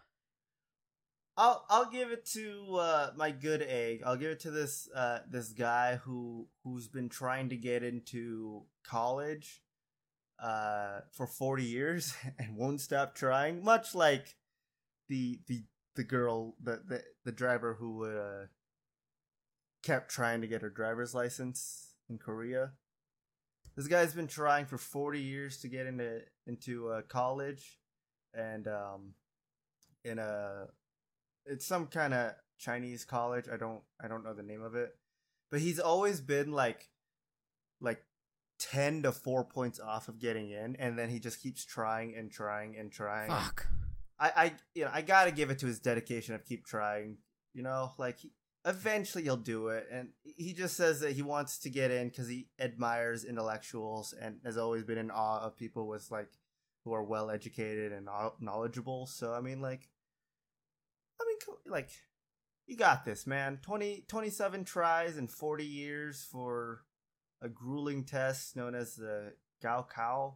I'll 1.38 1.64
I'll 1.70 1.88
give 1.88 2.10
it 2.10 2.26
to 2.32 2.76
uh, 2.76 3.10
my 3.16 3.30
good 3.30 3.62
egg. 3.62 4.02
I'll 4.04 4.16
give 4.16 4.32
it 4.32 4.40
to 4.40 4.50
this 4.50 4.88
uh, 4.92 5.20
this 5.30 5.50
guy 5.50 5.96
who 5.96 6.48
who's 6.64 6.88
been 6.88 7.08
trying 7.08 7.48
to 7.50 7.56
get 7.56 7.84
into 7.84 8.64
college 8.82 9.62
uh, 10.42 11.00
for 11.12 11.28
forty 11.28 11.62
years 11.62 12.12
and 12.40 12.56
won't 12.56 12.80
stop 12.80 13.14
trying. 13.14 13.62
Much 13.62 13.94
like 13.94 14.34
the 15.08 15.38
the 15.46 15.62
the 15.94 16.02
girl, 16.02 16.56
the 16.60 16.82
the, 16.84 17.04
the 17.24 17.32
driver 17.32 17.74
who 17.74 18.04
uh, 18.04 18.46
kept 19.84 20.10
trying 20.10 20.40
to 20.40 20.48
get 20.48 20.62
her 20.62 20.70
driver's 20.70 21.14
license 21.14 21.94
in 22.10 22.18
Korea. 22.18 22.72
This 23.76 23.86
guy's 23.86 24.12
been 24.12 24.26
trying 24.26 24.66
for 24.66 24.76
40 24.76 25.20
years 25.20 25.58
to 25.58 25.68
get 25.68 25.86
into 25.86 26.22
into 26.48 26.88
uh, 26.88 27.02
college, 27.02 27.78
and 28.34 28.66
um, 28.66 29.14
in 30.04 30.18
a 30.18 30.66
it's 31.46 31.66
some 31.66 31.86
kind 31.86 32.14
of 32.14 32.32
Chinese 32.58 33.04
college. 33.04 33.46
I 33.52 33.56
don't 33.56 33.82
I 34.02 34.08
don't 34.08 34.24
know 34.24 34.34
the 34.34 34.42
name 34.42 34.62
of 34.62 34.74
it, 34.74 34.96
but 35.50 35.60
he's 35.60 35.78
always 35.78 36.20
been 36.20 36.52
like 36.52 36.88
like 37.80 38.02
10 38.58 39.04
to 39.04 39.12
4 39.12 39.44
points 39.44 39.78
off 39.78 40.08
of 40.08 40.18
getting 40.18 40.50
in 40.50 40.76
and 40.76 40.98
then 40.98 41.10
he 41.10 41.20
just 41.20 41.40
keeps 41.40 41.64
trying 41.64 42.14
and 42.16 42.30
trying 42.30 42.76
and 42.76 42.90
trying. 42.90 43.30
Fuck. 43.30 43.68
I 44.18 44.32
I 44.36 44.52
you 44.74 44.84
know, 44.84 44.90
I 44.92 45.02
got 45.02 45.24
to 45.24 45.30
give 45.30 45.50
it 45.50 45.60
to 45.60 45.66
his 45.66 45.78
dedication 45.78 46.34
of 46.34 46.44
keep 46.44 46.66
trying, 46.66 47.18
you 47.54 47.62
know, 47.62 47.92
like 47.98 48.18
he, 48.18 48.32
eventually 48.64 49.22
he'll 49.24 49.36
do 49.36 49.68
it 49.68 49.86
and 49.90 50.08
he 50.24 50.52
just 50.52 50.76
says 50.76 51.00
that 51.00 51.12
he 51.12 51.22
wants 51.22 51.58
to 51.60 51.70
get 51.70 51.90
in 51.92 52.10
cuz 52.10 52.28
he 52.28 52.48
admires 52.58 53.24
intellectuals 53.24 54.12
and 54.12 54.40
has 54.44 54.58
always 54.58 54.84
been 54.84 54.98
in 54.98 55.10
awe 55.10 55.40
of 55.40 55.56
people 55.56 55.86
with 55.86 56.10
like 56.10 56.32
who 56.84 56.92
are 56.92 57.04
well 57.04 57.30
educated 57.30 57.92
and 57.92 58.08
knowledgeable. 58.40 59.06
So 59.06 59.32
I 59.32 59.40
mean 59.40 59.60
like 59.60 59.88
I 61.20 61.24
mean 61.26 61.56
like 61.66 61.90
you 62.66 62.76
got 62.76 63.04
this, 63.04 63.26
man. 63.26 63.58
20 63.62 64.04
27 64.08 64.64
tries 64.64 65.16
in 65.16 65.26
40 65.28 65.64
years 65.64 66.26
for 66.30 66.82
a 67.40 67.48
grueling 67.48 68.04
test 68.04 68.56
known 68.56 68.74
as 68.74 68.94
the 68.96 69.32
Gaokao. 69.62 70.34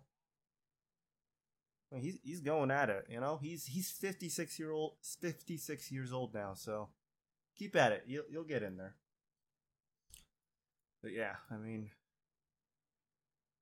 I 1.91 1.95
mean, 1.95 2.05
he's 2.05 2.19
he's 2.23 2.41
going 2.41 2.71
at 2.71 2.89
it, 2.89 3.07
you 3.11 3.21
know. 3.21 3.39
He's 3.43 3.67
he's 3.67 3.91
fifty 3.91 4.31
six 4.31 4.59
year 4.59 4.71
old, 4.71 4.95
fifty 5.21 5.59
six 5.59 5.93
years 5.93 6.11
old 6.11 6.33
now. 6.33 6.55
So 6.55 6.89
keep 7.55 7.77
at 7.77 7.93
it. 7.93 8.05
You'll 8.07 8.25
you'll 8.31 8.45
get 8.45 8.63
in 8.63 8.79
there. 8.79 8.95
But 11.03 11.13
yeah, 11.13 11.35
I 11.51 11.57
mean, 11.57 11.91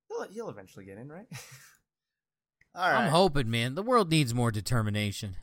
you'll 0.08 0.26
you'll 0.30 0.50
eventually 0.50 0.84
get 0.84 0.98
in, 0.98 1.08
right? 1.10 1.26
All 2.74 2.88
right. 2.88 3.04
I'm 3.04 3.10
hoping, 3.10 3.50
man. 3.50 3.74
The 3.74 3.82
world 3.82 4.10
needs 4.10 4.32
more 4.32 4.52
determination. 4.52 5.34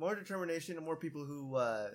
More 0.00 0.14
determination 0.14 0.78
and 0.78 0.86
more 0.86 0.96
people 0.96 1.26
who 1.26 1.56
uh, 1.56 1.88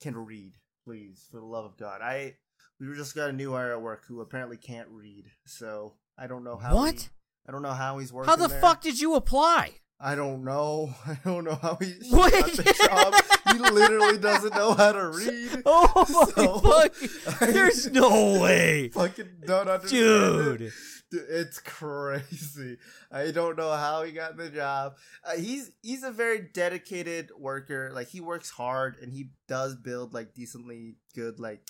can 0.00 0.16
read, 0.16 0.54
please, 0.86 1.28
for 1.30 1.38
the 1.38 1.44
love 1.44 1.66
of 1.66 1.76
God. 1.76 2.00
I 2.00 2.36
we 2.80 2.86
just 2.96 3.14
got 3.14 3.28
a 3.28 3.32
new 3.34 3.52
hire 3.52 3.72
at 3.72 3.82
work 3.82 4.04
who 4.08 4.22
apparently 4.22 4.56
can't 4.56 4.88
read, 4.88 5.26
so 5.44 5.96
I 6.16 6.28
don't 6.28 6.44
know 6.44 6.56
how. 6.56 6.74
What? 6.74 6.94
He, 6.94 7.08
I 7.46 7.52
don't 7.52 7.60
know 7.60 7.74
how 7.74 7.98
he's 7.98 8.10
working. 8.10 8.30
How 8.30 8.36
the 8.36 8.48
there. 8.48 8.58
fuck 8.58 8.80
did 8.80 8.98
you 8.98 9.16
apply? 9.16 9.72
I 10.00 10.14
don't 10.14 10.44
know. 10.44 10.94
I 11.06 11.18
don't 11.26 11.44
know 11.44 11.58
how 11.60 11.76
he 11.76 11.92
got 12.10 12.32
the 12.32 12.74
job. 12.88 13.14
he 13.52 13.58
literally 13.58 14.18
doesn't 14.18 14.54
know 14.54 14.74
how 14.74 14.92
to 14.92 15.08
read. 15.08 15.62
Oh 15.68 16.04
so, 16.34 16.60
my 16.62 16.88
fuck! 16.88 17.38
There's 17.40 17.90
no 17.90 18.40
way. 18.40 18.88
Fucking 18.90 19.28
don't 19.46 19.68
understand. 19.68 20.58
Dude. 20.58 20.62
It. 20.62 20.72
It's 21.12 21.60
crazy. 21.60 22.78
I 23.12 23.30
don't 23.30 23.56
know 23.56 23.70
how 23.70 24.02
he 24.02 24.12
got 24.12 24.36
the 24.36 24.50
job. 24.50 24.96
Uh, 25.24 25.36
he's 25.36 25.70
he's 25.82 26.02
a 26.02 26.10
very 26.10 26.48
dedicated 26.52 27.30
worker. 27.38 27.90
Like 27.94 28.08
he 28.08 28.20
works 28.20 28.50
hard 28.50 28.96
and 29.00 29.12
he 29.12 29.30
does 29.48 29.76
build 29.76 30.14
like 30.14 30.34
decently 30.34 30.96
good 31.14 31.38
like 31.38 31.62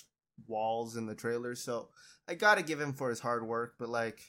walls 0.47 0.97
in 0.97 1.07
the 1.07 1.14
trailers. 1.14 1.62
So 1.62 1.89
I 2.29 2.35
gotta 2.35 2.62
give 2.62 2.81
him 2.81 2.93
for 2.93 3.11
his 3.11 3.20
hard 3.20 3.47
work, 3.47 3.74
but 3.79 3.89
like, 3.89 4.20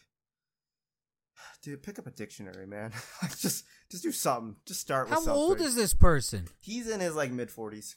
dude, 1.61 1.83
pick 1.83 1.99
up 1.99 2.07
a 2.07 2.11
dictionary, 2.11 2.65
man. 2.65 2.91
just 3.39 3.65
just 3.89 4.03
do 4.03 4.11
something. 4.11 4.55
Just 4.65 4.81
start. 4.81 5.09
How 5.09 5.15
with 5.15 5.25
something. 5.25 5.41
How 5.41 5.47
old 5.47 5.61
is 5.61 5.75
this 5.75 5.93
person? 5.93 6.47
He's 6.61 6.89
in 6.89 6.99
his 6.99 7.15
like 7.15 7.31
mid 7.31 7.51
forties. 7.51 7.95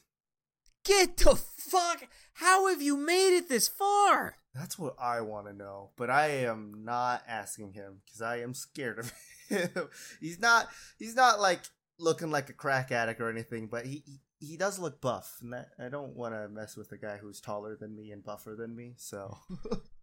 Get 0.84 1.18
the 1.18 1.36
fuck! 1.36 2.08
How 2.34 2.68
have 2.68 2.80
you 2.80 2.96
made 2.96 3.36
it 3.36 3.48
this 3.48 3.68
far? 3.68 4.36
That's 4.54 4.78
what 4.78 4.96
I 4.98 5.20
want 5.20 5.46
to 5.46 5.52
know, 5.52 5.90
but 5.96 6.10
I 6.10 6.28
am 6.28 6.84
not 6.84 7.22
asking 7.28 7.74
him 7.74 8.00
because 8.04 8.22
I 8.22 8.40
am 8.40 8.54
scared 8.54 8.98
of 8.98 9.12
him. 9.48 9.88
he's 10.20 10.40
not. 10.40 10.68
He's 10.98 11.14
not 11.14 11.38
like 11.40 11.60
looking 12.00 12.30
like 12.30 12.48
a 12.48 12.54
crack 12.54 12.90
addict 12.90 13.20
or 13.20 13.30
anything, 13.30 13.68
but 13.68 13.86
he, 13.86 14.02
he 14.40 14.56
does 14.56 14.78
look 14.78 15.00
buff, 15.00 15.36
and 15.42 15.52
that, 15.52 15.68
I 15.78 15.88
don't 15.88 16.16
want 16.16 16.34
to 16.34 16.48
mess 16.48 16.76
with 16.76 16.90
a 16.92 16.96
guy 16.96 17.18
who's 17.18 17.40
taller 17.40 17.76
than 17.76 17.94
me 17.94 18.10
and 18.10 18.24
buffer 18.24 18.56
than 18.58 18.74
me. 18.74 18.94
So, 18.96 19.36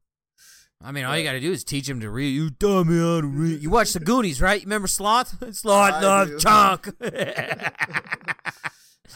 I 0.82 0.92
mean, 0.92 1.06
all 1.06 1.18
you 1.18 1.24
got 1.24 1.32
to 1.34 1.40
do 1.40 1.52
is 1.52 1.64
teach 1.64 1.90
him 1.90 2.02
to 2.02 2.10
read. 2.10 2.30
You 2.30 2.50
dumb 2.52 2.90
me 2.90 3.00
how 3.00 3.22
to 3.22 3.28
read. 3.28 3.62
You 3.62 3.70
watch 3.70 3.94
the 3.94 4.00
Goonies, 4.00 4.42
right? 4.42 4.62
You 4.62 4.66
remember 4.66 4.88
Sloth? 4.88 5.44
Sloth, 5.56 6.04
love, 6.04 6.30
chunk. 6.40 6.90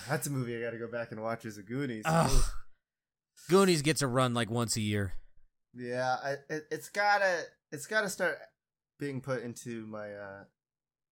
That's 0.09 0.27
a 0.27 0.31
movie 0.31 0.57
I 0.57 0.61
got 0.61 0.71
to 0.71 0.79
go 0.79 0.87
back 0.87 1.11
and 1.11 1.21
watch 1.21 1.45
as 1.45 1.57
a 1.57 1.63
Goonies. 1.63 2.05
Goonies 3.49 3.81
gets 3.81 4.01
a 4.01 4.07
run 4.07 4.33
like 4.33 4.49
once 4.49 4.75
a 4.75 4.81
year. 4.81 5.13
Yeah, 5.73 6.17
I, 6.21 6.35
it, 6.49 6.65
has 6.71 6.89
gotta 6.89 7.43
it's 7.71 7.87
gotta 7.87 8.09
start 8.09 8.37
being 8.99 9.21
put 9.21 9.41
into 9.41 9.85
my 9.87 10.13
uh, 10.13 10.43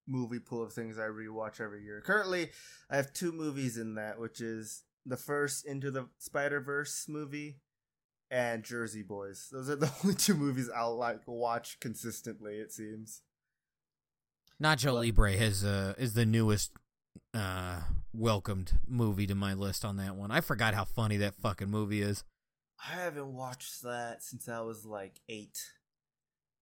movie 0.05 0.39
pool 0.39 0.63
of 0.63 0.73
things 0.73 0.99
I 0.99 1.03
rewatch 1.03 1.61
every 1.61 1.83
year. 1.83 2.01
Currently, 2.05 2.49
I 2.89 2.97
have 2.97 3.13
two 3.13 3.31
movies 3.31 3.77
in 3.77 3.95
that, 3.95 4.19
which 4.19 4.41
is 4.41 4.83
the 5.05 5.15
first 5.15 5.65
Into 5.65 5.91
the 5.91 6.09
Spider 6.17 6.59
Verse 6.59 7.05
movie 7.07 7.61
and 8.31 8.63
Jersey 8.63 9.03
Boys. 9.03 9.47
Those 9.51 9.69
are 9.69 9.75
the 9.75 9.91
only 10.03 10.15
two 10.15 10.35
movies 10.35 10.69
I'll 10.75 10.97
like 10.97 11.21
watch 11.27 11.79
consistently. 11.79 12.55
It 12.55 12.71
seems. 12.71 13.21
Nacho 14.61 14.93
but, 14.93 15.01
Libre 15.01 15.37
has 15.37 15.63
uh, 15.63 15.93
is 15.97 16.13
the 16.13 16.25
newest 16.25 16.71
uh, 17.33 17.81
welcomed 18.13 18.73
movie 18.87 19.27
to 19.27 19.35
my 19.35 19.53
list 19.53 19.85
on 19.85 19.97
that 19.97 20.15
one. 20.15 20.31
I 20.31 20.41
forgot 20.41 20.73
how 20.73 20.85
funny 20.85 21.17
that 21.17 21.35
fucking 21.35 21.69
movie 21.69 22.01
is. 22.01 22.23
I 22.85 23.01
haven't 23.01 23.33
watched 23.33 23.83
that 23.83 24.23
since 24.23 24.47
I 24.47 24.61
was 24.61 24.85
like 24.85 25.19
eight. 25.27 25.57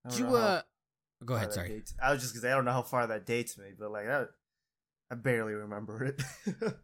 Did 0.09 0.20
you 0.20 0.36
uh? 0.36 0.61
Go 1.26 1.36
ahead. 1.36 1.53
Sorry. 1.53 1.70
Dates. 1.70 1.93
I 2.01 2.11
was 2.11 2.22
just 2.22 2.34
because 2.34 2.45
I 2.45 2.51
don't 2.51 2.65
know 2.65 2.72
how 2.72 2.84
far 2.84 3.07
that 3.07 3.26
dates 3.26 3.57
me, 3.57 3.68
but 3.78 3.91
like 3.91 4.07
I, 4.07 4.26
I 5.11 5.15
barely 5.15 5.53
remember 5.53 6.03
it. 6.03 6.22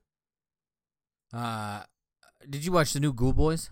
uh, 1.33 1.83
did 2.49 2.65
you 2.65 2.71
watch 2.71 2.93
the 2.93 2.99
new 2.99 3.13
Ghoul 3.13 3.33
Boys? 3.33 3.69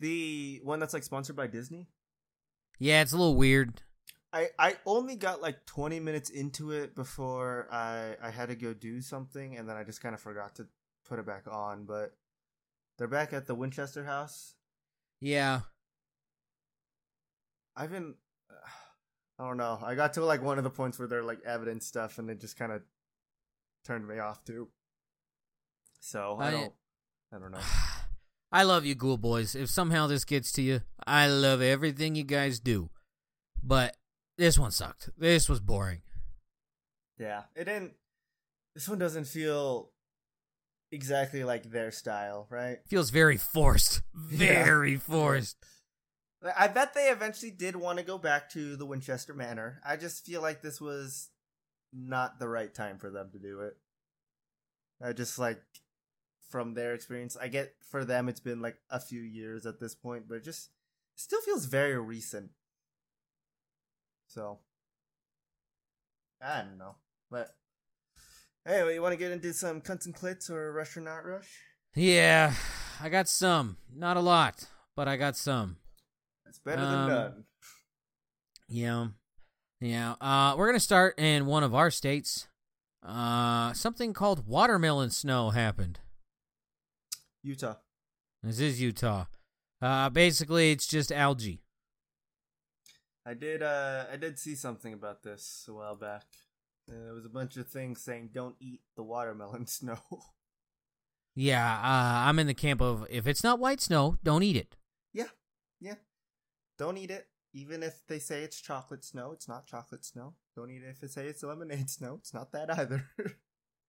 The 0.00 0.60
one 0.64 0.80
that's 0.80 0.94
like 0.94 1.04
sponsored 1.04 1.36
by 1.36 1.46
Disney. 1.46 1.88
Yeah, 2.78 3.02
it's 3.02 3.12
a 3.12 3.16
little 3.16 3.36
weird. 3.36 3.82
I, 4.32 4.48
I 4.58 4.76
only 4.84 5.14
got 5.14 5.40
like 5.40 5.64
20 5.64 6.00
minutes 6.00 6.28
into 6.28 6.72
it 6.72 6.96
before 6.96 7.68
I, 7.70 8.16
I 8.20 8.30
had 8.30 8.48
to 8.48 8.56
go 8.56 8.74
do 8.74 9.00
something 9.00 9.56
and 9.56 9.68
then 9.68 9.76
I 9.76 9.84
just 9.84 10.02
kind 10.02 10.12
of 10.12 10.20
forgot 10.20 10.56
to 10.56 10.66
put 11.08 11.20
it 11.20 11.26
back 11.26 11.44
on 11.48 11.84
but 11.84 12.16
they're 12.98 13.06
back 13.06 13.32
at 13.32 13.46
the 13.46 13.54
Winchester 13.54 14.04
house. 14.04 14.54
Yeah. 15.20 15.60
I've 17.76 17.92
been 17.92 18.14
I 19.38 19.46
don't 19.46 19.56
know. 19.56 19.78
I 19.82 19.94
got 19.94 20.14
to 20.14 20.24
like 20.24 20.42
one 20.42 20.58
of 20.58 20.64
the 20.64 20.70
points 20.70 20.98
where 20.98 21.08
they're 21.08 21.24
like 21.24 21.40
evidence 21.44 21.86
stuff, 21.86 22.18
and 22.18 22.30
it 22.30 22.40
just 22.40 22.56
kind 22.56 22.70
of 22.70 22.82
turned 23.84 24.06
me 24.06 24.20
off 24.20 24.44
too. 24.44 24.68
So 25.98 26.36
I, 26.38 26.48
I 26.48 26.50
don't. 26.52 26.72
I 27.32 27.38
don't 27.38 27.50
know. 27.50 27.58
I 28.52 28.62
love 28.62 28.84
you, 28.84 28.94
Ghoul 28.94 29.16
Boys. 29.16 29.54
If 29.54 29.68
somehow 29.68 30.06
this 30.06 30.24
gets 30.24 30.52
to 30.52 30.62
you, 30.62 30.82
I 31.06 31.26
love 31.26 31.60
everything 31.60 32.14
you 32.14 32.24
guys 32.24 32.60
do. 32.60 32.90
But 33.62 33.96
this 34.38 34.58
one 34.58 34.70
sucked. 34.70 35.10
This 35.18 35.48
was 35.48 35.60
boring. 35.60 36.02
Yeah, 37.18 37.42
it 37.54 37.64
didn't. 37.64 37.94
This 38.74 38.88
one 38.88 38.98
doesn't 38.98 39.26
feel 39.26 39.90
exactly 40.90 41.44
like 41.44 41.70
their 41.70 41.90
style, 41.90 42.46
right? 42.50 42.78
Feels 42.88 43.10
very 43.10 43.36
forced. 43.36 44.02
Very 44.14 44.92
yeah. 44.92 44.98
forced. 44.98 45.56
I 46.56 46.68
bet 46.68 46.94
they 46.94 47.08
eventually 47.08 47.50
did 47.50 47.74
want 47.74 47.98
to 47.98 48.04
go 48.04 48.18
back 48.18 48.50
to 48.50 48.76
the 48.76 48.84
Winchester 48.84 49.32
Manor. 49.32 49.80
I 49.86 49.96
just 49.96 50.26
feel 50.26 50.42
like 50.42 50.60
this 50.60 50.80
was 50.80 51.30
not 51.92 52.38
the 52.38 52.48
right 52.48 52.72
time 52.72 52.98
for 52.98 53.10
them 53.10 53.30
to 53.32 53.38
do 53.38 53.60
it. 53.60 53.76
I 55.02 55.12
just 55.12 55.38
like 55.38 55.62
from 56.48 56.74
their 56.74 56.94
experience, 56.94 57.36
I 57.40 57.48
get 57.48 57.74
for 57.90 58.04
them 58.04 58.28
it's 58.28 58.40
been 58.40 58.60
like 58.60 58.76
a 58.90 59.00
few 59.00 59.20
years 59.20 59.66
at 59.66 59.80
this 59.80 59.94
point, 59.94 60.24
but 60.28 60.36
it 60.36 60.44
just 60.44 60.70
still 61.16 61.40
feels 61.40 61.66
very 61.66 61.98
recent. 61.98 62.50
So 64.28 64.58
I 66.42 66.62
don't 66.62 66.78
know, 66.78 66.96
but 67.30 67.48
anyway, 68.66 68.94
you 68.94 69.02
want 69.02 69.12
to 69.12 69.18
get 69.18 69.32
into 69.32 69.52
some 69.52 69.80
cunts 69.80 70.06
and 70.06 70.14
clits 70.14 70.50
or 70.50 70.72
rush 70.72 70.96
or 70.96 71.00
not 71.00 71.24
rush? 71.24 71.50
Yeah, 71.94 72.54
I 73.00 73.08
got 73.08 73.28
some, 73.28 73.76
not 73.94 74.16
a 74.16 74.20
lot, 74.20 74.68
but 74.96 75.08
I 75.08 75.16
got 75.16 75.36
some. 75.36 75.76
It's 76.46 76.58
better 76.58 76.82
um, 76.82 76.92
than 76.92 77.08
none. 77.08 77.44
Yeah. 78.68 79.06
Yeah. 79.80 80.14
Uh, 80.20 80.54
we're 80.56 80.66
going 80.66 80.76
to 80.76 80.80
start 80.80 81.18
in 81.18 81.46
one 81.46 81.62
of 81.62 81.74
our 81.74 81.90
states. 81.90 82.48
Uh, 83.02 83.72
something 83.72 84.12
called 84.12 84.46
watermelon 84.46 85.10
snow 85.10 85.50
happened. 85.50 86.00
Utah. 87.44 87.76
This 88.42 88.58
is 88.58 88.80
Utah. 88.80 89.26
Uh, 89.80 90.08
basically, 90.08 90.72
it's 90.72 90.86
just 90.86 91.12
algae. 91.12 91.60
I 93.26 93.34
did. 93.34 93.62
Uh, 93.62 94.06
I 94.10 94.16
did 94.16 94.38
see 94.38 94.54
something 94.54 94.94
about 94.94 95.22
this 95.22 95.66
a 95.68 95.74
while 95.74 95.94
back. 95.94 96.24
Uh, 96.90 97.04
there 97.04 97.14
was 97.14 97.26
a 97.26 97.30
bunch 97.30 97.56
of 97.56 97.68
things 97.68 98.00
saying 98.00 98.30
don't 98.32 98.56
eat 98.60 98.80
the 98.96 99.02
watermelon 99.02 99.66
snow. 99.66 99.98
Yeah, 101.36 101.70
uh, 101.70 102.28
I'm 102.28 102.38
in 102.38 102.46
the 102.46 102.54
camp 102.54 102.80
of 102.80 103.06
if 103.10 103.26
it's 103.26 103.44
not 103.44 103.58
white 103.58 103.80
snow, 103.80 104.16
don't 104.22 104.42
eat 104.42 104.56
it. 104.56 104.76
Yeah, 105.12 105.28
yeah. 105.80 105.96
Don't 106.78 106.96
eat 106.96 107.10
it. 107.10 107.28
Even 107.52 107.82
if 107.82 108.00
they 108.08 108.18
say 108.18 108.42
it's 108.42 108.60
chocolate 108.60 109.04
snow, 109.04 109.32
it's 109.32 109.48
not 109.48 109.66
chocolate 109.66 110.04
snow. 110.04 110.34
Don't 110.56 110.70
eat 110.70 110.82
it 110.82 110.90
if 110.90 111.00
they 111.00 111.08
say 111.08 111.26
it's 111.26 111.42
lemonade 111.42 111.90
snow. 111.98 112.16
It's 112.20 112.32
not 112.32 112.52
that 112.52 112.76
either. 112.78 113.10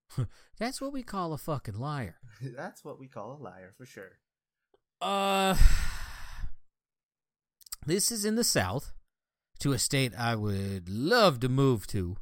That's 0.59 0.81
what 0.81 0.93
we 0.93 1.03
call 1.03 1.33
a 1.33 1.37
fucking 1.37 1.77
liar. 1.77 2.17
That's 2.41 2.83
what 2.83 2.99
we 2.99 3.07
call 3.07 3.33
a 3.33 3.41
liar 3.41 3.73
for 3.77 3.85
sure. 3.85 4.19
Uh, 5.01 5.55
this 7.85 8.11
is 8.11 8.25
in 8.25 8.35
the 8.35 8.43
South, 8.43 8.93
to 9.59 9.73
a 9.73 9.79
state 9.79 10.13
I 10.17 10.35
would 10.35 10.89
love 10.89 11.39
to 11.41 11.49
move 11.49 11.87
to. 11.87 12.17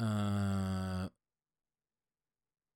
Uh, 0.00 1.08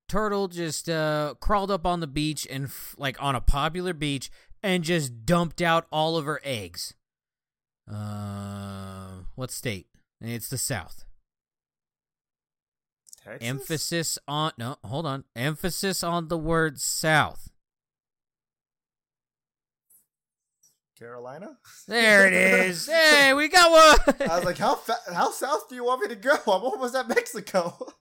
turtle 0.08 0.46
just 0.46 0.88
uh 0.88 1.34
crawled 1.40 1.70
up 1.70 1.84
on 1.84 1.98
the 1.98 2.06
beach 2.06 2.46
and 2.48 2.66
f- 2.66 2.94
like 2.96 3.20
on 3.20 3.34
a 3.34 3.40
popular 3.40 3.92
beach 3.92 4.30
and 4.62 4.84
just 4.84 5.26
dumped 5.26 5.60
out 5.60 5.86
all 5.90 6.16
of 6.16 6.24
her 6.24 6.40
eggs. 6.44 6.94
Uh, 7.90 9.22
what 9.34 9.50
state? 9.50 9.86
It's 10.20 10.48
the 10.48 10.58
South. 10.58 11.05
Texas? 13.26 13.48
Emphasis 13.48 14.18
on 14.28 14.52
no, 14.56 14.76
hold 14.84 15.04
on. 15.06 15.24
Emphasis 15.34 16.02
on 16.04 16.28
the 16.28 16.38
word 16.38 16.78
South. 16.80 17.50
Carolina. 20.98 21.58
There 21.86 22.26
it 22.26 22.32
is. 22.32 22.86
hey, 22.90 23.34
we 23.34 23.48
got 23.48 23.70
one. 23.70 24.16
I 24.30 24.36
was 24.36 24.44
like, 24.44 24.58
how 24.58 24.76
fa- 24.76 25.12
how 25.12 25.30
south 25.30 25.68
do 25.68 25.74
you 25.74 25.84
want 25.84 26.00
me 26.02 26.08
to 26.08 26.14
go? 26.16 26.32
I'm 26.32 26.62
almost 26.62 26.94
at 26.94 27.08
Mexico. 27.08 27.74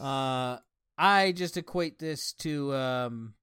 Uh, 0.00 0.58
I 0.96 1.32
just 1.32 1.56
equate 1.56 1.98
this 1.98 2.32
to 2.34 2.72
um, 2.72 3.34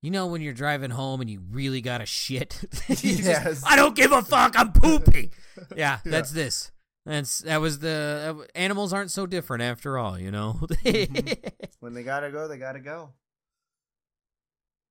you 0.00 0.10
know, 0.10 0.28
when 0.28 0.40
you're 0.40 0.54
driving 0.54 0.88
home 0.90 1.20
and 1.20 1.28
you 1.28 1.42
really 1.50 1.82
got 1.82 1.98
to 1.98 2.06
shit. 2.06 2.58
You 2.88 2.94
just, 3.16 3.22
Yes. 3.24 3.62
I 3.66 3.76
don't 3.76 3.94
give 3.94 4.10
a 4.10 4.22
fuck. 4.22 4.58
I'm 4.58 4.72
pooping. 4.72 5.30
yeah, 5.76 5.98
Yeah. 6.02 6.10
that's 6.10 6.30
this. 6.30 6.70
That's 7.06 7.38
that 7.40 7.60
was 7.60 7.78
the 7.78 8.36
uh, 8.40 8.44
animals 8.54 8.92
aren't 8.92 9.10
so 9.10 9.26
different 9.26 9.62
after 9.62 9.96
all, 9.98 10.18
you 10.18 10.30
know. 10.30 10.58
Mhm. 10.84 11.52
when 11.80 11.94
they 11.94 12.02
gotta 12.02 12.30
go, 12.30 12.46
they 12.46 12.58
gotta 12.58 12.80
go. 12.80 13.14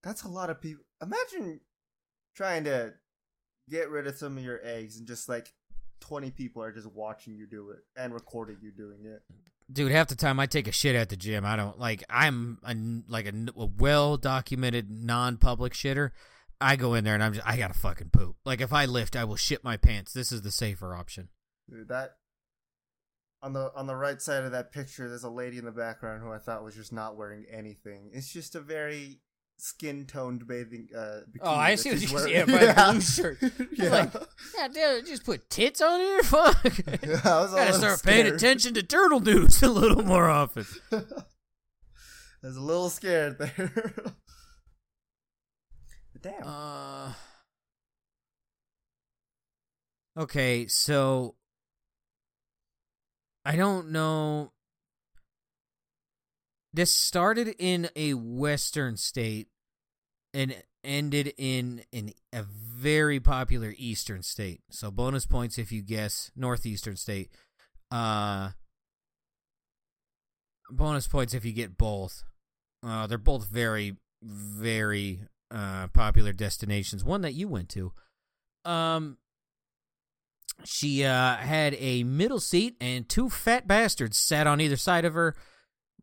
That's 0.03 0.23
a 0.23 0.27
lot 0.29 0.49
of 0.49 0.61
people. 0.61 0.83
Imagine 1.01 1.59
trying 2.35 2.63
to 2.65 2.93
get 3.69 3.89
rid 3.89 4.07
of 4.07 4.17
some 4.17 4.37
of 4.37 4.43
your 4.43 4.59
eggs 4.63 4.97
and 4.97 5.07
just 5.07 5.29
like 5.29 5.53
20 6.01 6.31
people 6.31 6.63
are 6.63 6.71
just 6.71 6.87
watching 6.87 7.35
you 7.35 7.45
do 7.45 7.71
it 7.71 7.79
and 7.95 8.13
recording 8.13 8.57
you 8.61 8.71
doing 8.71 9.05
it. 9.05 9.21
Dude, 9.71 9.91
half 9.91 10.07
the 10.07 10.15
time 10.15 10.39
I 10.39 10.47
take 10.47 10.67
a 10.67 10.71
shit 10.71 10.95
at 10.95 11.09
the 11.09 11.15
gym. 11.17 11.45
I 11.45 11.55
don't 11.55 11.77
like. 11.77 12.03
I'm 12.09 12.57
a, 12.63 12.75
like 13.11 13.27
a, 13.27 13.33
a 13.55 13.65
well 13.77 14.17
documented 14.17 14.89
non 14.89 15.37
public 15.37 15.73
shitter. 15.73 16.09
I 16.59 16.75
go 16.75 16.95
in 16.95 17.03
there 17.03 17.13
and 17.13 17.23
I'm 17.23 17.33
just 17.33 17.47
I 17.47 17.55
gotta 17.55 17.75
fucking 17.75 18.09
poop. 18.09 18.37
Like 18.45 18.61
if 18.61 18.73
I 18.73 18.85
lift, 18.85 19.15
I 19.15 19.25
will 19.25 19.35
shit 19.35 19.63
my 19.63 19.77
pants. 19.77 20.11
This 20.11 20.31
is 20.31 20.41
the 20.41 20.51
safer 20.51 20.95
option. 20.95 21.29
Dude, 21.69 21.87
that 21.89 22.15
on 23.41 23.53
the 23.53 23.71
on 23.75 23.87
the 23.87 23.95
right 23.95 24.21
side 24.21 24.43
of 24.43 24.51
that 24.51 24.71
picture, 24.71 25.07
there's 25.07 25.23
a 25.23 25.29
lady 25.29 25.57
in 25.57 25.65
the 25.65 25.71
background 25.71 26.21
who 26.23 26.31
I 26.31 26.37
thought 26.39 26.63
was 26.63 26.75
just 26.75 26.91
not 26.93 27.15
wearing 27.15 27.45
anything. 27.51 28.09
It's 28.13 28.31
just 28.31 28.55
a 28.55 28.59
very 28.59 29.19
skin 29.57 30.05
toned 30.05 30.47
bathing. 30.47 30.87
Uh, 30.95 31.21
bikini 31.29 31.41
Oh, 31.41 31.51
I 31.53 31.75
see 31.75 31.89
what 31.91 31.99
she's 31.99 32.11
you're 32.11 32.21
wearing. 32.21 32.47
saying. 32.47 32.49
Yeah, 32.49 32.73
by 32.73 32.73
the 32.73 32.91
blue 32.91 33.01
shirt. 33.01 33.37
yeah, 33.73 33.89
like, 33.89 34.13
Yeah, 34.57 34.67
dude, 34.69 35.05
just 35.05 35.25
put 35.25 35.49
tits 35.49 35.81
on 35.81 35.99
here. 35.99 36.23
Fuck. 36.23 36.63
Yeah, 37.03 37.21
I 37.25 37.41
was 37.41 37.51
Gotta 37.53 37.73
start 37.73 38.03
paying 38.03 38.27
attention 38.27 38.73
to 38.75 38.83
turtle 38.83 39.19
news 39.19 39.61
a 39.61 39.69
little 39.69 40.03
more 40.03 40.29
often. 40.29 40.65
I 40.91 41.01
was 42.47 42.55
a 42.57 42.61
little 42.61 42.89
scared 42.89 43.37
there. 43.37 43.71
but 46.13 46.21
damn. 46.21 46.43
Uh. 46.45 47.13
Okay, 50.17 50.67
so 50.67 51.35
I 53.49 53.55
don't 53.55 53.89
know. 53.89 54.51
This 56.71 56.93
started 56.93 57.55
in 57.57 57.89
a 57.95 58.13
western 58.13 58.95
state 58.95 59.47
and 60.35 60.55
ended 60.83 61.33
in 61.35 61.81
in 61.91 62.13
a 62.31 62.43
very 62.43 63.19
popular 63.19 63.73
eastern 63.75 64.21
state. 64.21 64.61
So 64.69 64.91
bonus 64.91 65.25
points 65.25 65.57
if 65.57 65.71
you 65.71 65.81
guess 65.81 66.29
northeastern 66.35 66.95
state. 66.95 67.31
Uh 67.89 68.51
bonus 70.69 71.07
points 71.07 71.33
if 71.33 71.43
you 71.43 71.51
get 71.51 71.75
both. 71.75 72.25
Uh 72.85 73.07
they're 73.07 73.17
both 73.17 73.47
very 73.47 73.95
very 74.21 75.21
uh 75.49 75.87
popular 75.87 76.33
destinations. 76.33 77.03
One 77.03 77.21
that 77.21 77.33
you 77.33 77.47
went 77.47 77.69
to. 77.69 77.93
Um 78.63 79.17
she 80.65 81.03
uh 81.03 81.35
had 81.37 81.75
a 81.79 82.03
middle 82.03 82.39
seat 82.39 82.75
and 82.81 83.07
two 83.07 83.29
fat 83.29 83.67
bastards 83.67 84.17
sat 84.17 84.47
on 84.47 84.59
either 84.59 84.75
side 84.75 85.05
of 85.05 85.13
her 85.13 85.35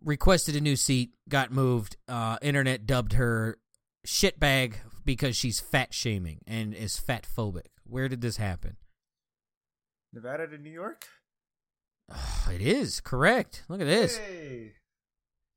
requested 0.05 0.57
a 0.57 0.61
new 0.61 0.77
seat 0.77 1.11
got 1.29 1.51
moved 1.51 1.97
uh 2.09 2.39
internet 2.43 2.87
dubbed 2.87 3.15
her 3.15 3.59
shitbag 4.07 4.75
because 5.05 5.37
she's 5.37 5.61
fat 5.61 5.93
shaming 5.93 6.39
and 6.47 6.75
is 6.75 6.99
fat 6.99 7.27
phobic 7.27 7.67
where 7.85 8.09
did 8.09 8.21
this 8.21 8.37
happen 8.37 8.77
Nevada 10.13 10.47
to 10.47 10.57
New 10.57 10.71
York? 10.71 11.07
it 12.51 12.63
is 12.63 13.01
correct 13.01 13.65
look 13.69 13.81
at 13.81 13.87
this 13.87 14.17
Hey. 14.17 14.73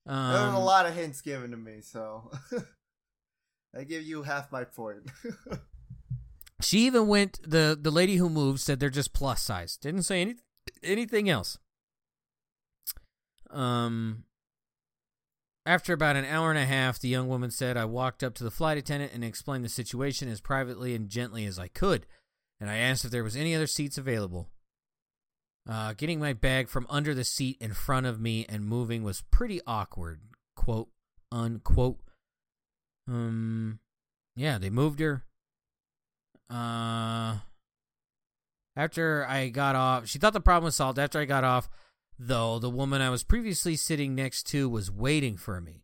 there 0.06 0.16
was 0.16 0.54
a 0.54 0.58
um, 0.58 0.64
lot 0.64 0.86
of 0.86 0.96
hints 0.96 1.22
given 1.22 1.52
to 1.52 1.58
me, 1.58 1.82
so 1.82 2.32
I 3.78 3.84
give 3.84 4.02
you 4.02 4.24
half 4.24 4.52
my 4.52 4.64
point. 4.64 5.04
she 6.62 6.80
even 6.80 7.08
went 7.08 7.40
the 7.44 7.78
the 7.80 7.92
lady 7.92 8.18
who 8.18 8.30
moved 8.30 8.60
said 8.60 8.80
they're 8.80 8.90
just 8.90 9.14
plus 9.14 9.42
size. 9.42 9.78
Didn't 9.78 10.04
say 10.04 10.22
any, 10.22 10.36
anything 10.84 11.30
else. 11.30 11.58
Um 13.50 14.26
after 15.66 15.94
about 15.94 16.16
an 16.16 16.26
hour 16.26 16.50
and 16.50 16.60
a 16.60 16.66
half 16.66 17.00
the 17.00 17.10
young 17.10 17.28
woman 17.28 17.52
said 17.52 17.78
i 17.78 17.86
walked 17.86 18.24
up 18.24 18.34
to 18.34 18.44
the 18.44 18.52
flight 18.52 18.78
attendant 18.78 19.12
and 19.14 19.24
explained 19.24 19.64
the 19.64 19.70
situation 19.70 20.30
as 20.30 20.40
privately 20.40 20.96
and 20.96 21.10
gently 21.10 21.46
as 21.46 21.60
i 21.60 21.68
could 21.68 22.06
and 22.60 22.70
i 22.70 22.78
asked 22.78 23.06
if 23.06 23.12
there 23.12 23.24
was 23.24 23.36
any 23.36 23.56
other 23.56 23.68
seats 23.68 23.98
available. 23.98 24.50
Uh, 25.68 25.94
getting 25.94 26.20
my 26.20 26.34
bag 26.34 26.68
from 26.68 26.88
under 26.90 27.14
the 27.14 27.24
seat 27.24 27.56
in 27.60 27.74
front 27.74 28.06
of 28.08 28.20
me 28.20 28.46
and 28.50 28.66
moving 28.66 29.04
was 29.04 29.22
pretty 29.30 29.62
awkward. 29.68 30.20
Quote 30.56 30.90
unquote. 31.32 32.00
Um 33.08 33.80
yeah 34.36 34.58
they 34.58 34.70
moved 34.70 35.00
her 35.00 35.26
uh, 36.50 37.38
after 38.76 39.26
I 39.28 39.50
got 39.50 39.76
off, 39.76 40.08
she 40.08 40.20
thought 40.20 40.34
the 40.34 40.42
problem 40.42 40.66
was 40.66 40.76
solved. 40.76 41.00
After 41.00 41.20
I 41.20 41.26
got 41.26 41.44
off, 41.44 41.70
though, 42.18 42.60
the 42.60 42.70
woman 42.70 43.02
I 43.02 43.10
was 43.10 43.24
previously 43.24 43.76
sitting 43.76 44.16
next 44.16 44.44
to 44.48 44.70
was 44.70 44.92
waiting 44.92 45.38
for 45.38 45.62
me. 45.62 45.84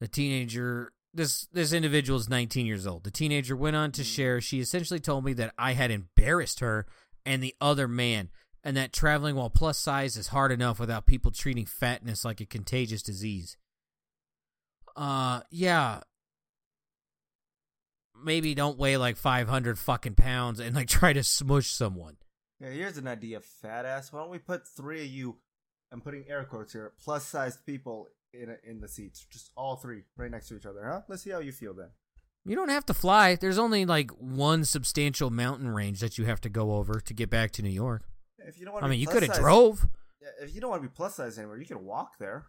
The 0.00 0.08
teenager, 0.08 0.92
this 1.14 1.46
this 1.52 1.72
individual 1.72 2.18
is 2.18 2.28
19 2.28 2.66
years 2.66 2.86
old. 2.86 3.04
The 3.04 3.10
teenager 3.10 3.56
went 3.56 3.76
on 3.76 3.92
to 3.92 4.04
share. 4.04 4.40
She 4.40 4.60
essentially 4.60 5.00
told 5.00 5.24
me 5.24 5.32
that 5.34 5.54
I 5.58 5.72
had 5.72 5.90
embarrassed 5.90 6.60
her 6.60 6.86
and 7.24 7.42
the 7.42 7.54
other 7.60 7.88
man, 7.88 8.30
and 8.64 8.76
that 8.76 8.92
traveling 8.92 9.36
while 9.36 9.50
plus 9.50 9.78
size 9.78 10.16
is 10.16 10.28
hard 10.28 10.52
enough 10.52 10.80
without 10.80 11.06
people 11.06 11.30
treating 11.30 11.66
fatness 11.66 12.24
like 12.24 12.40
a 12.40 12.46
contagious 12.46 13.02
disease. 13.02 13.56
Uh, 14.96 15.40
yeah, 15.50 16.00
maybe 18.24 18.54
don't 18.54 18.78
weigh 18.78 18.96
like 18.96 19.16
500 19.16 19.78
fucking 19.78 20.14
pounds 20.14 20.60
and 20.60 20.74
like 20.74 20.88
try 21.00 21.12
to 21.12 21.22
smush 21.22 21.68
someone. 21.68 22.16
yeah, 22.60 22.70
here's 22.70 22.98
an 22.98 23.06
idea, 23.06 23.40
fat 23.40 23.84
ass. 23.84 24.12
Why 24.12 24.20
don't 24.20 24.30
we 24.30 24.38
put 24.38 24.66
three 24.66 25.02
of 25.02 25.08
you, 25.08 25.38
I'm 25.92 26.00
putting 26.00 26.24
air 26.28 26.44
quotes 26.44 26.72
here, 26.72 26.92
plus 27.02 27.26
sized 27.26 27.64
people 27.66 28.08
in 28.32 28.56
in 28.64 28.80
the 28.80 28.88
seats, 28.88 29.26
just 29.30 29.50
all 29.56 29.76
three 29.76 30.02
right 30.16 30.30
next 30.30 30.48
to 30.48 30.56
each 30.56 30.66
other, 30.66 30.84
huh? 30.84 31.00
Let's 31.08 31.22
see 31.22 31.30
how 31.30 31.38
you 31.40 31.52
feel 31.52 31.74
then. 31.74 31.88
You 32.44 32.54
don't 32.54 32.68
have 32.68 32.86
to 32.86 32.94
fly. 32.94 33.34
There's 33.34 33.58
only 33.58 33.84
like 33.84 34.10
one 34.12 34.64
substantial 34.64 35.30
mountain 35.30 35.68
range 35.68 36.00
that 36.00 36.16
you 36.16 36.26
have 36.26 36.40
to 36.42 36.48
go 36.48 36.76
over 36.76 37.00
to 37.00 37.14
get 37.14 37.28
back 37.28 37.50
to 37.52 37.62
New 37.62 37.70
York. 37.70 38.02
If 38.38 38.58
you 38.58 38.64
don't 38.64 38.74
want, 38.74 38.84
I 38.84 38.88
mean, 38.88 39.00
you 39.00 39.08
could 39.08 39.24
have 39.24 39.34
drove. 39.34 39.86
Yeah, 40.20 40.28
if 40.44 40.54
you 40.54 40.60
don't 40.60 40.70
want 40.70 40.82
to 40.82 40.88
be 40.88 40.94
plus 40.94 41.16
size 41.16 41.38
anymore, 41.38 41.58
you 41.58 41.66
can 41.66 41.84
walk 41.84 42.18
there. 42.18 42.46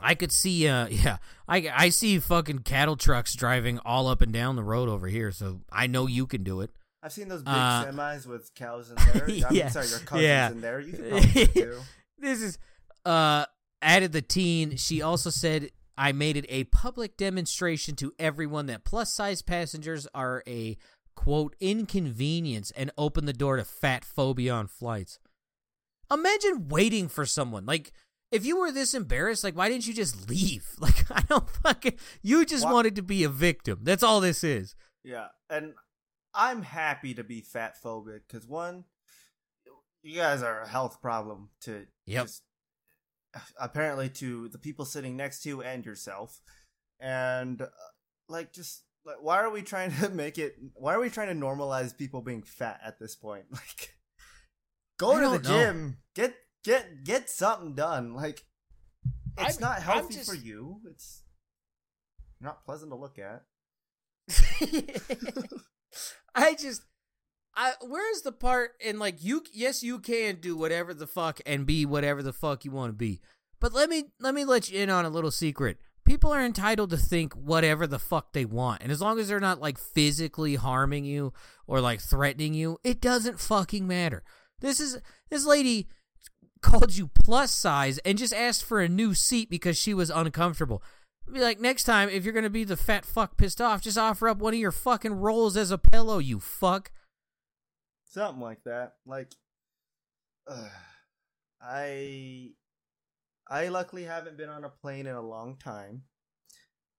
I 0.00 0.14
could 0.14 0.32
see 0.32 0.68
uh 0.68 0.86
yeah, 0.90 1.18
I 1.48 1.70
I 1.74 1.88
see 1.88 2.18
fucking 2.18 2.60
cattle 2.60 2.96
trucks 2.96 3.34
driving 3.34 3.78
all 3.84 4.06
up 4.08 4.20
and 4.22 4.32
down 4.32 4.56
the 4.56 4.62
road 4.62 4.88
over 4.88 5.08
here, 5.08 5.32
so 5.32 5.60
I 5.72 5.86
know 5.86 6.06
you 6.06 6.26
can 6.26 6.42
do 6.42 6.60
it. 6.60 6.70
I've 7.02 7.12
seen 7.12 7.28
those 7.28 7.42
big 7.42 7.54
Uh, 7.54 7.86
semis 7.86 8.26
with 8.26 8.54
cows 8.54 8.90
in 8.90 8.96
there. 9.14 9.24
I 9.24 9.52
mean, 9.52 9.70
sorry, 9.70 9.86
your 9.88 9.98
cousins 10.00 10.22
yeah. 10.22 10.50
in 10.50 10.60
there. 10.60 10.80
You 10.80 10.92
can 10.92 11.08
probably 11.10 11.44
do. 11.46 11.78
This 12.18 12.42
is 12.42 12.58
uh 13.04 13.46
added 13.82 14.12
the 14.12 14.22
teen. 14.22 14.76
She 14.76 15.00
also 15.02 15.30
said 15.30 15.70
I 15.96 16.12
made 16.12 16.36
it 16.36 16.46
a 16.48 16.64
public 16.64 17.16
demonstration 17.16 17.96
to 17.96 18.12
everyone 18.18 18.66
that 18.66 18.84
plus 18.84 19.12
size 19.12 19.42
passengers 19.42 20.06
are 20.14 20.42
a 20.46 20.76
quote 21.14 21.56
inconvenience 21.60 22.70
and 22.72 22.90
open 22.96 23.24
the 23.26 23.32
door 23.32 23.56
to 23.56 23.64
fat 23.64 24.04
phobia 24.04 24.52
on 24.54 24.66
flights. 24.66 25.18
Imagine 26.10 26.68
waiting 26.68 27.08
for 27.08 27.26
someone. 27.26 27.66
Like 27.66 27.92
if 28.32 28.44
you 28.46 28.58
were 28.58 28.70
this 28.72 28.94
embarrassed, 28.94 29.42
like 29.44 29.56
why 29.56 29.68
didn't 29.68 29.86
you 29.86 29.94
just 29.94 30.28
leave? 30.28 30.66
Like 30.80 31.10
I 31.10 31.22
don't 31.22 31.48
fucking 31.48 31.94
you 32.22 32.44
just 32.46 32.64
Wha- 32.64 32.72
wanted 32.72 32.96
to 32.96 33.02
be 33.02 33.24
a 33.24 33.28
victim. 33.28 33.80
That's 33.82 34.02
all 34.02 34.20
this 34.20 34.42
is. 34.44 34.74
Yeah, 35.04 35.28
and 35.48 35.74
I'm 36.34 36.62
happy 36.62 37.14
to 37.14 37.24
be 37.24 37.40
fat 37.40 37.74
phobic 37.82 38.20
because 38.28 38.46
one, 38.46 38.84
you 40.02 40.16
guys 40.16 40.42
are 40.42 40.62
a 40.62 40.68
health 40.68 41.00
problem 41.02 41.50
to 41.62 41.86
Yep. 42.06 42.24
just 42.24 42.42
apparently 43.60 44.08
to 44.08 44.48
the 44.48 44.58
people 44.58 44.84
sitting 44.84 45.16
next 45.16 45.42
to 45.42 45.48
you 45.48 45.62
and 45.62 45.84
yourself, 45.86 46.40
and 46.98 47.62
uh, 47.62 47.66
like 48.28 48.52
just 48.52 48.82
like 49.04 49.16
why 49.22 49.38
are 49.38 49.50
we 49.50 49.62
trying 49.62 49.92
to 50.00 50.08
make 50.08 50.38
it? 50.38 50.56
Why 50.74 50.94
are 50.94 51.00
we 51.00 51.10
trying 51.10 51.28
to 51.28 51.46
normalize 51.46 51.96
people 51.96 52.20
being 52.22 52.42
fat 52.42 52.80
at 52.84 52.98
this 52.98 53.14
point? 53.16 53.44
Like, 53.52 53.94
go 54.98 55.12
I 55.12 55.20
to 55.20 55.38
the 55.38 55.48
know. 55.48 55.56
gym, 55.58 55.96
get 56.14 56.34
get 56.64 57.04
get 57.04 57.28
something 57.30 57.74
done. 57.74 58.14
Like, 58.14 58.44
it's 59.38 59.56
I'm- 59.56 59.60
not 59.60 59.82
healthy 59.82 60.14
just- 60.14 60.28
for 60.30 60.36
you. 60.36 60.80
It's 60.90 61.22
not 62.40 62.64
pleasant 62.64 62.90
to 62.90 62.96
look 62.96 63.18
at. 63.18 63.44
I 66.34 66.54
just 66.54 66.82
I 67.56 67.72
where's 67.82 68.22
the 68.22 68.32
part 68.32 68.72
in 68.80 68.98
like 68.98 69.22
you 69.24 69.42
yes 69.52 69.82
you 69.82 69.98
can 69.98 70.36
do 70.40 70.56
whatever 70.56 70.94
the 70.94 71.06
fuck 71.06 71.40
and 71.44 71.66
be 71.66 71.84
whatever 71.84 72.22
the 72.22 72.32
fuck 72.32 72.64
you 72.64 72.70
want 72.70 72.90
to 72.90 72.96
be. 72.96 73.20
But 73.60 73.72
let 73.72 73.88
me 73.90 74.04
let 74.20 74.34
me 74.34 74.44
let 74.44 74.70
you 74.70 74.80
in 74.80 74.90
on 74.90 75.04
a 75.04 75.10
little 75.10 75.30
secret. 75.32 75.78
People 76.06 76.32
are 76.32 76.44
entitled 76.44 76.90
to 76.90 76.96
think 76.96 77.34
whatever 77.34 77.86
the 77.86 77.98
fuck 77.98 78.32
they 78.32 78.44
want. 78.44 78.82
And 78.82 78.90
as 78.90 79.00
long 79.00 79.18
as 79.18 79.28
they're 79.28 79.38
not 79.40 79.60
like 79.60 79.78
physically 79.78 80.54
harming 80.54 81.04
you 81.04 81.32
or 81.66 81.80
like 81.80 82.00
threatening 82.00 82.54
you, 82.54 82.78
it 82.82 83.00
doesn't 83.00 83.38
fucking 83.40 83.86
matter. 83.86 84.22
This 84.60 84.80
is 84.80 84.98
this 85.30 85.44
lady 85.44 85.88
called 86.62 86.96
you 86.96 87.08
plus 87.24 87.50
size 87.50 87.98
and 87.98 88.18
just 88.18 88.34
asked 88.34 88.64
for 88.64 88.80
a 88.80 88.88
new 88.88 89.14
seat 89.14 89.48
because 89.50 89.76
she 89.76 89.94
was 89.94 90.10
uncomfortable. 90.10 90.82
Be 91.32 91.40
like, 91.40 91.60
next 91.60 91.84
time, 91.84 92.08
if 92.08 92.24
you're 92.24 92.34
gonna 92.34 92.50
be 92.50 92.64
the 92.64 92.76
fat 92.76 93.04
fuck 93.04 93.36
pissed 93.36 93.60
off, 93.60 93.82
just 93.82 93.96
offer 93.98 94.28
up 94.28 94.38
one 94.38 94.54
of 94.54 94.60
your 94.60 94.72
fucking 94.72 95.12
rolls 95.14 95.56
as 95.56 95.70
a 95.70 95.78
pillow, 95.78 96.18
you 96.18 96.40
fuck. 96.40 96.90
something 98.04 98.42
like 98.42 98.62
that 98.64 98.94
like 99.06 99.32
uh, 100.48 100.68
i 101.62 102.48
i 103.48 103.68
luckily 103.68 104.04
haven't 104.04 104.36
been 104.36 104.48
on 104.48 104.64
a 104.64 104.68
plane 104.68 105.06
in 105.06 105.14
a 105.14 105.20
long 105.22 105.56
time 105.56 106.02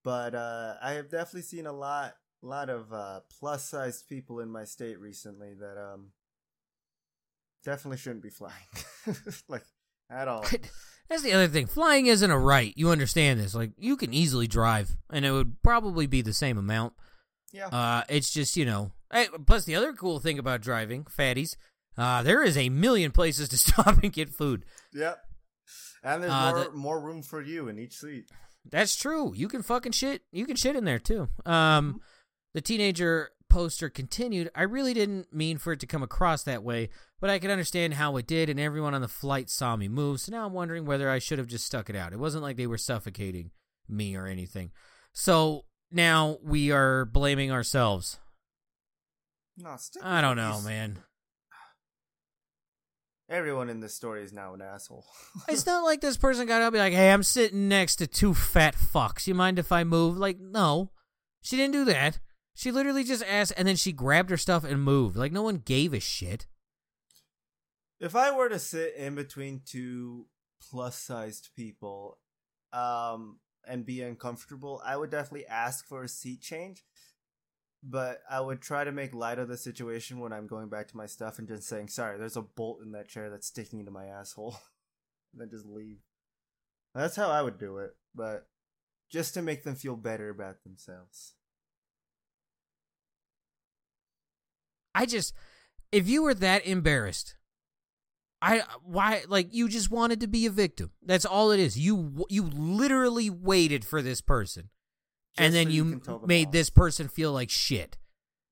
but 0.04 0.34
uh 0.36 0.76
i 0.82 0.92
have 0.94 1.10
definitely 1.10 1.42
seen 1.42 1.66
a 1.66 1.72
lot 1.74 2.14
lot 2.42 2.70
of 2.70 2.94
uh 2.94 3.20
plus 3.40 3.70
sized 3.70 4.08
people 4.08 4.40
in 4.40 4.50
my 4.50 4.64
state 4.64 5.00
recently 5.00 5.54
that 5.54 5.78
um 5.78 6.12
definitely 7.64 7.98
shouldn't 7.98 8.24
be 8.24 8.30
flying 8.30 8.54
like 9.48 9.64
at 10.10 10.28
all 10.28 10.46
That's 11.10 11.24
the 11.24 11.34
other 11.34 11.48
thing. 11.50 11.66
Flying 11.68 12.06
isn't 12.06 12.32
a 12.32 12.38
right. 12.40 12.74
You 12.78 12.90
understand 12.90 13.38
this. 13.40 13.54
Like, 13.54 13.72
you 13.78 13.98
can 13.98 14.14
easily 14.14 14.48
drive, 14.48 14.96
and 15.12 15.26
it 15.26 15.32
would 15.32 15.62
probably 15.62 16.08
be 16.08 16.22
the 16.22 16.34
same 16.34 16.58
amount. 16.58 16.94
yeah 17.52 17.68
Uh, 17.68 18.04
it's 18.08 18.32
just, 18.32 18.56
you 18.56 18.64
know. 18.66 18.94
Hey, 19.12 19.28
plus, 19.46 19.66
the 19.66 19.76
other 19.76 19.92
cool 19.92 20.20
thing 20.22 20.40
about 20.40 20.62
driving, 20.62 21.04
fatties, 21.04 21.58
uh, 21.98 22.24
there 22.24 22.42
is 22.44 22.56
a 22.56 22.70
million 22.70 23.12
places 23.12 23.50
to 23.50 23.58
stop 23.68 24.02
and 24.02 24.14
get 24.14 24.30
food. 24.30 24.64
yep 24.94 25.20
and 26.04 26.24
there's 26.24 26.32
Uh, 26.34 26.52
more 26.54 26.64
the- 26.64 26.72
more 26.72 27.02
room 27.02 27.22
for 27.22 27.42
you 27.42 27.68
in 27.68 27.78
each 27.78 27.98
seat 27.98 28.26
That's 28.70 28.96
true. 28.96 29.34
You 29.36 29.48
can 29.50 29.64
fucking 29.64 29.92
shit. 29.92 30.22
You 30.32 30.46
can 30.46 30.56
shit 30.56 30.76
in 30.78 30.86
there 30.86 31.00
too. 31.00 31.28
Um, 31.46 32.00
the 32.54 32.62
teenager 32.62 33.32
poster 33.52 33.90
continued. 33.90 34.50
I 34.56 34.64
really 34.64 34.94
didn't 34.94 35.34
mean 35.34 35.58
for 35.58 35.74
it 35.74 35.80
to 35.82 35.86
come 35.88 36.02
across 36.02 36.44
that 36.44 36.64
way, 36.64 36.90
but 37.20 37.30
I 37.30 37.38
could 37.38 37.50
understand 37.52 37.96
how 37.96 38.16
it 38.18 38.26
did, 38.26 38.50
and 38.50 38.60
everyone 38.60 38.94
on 38.96 39.02
the 39.02 39.08
flight 39.08 39.50
saw 39.50 39.76
me 39.76 39.88
move. 39.88 40.22
So 40.22 40.32
now 40.32 40.46
I'm 40.46 40.54
wondering 40.54 40.86
whether 40.86 41.10
I 41.10 41.20
should 41.20 41.38
have 41.38 41.48
just 41.48 41.66
stuck 41.66 41.90
it 41.90 41.96
out. 41.96 42.14
It 42.14 42.20
wasn't 42.20 42.44
like 42.44 42.56
they 42.58 42.68
were 42.68 42.78
suffocating 42.78 43.52
me 43.90 44.16
or 44.16 44.26
anything. 44.26 44.72
So 45.14 45.66
now 45.92 46.38
we 46.42 46.72
are 46.72 47.06
blaming 47.06 47.52
ourselves. 47.52 48.20
no 49.58 49.76
I 50.02 50.22
don't 50.22 50.38
know, 50.38 50.56
these- 50.56 50.66
man. 50.66 51.00
everyone 53.30 53.70
in 53.70 53.80
this 53.80 53.94
story 53.94 54.24
is 54.24 54.34
now 54.34 54.54
an 54.54 54.62
asshole 54.62 55.06
It's 55.50 55.66
not 55.66 55.84
like 55.84 56.02
this 56.02 56.18
person 56.18 56.48
got 56.48 56.62
up 56.62 56.68
and 56.68 56.74
be 56.74 56.80
like, 56.80 56.94
"Hey, 56.94 57.12
I'm 57.12 57.24
sitting 57.24 57.68
next 57.68 57.98
to 57.98 58.08
two 58.08 58.34
fat 58.34 58.76
fucks. 58.76 59.28
You 59.28 59.36
mind 59.36 59.60
if 59.60 59.72
I 59.72 59.84
move?" 59.84 60.18
Like, 60.18 60.40
no, 60.40 60.92
she 61.42 61.58
didn't 61.58 61.74
do 61.74 61.86
that. 61.86 62.20
She 62.54 62.72
literally 62.72 63.04
just 63.04 63.24
asked, 63.24 63.54
and 63.58 63.68
then 63.68 63.76
she 63.76 63.92
grabbed 63.92 64.30
her 64.30 64.38
stuff 64.38 64.64
and 64.64 64.84
moved. 64.84 65.16
Like, 65.16 65.32
no 65.32 65.42
one 65.42 65.58
gave 65.58 65.94
a 65.94 66.00
shit. 66.00 66.48
If 68.00 68.16
I 68.16 68.36
were 68.36 68.50
to 68.50 68.60
sit 68.60 68.96
in 68.96 69.16
between 69.16 69.62
two 69.66 70.28
plus 70.70 70.96
sized 70.96 71.50
people 71.56 72.20
um 72.74 73.40
and 73.68 73.86
be 73.86 74.02
uncomfortable, 74.02 74.82
I 74.84 74.98
would 74.98 75.12
definitely 75.12 75.46
ask 75.46 75.88
for 75.88 76.04
a 76.04 76.08
seat 76.08 76.42
change. 76.42 76.84
But 77.84 78.22
I 78.30 78.42
would 78.42 78.62
try 78.62 78.84
to 78.84 78.92
make 78.92 79.14
light 79.14 79.40
of 79.40 79.48
the 79.48 79.58
situation 79.58 80.20
when 80.20 80.34
I'm 80.34 80.48
going 80.48 80.70
back 80.70 80.88
to 80.90 80.98
my 80.98 81.08
stuff 81.08 81.40
and 81.40 81.48
just 81.48 81.68
saying, 81.68 81.88
sorry, 81.88 82.18
there's 82.18 82.38
a 82.38 82.42
bolt 82.42 82.82
in 82.84 82.92
that 82.92 83.08
chair 83.08 83.30
that's 83.30 83.48
sticking 83.48 83.80
into 83.80 83.92
my 83.92 84.06
asshole. 84.06 84.58
and 85.34 85.42
then 85.42 85.50
just 85.50 85.66
leave. 85.66 86.00
That's 86.94 87.16
how 87.16 87.30
I 87.30 87.42
would 87.42 87.58
do 87.58 87.78
it, 87.78 87.92
but 88.14 88.48
just 89.10 89.34
to 89.36 89.42
make 89.42 89.64
them 89.64 89.76
feel 89.76 89.96
better 89.96 90.30
about 90.30 90.64
themselves. 90.64 91.34
I 94.94 95.06
just, 95.06 95.34
if 95.92 96.08
you 96.08 96.24
were 96.24 96.34
that 96.36 96.66
embarrassed, 96.66 97.36
I 98.42 98.64
why 98.84 99.24
like 99.28 99.54
you 99.54 99.70
just 99.70 99.92
wanted 99.92 100.22
to 100.22 100.28
be 100.28 100.46
a 100.46 100.50
victim. 100.50 100.92
That's 101.04 101.26
all 101.26 101.52
it 101.52 101.60
is. 101.60 101.78
You 101.78 102.26
you 102.30 102.44
literally 102.44 103.30
waited 103.30 103.86
for 103.86 104.02
this 104.02 104.20
person, 104.22 104.70
and 105.38 105.54
then 105.54 105.68
so 105.68 105.72
you, 105.72 106.00
them 106.00 106.22
made 106.26 106.52
this 106.52 106.70
person 106.72 107.08
feel 107.08 107.32
like 107.32 107.50
shit. 107.52 107.98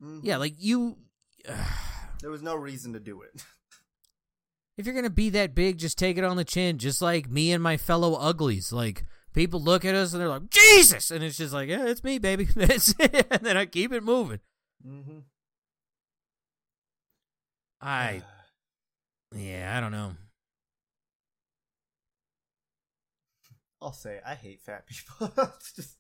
Mhm. 0.01 0.19
Yeah, 0.23 0.37
like 0.37 0.55
you. 0.57 0.97
There 2.21 2.29
was 2.29 2.41
no 2.41 2.53
reason 2.55 2.91
to 2.93 2.99
do 2.99 3.21
it. 3.21 3.45
if 4.77 4.85
you're 4.85 4.93
gonna 4.93 5.09
be 5.09 5.29
that 5.29 5.55
big, 5.55 5.77
just 5.77 5.97
take 5.97 6.17
it 6.17 6.25
on 6.25 6.35
the 6.35 6.43
chin, 6.43 6.77
just 6.77 7.01
like 7.01 7.29
me 7.31 7.53
and 7.53 7.63
my 7.63 7.77
fellow 7.77 8.15
uglies. 8.15 8.73
Like 8.73 9.05
people 9.33 9.61
look 9.61 9.85
at 9.85 9.95
us 9.95 10.11
and 10.11 10.21
they're 10.21 10.27
like, 10.27 10.49
Jesus, 10.49 11.11
and 11.11 11.23
it's 11.23 11.37
just 11.37 11.53
like, 11.53 11.69
yeah, 11.69 11.85
it's 11.85 12.03
me, 12.03 12.17
baby. 12.19 12.43
That's 12.55 12.93
it. 12.99 13.25
And 13.31 13.41
then 13.41 13.55
I 13.55 13.65
keep 13.65 13.93
it 13.93 14.03
moving. 14.03 14.41
mm-hmm. 14.85 15.19
I, 17.81 18.21
yeah, 19.35 19.73
I 19.75 19.79
don't 19.79 19.91
know. 19.91 20.13
I'll 23.81 23.93
say 23.93 24.19
I 24.25 24.35
hate 24.35 24.61
fat 24.61 24.85
people. 24.87 25.31
Just 25.75 25.95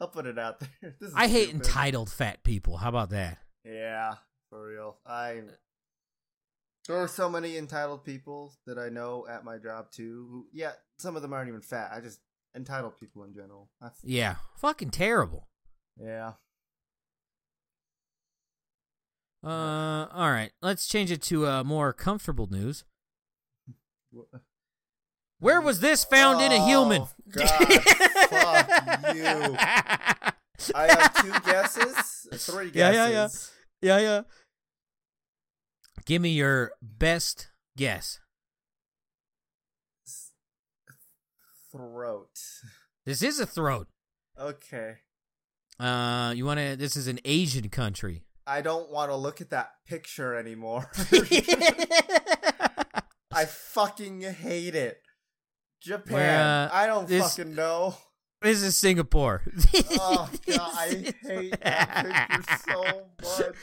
I'll 0.00 0.08
put 0.08 0.26
it 0.26 0.38
out 0.38 0.60
there. 0.60 0.94
This 1.00 1.10
is 1.10 1.14
I 1.16 1.28
hate 1.28 1.48
stupid. 1.50 1.66
entitled 1.66 2.10
fat 2.10 2.42
people. 2.42 2.76
How 2.76 2.88
about 2.88 3.10
that? 3.10 3.38
Yeah, 3.64 4.14
for 4.50 4.66
real. 4.66 4.98
I 5.06 5.42
there 6.88 6.96
are 6.96 7.06
so 7.06 7.30
many 7.30 7.56
entitled 7.56 8.04
people 8.04 8.54
that 8.66 8.76
I 8.76 8.88
know 8.88 9.24
at 9.30 9.44
my 9.44 9.58
job 9.58 9.92
too. 9.92 10.26
Who, 10.30 10.46
yeah, 10.52 10.72
some 10.98 11.14
of 11.14 11.22
them 11.22 11.32
aren't 11.32 11.48
even 11.48 11.60
fat. 11.62 11.92
I 11.94 12.00
just 12.00 12.18
entitled 12.56 12.98
people 12.98 13.22
in 13.22 13.32
general. 13.34 13.70
F- 13.82 13.92
Yeah, 14.02 14.36
fucking 14.56 14.90
terrible. 14.90 15.46
yeah. 15.96 16.32
Uh, 19.44 20.06
all 20.12 20.30
right, 20.30 20.52
let's 20.62 20.86
change 20.86 21.10
it 21.10 21.20
to 21.22 21.46
uh, 21.46 21.64
more 21.64 21.92
comfortable 21.92 22.46
news. 22.50 22.84
Wh- 24.14 24.36
Where 25.40 25.60
was 25.60 25.80
this 25.80 26.04
found 26.04 26.40
in 26.40 26.52
a 26.52 26.64
human? 26.64 27.02
Oh, 27.02 27.10
God, 27.32 27.48
fuck 28.30 29.14
you. 29.16 29.56
I 30.76 30.86
have 30.86 31.14
two 31.22 31.50
guesses. 31.50 32.28
Three 32.46 32.70
guesses. 32.70 32.74
Yeah, 32.74 32.92
yeah, 32.92 33.08
yeah. 33.08 33.28
Yeah, 33.80 33.98
yeah. 33.98 34.22
Give 36.06 36.22
me 36.22 36.30
your 36.30 36.72
best 36.80 37.50
guess. 37.76 38.20
Throat. 41.72 42.38
This 43.06 43.22
is 43.22 43.40
a 43.40 43.46
throat. 43.46 43.88
Okay. 44.38 44.96
Uh, 45.80 46.32
you 46.36 46.44
want 46.44 46.60
to? 46.60 46.76
This 46.76 46.96
is 46.96 47.08
an 47.08 47.18
Asian 47.24 47.68
country. 47.70 48.22
I 48.46 48.60
don't 48.60 48.90
want 48.90 49.10
to 49.10 49.16
look 49.16 49.40
at 49.40 49.50
that 49.50 49.70
picture 49.86 50.34
anymore. 50.34 50.90
I 53.32 53.44
fucking 53.46 54.20
hate 54.22 54.74
it. 54.74 54.98
Japan. 55.80 56.40
Uh, 56.40 56.70
I 56.72 56.86
don't 56.86 57.08
this- 57.08 57.36
fucking 57.36 57.54
know. 57.54 57.96
this 58.40 58.62
is 58.62 58.76
Singapore. 58.78 59.42
Oh 59.98 60.30
god, 60.46 60.58
I 60.60 61.12
hate 61.22 61.60
that 61.62 62.30
picture 62.30 62.58
so 62.72 62.82
much. 63.22 63.54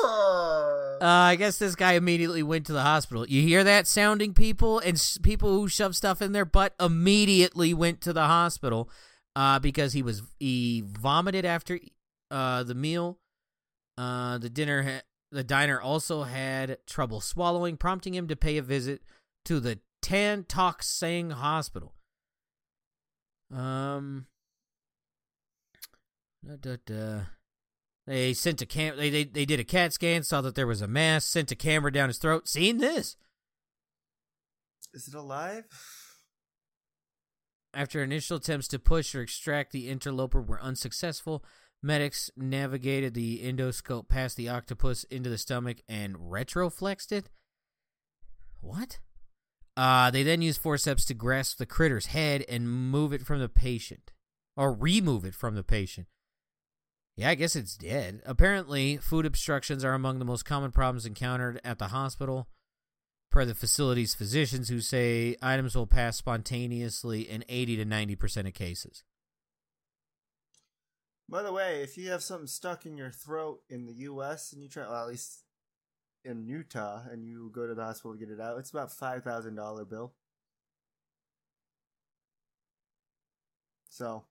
Uh, 0.00 0.98
I 1.00 1.36
guess 1.36 1.58
this 1.58 1.74
guy 1.74 1.92
immediately 1.94 2.42
went 2.42 2.66
to 2.66 2.72
the 2.72 2.82
hospital. 2.82 3.26
You 3.26 3.42
hear 3.42 3.64
that 3.64 3.86
sounding, 3.86 4.32
people? 4.34 4.78
And 4.80 4.96
s- 4.96 5.18
people 5.22 5.50
who 5.58 5.68
shove 5.68 5.96
stuff 5.96 6.22
in 6.22 6.32
their 6.32 6.44
butt 6.44 6.74
immediately 6.80 7.74
went 7.74 8.00
to 8.02 8.12
the 8.12 8.24
hospital 8.26 8.88
uh, 9.34 9.58
because 9.58 9.92
he 9.92 10.02
was 10.02 10.22
he 10.38 10.84
vomited 10.86 11.44
after 11.44 11.78
uh, 12.30 12.62
the 12.62 12.74
meal. 12.74 13.18
Uh, 13.98 14.38
the 14.38 14.48
dinner, 14.48 14.82
ha- 14.84 15.02
the 15.32 15.42
diner 15.42 15.80
also 15.80 16.22
had 16.22 16.78
trouble 16.86 17.20
swallowing, 17.20 17.76
prompting 17.76 18.14
him 18.14 18.28
to 18.28 18.36
pay 18.36 18.56
a 18.56 18.62
visit 18.62 19.02
to 19.44 19.58
the 19.58 19.80
Tan 20.00 20.44
Tock 20.44 20.84
Seng 20.84 21.30
Hospital. 21.30 21.94
Um, 23.52 24.26
da, 26.46 26.54
da, 26.60 26.76
da. 26.86 27.20
They 28.06 28.34
sent 28.34 28.62
a 28.62 28.66
cam. 28.66 28.96
They, 28.96 29.10
they 29.10 29.24
they 29.24 29.44
did 29.44 29.58
a 29.58 29.64
CAT 29.64 29.92
scan, 29.92 30.22
saw 30.22 30.42
that 30.42 30.54
there 30.54 30.66
was 30.66 30.80
a 30.80 30.86
mass, 30.86 31.24
sent 31.24 31.50
a 31.50 31.56
camera 31.56 31.92
down 31.92 32.08
his 32.08 32.18
throat. 32.18 32.46
Seen 32.48 32.78
this? 32.78 33.16
Is 34.94 35.08
it 35.08 35.14
alive? 35.14 35.64
After 37.74 38.02
initial 38.02 38.36
attempts 38.36 38.68
to 38.68 38.78
push 38.78 39.14
or 39.14 39.22
extract 39.22 39.72
the 39.72 39.88
interloper 39.88 40.40
were 40.40 40.62
unsuccessful, 40.62 41.44
medics 41.82 42.30
navigated 42.36 43.14
the 43.14 43.40
endoscope 43.40 44.08
past 44.08 44.36
the 44.36 44.48
octopus 44.48 45.04
into 45.04 45.30
the 45.30 45.38
stomach 45.38 45.78
and 45.88 46.16
retroflexed 46.16 47.12
it. 47.12 47.30
What? 48.60 48.98
Uh, 49.76 50.10
they 50.10 50.22
then 50.22 50.42
used 50.42 50.60
forceps 50.60 51.04
to 51.04 51.14
grasp 51.14 51.58
the 51.58 51.66
critter's 51.66 52.06
head 52.06 52.44
and 52.48 52.68
move 52.68 53.12
it 53.12 53.22
from 53.22 53.38
the 53.38 53.48
patient, 53.48 54.10
or 54.56 54.72
remove 54.72 55.24
it 55.24 55.34
from 55.34 55.54
the 55.54 55.62
patient. 55.62 56.08
Yeah, 57.16 57.30
I 57.30 57.36
guess 57.36 57.54
it's 57.54 57.76
dead. 57.76 58.22
Apparently, 58.26 58.96
food 58.96 59.26
obstructions 59.26 59.84
are 59.84 59.94
among 59.94 60.18
the 60.18 60.24
most 60.24 60.44
common 60.44 60.72
problems 60.72 61.06
encountered 61.06 61.60
at 61.64 61.78
the 61.78 61.88
hospital 61.88 62.48
per 63.30 63.44
the 63.44 63.54
facility's 63.54 64.14
physicians 64.14 64.68
who 64.68 64.80
say 64.80 65.36
items 65.42 65.76
will 65.76 65.86
pass 65.86 66.16
spontaneously 66.16 67.22
in 67.22 67.44
80 67.48 67.76
to 67.76 67.84
90% 67.84 68.46
of 68.46 68.54
cases. 68.54 69.04
By 71.28 71.42
the 71.42 71.52
way, 71.52 71.82
if 71.82 71.98
you 71.98 72.10
have 72.10 72.22
something 72.22 72.46
stuck 72.46 72.86
in 72.86 72.96
your 72.96 73.10
throat 73.10 73.60
in 73.68 73.84
the 73.86 73.92
U.S. 73.94 74.52
and 74.52 74.62
you 74.62 74.68
try, 74.68 74.88
well, 74.88 75.02
at 75.02 75.08
least 75.08 75.44
in 76.24 76.42
Utah, 76.46 77.02
and 77.10 77.22
you 77.22 77.50
go 77.54 77.66
to 77.66 77.74
the 77.74 77.84
hospital 77.84 78.14
to 78.14 78.18
get 78.18 78.30
it 78.30 78.40
out, 78.40 78.58
it's 78.58 78.70
about 78.70 78.90
five 78.90 79.24
thousand 79.24 79.54
dollar 79.56 79.84
bill. 79.84 80.14
So, 83.90 84.24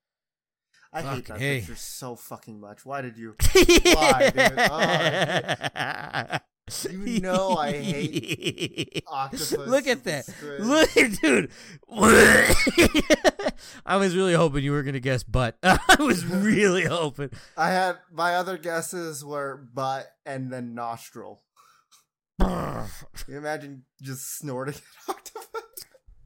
I 0.92 1.02
hate 1.02 1.28
Fucking 1.28 1.36
that 1.36 1.40
hey. 1.40 1.60
picture 1.60 1.76
so 1.76 2.16
fucking 2.16 2.60
much. 2.60 2.86
Why 2.86 3.02
did 3.02 3.18
you? 3.18 3.36
Why, 3.84 4.32
dude? 4.34 4.54
Oh, 4.58 6.38
You 6.90 7.22
know 7.22 7.56
I 7.56 7.72
hate 7.72 9.04
octopus. 9.08 9.54
Look 9.54 9.88
at 9.88 10.04
that. 10.04 10.26
squid. 10.26 10.60
Look, 10.62 10.90
dude. 11.22 11.50
I 13.86 13.96
was 13.96 14.16
really 14.16 14.34
hoping 14.34 14.64
you 14.64 14.72
were 14.72 14.84
going 14.84 14.94
to 14.94 15.00
guess 15.00 15.24
butt. 15.24 15.58
I 15.64 15.78
was 16.00 16.26
really 16.26 16.84
hoping. 16.86 17.30
I 17.56 17.70
had 17.70 17.98
my 18.12 18.36
other 18.36 18.58
guesses 18.58 19.24
were 19.24 19.58
butt 19.74 20.08
and 20.26 20.52
then 20.52 20.76
nostril. 20.76 21.42
Can 22.40 22.88
you 23.28 23.38
imagine 23.38 23.84
just 24.02 24.38
snorting 24.38 24.76
an 24.76 25.16
octopus? 25.16 25.46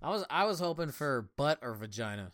I 0.02 0.10
was 0.10 0.26
I 0.30 0.46
was 0.46 0.60
hoping 0.60 0.92
for 0.92 1.30
butt 1.38 1.60
or 1.62 1.76
vagina. 1.76 2.32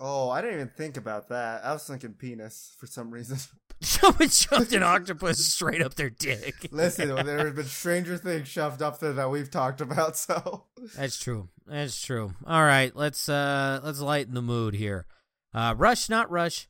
Oh, 0.00 0.30
I 0.30 0.40
didn't 0.40 0.56
even 0.56 0.72
think 0.76 0.96
about 0.96 1.28
that. 1.28 1.64
I 1.64 1.72
was 1.72 1.84
thinking 1.84 2.14
penis 2.14 2.74
for 2.78 2.86
some 2.86 3.10
reason. 3.10 3.38
someone 3.80 4.28
shoved 4.28 4.72
an 4.72 4.82
octopus 4.82 5.44
straight 5.46 5.80
up 5.80 5.94
their 5.94 6.10
dick. 6.10 6.68
Listen, 6.72 7.14
there 7.24 7.46
have 7.46 7.54
been 7.54 7.64
stranger 7.64 8.16
things 8.16 8.48
shoved 8.48 8.82
up 8.82 8.98
there 8.98 9.12
that 9.12 9.30
we've 9.30 9.50
talked 9.50 9.80
about. 9.80 10.16
So 10.16 10.64
That's 10.96 11.18
true. 11.18 11.48
That's 11.66 12.00
true. 12.00 12.34
All 12.46 12.64
right, 12.64 12.94
let's 12.96 13.28
uh 13.28 13.80
let's 13.84 14.00
lighten 14.00 14.34
the 14.34 14.42
mood 14.42 14.74
here. 14.74 15.06
Uh 15.54 15.74
rush 15.76 16.08
not 16.08 16.30
rush. 16.30 16.68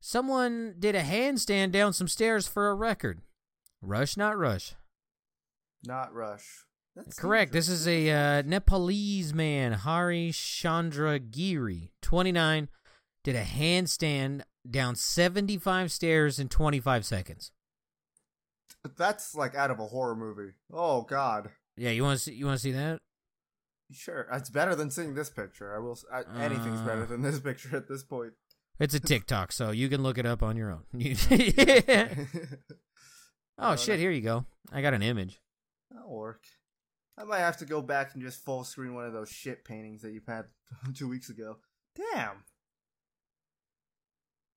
Someone 0.00 0.76
did 0.78 0.94
a 0.94 1.02
handstand 1.02 1.72
down 1.72 1.92
some 1.92 2.08
stairs 2.08 2.46
for 2.46 2.68
a 2.70 2.74
record. 2.74 3.20
Rush 3.82 4.16
not 4.16 4.38
rush. 4.38 4.74
not 5.84 6.14
rush. 6.14 6.64
That's 6.94 7.18
Correct. 7.18 7.52
This 7.52 7.68
is 7.68 7.86
a 7.86 8.10
uh, 8.10 8.42
Nepalese 8.46 9.34
man, 9.34 9.72
Hari 9.72 10.32
Chandra 10.32 11.18
Giri, 11.18 11.90
29, 12.00 12.70
did 13.22 13.36
a 13.36 13.44
handstand 13.44 14.42
down 14.70 14.94
75 14.96 15.90
stairs 15.92 16.38
in 16.38 16.48
25 16.48 17.04
seconds. 17.04 17.52
that's 18.96 19.34
like 19.34 19.54
out 19.54 19.70
of 19.70 19.78
a 19.80 19.86
horror 19.86 20.16
movie. 20.16 20.52
Oh 20.72 21.02
God. 21.02 21.50
Yeah, 21.76 21.90
you 21.90 22.02
want 22.02 22.18
to 22.18 22.24
see 22.24 22.32
you 22.34 22.46
want 22.46 22.58
to 22.58 22.62
see 22.62 22.72
that? 22.72 23.00
Sure, 23.92 24.26
it's 24.32 24.50
better 24.50 24.74
than 24.74 24.90
seeing 24.90 25.14
this 25.14 25.30
picture. 25.30 25.74
I 25.74 25.78
will. 25.78 25.98
I, 26.12 26.22
anything's 26.44 26.80
better 26.80 27.02
Uh. 27.02 27.06
than 27.06 27.22
this 27.22 27.38
picture 27.40 27.76
at 27.76 27.88
this 27.88 28.02
point. 28.02 28.32
It's 28.78 28.94
a 28.94 29.00
TikTok, 29.00 29.52
so 29.52 29.70
you 29.70 29.88
can 29.88 30.02
look 30.02 30.18
it 30.18 30.26
up 30.26 30.42
on 30.42 30.56
your 30.56 30.70
own. 30.70 30.82
oh 33.58 33.76
shit, 33.76 33.98
here 33.98 34.10
you 34.10 34.20
go. 34.20 34.44
I 34.72 34.82
got 34.82 34.94
an 34.94 35.02
image. 35.02 35.40
That'll 35.90 36.14
work. 36.14 36.42
I 37.18 37.24
might 37.24 37.38
have 37.38 37.56
to 37.58 37.64
go 37.64 37.80
back 37.80 38.10
and 38.14 38.22
just 38.22 38.44
full 38.44 38.64
screen 38.64 38.94
one 38.94 39.06
of 39.06 39.12
those 39.14 39.30
shit 39.30 39.64
paintings 39.64 40.02
that 40.02 40.12
you 40.12 40.20
had 40.26 40.44
two 40.94 41.08
weeks 41.08 41.30
ago. 41.30 41.56
Damn. 42.12 42.44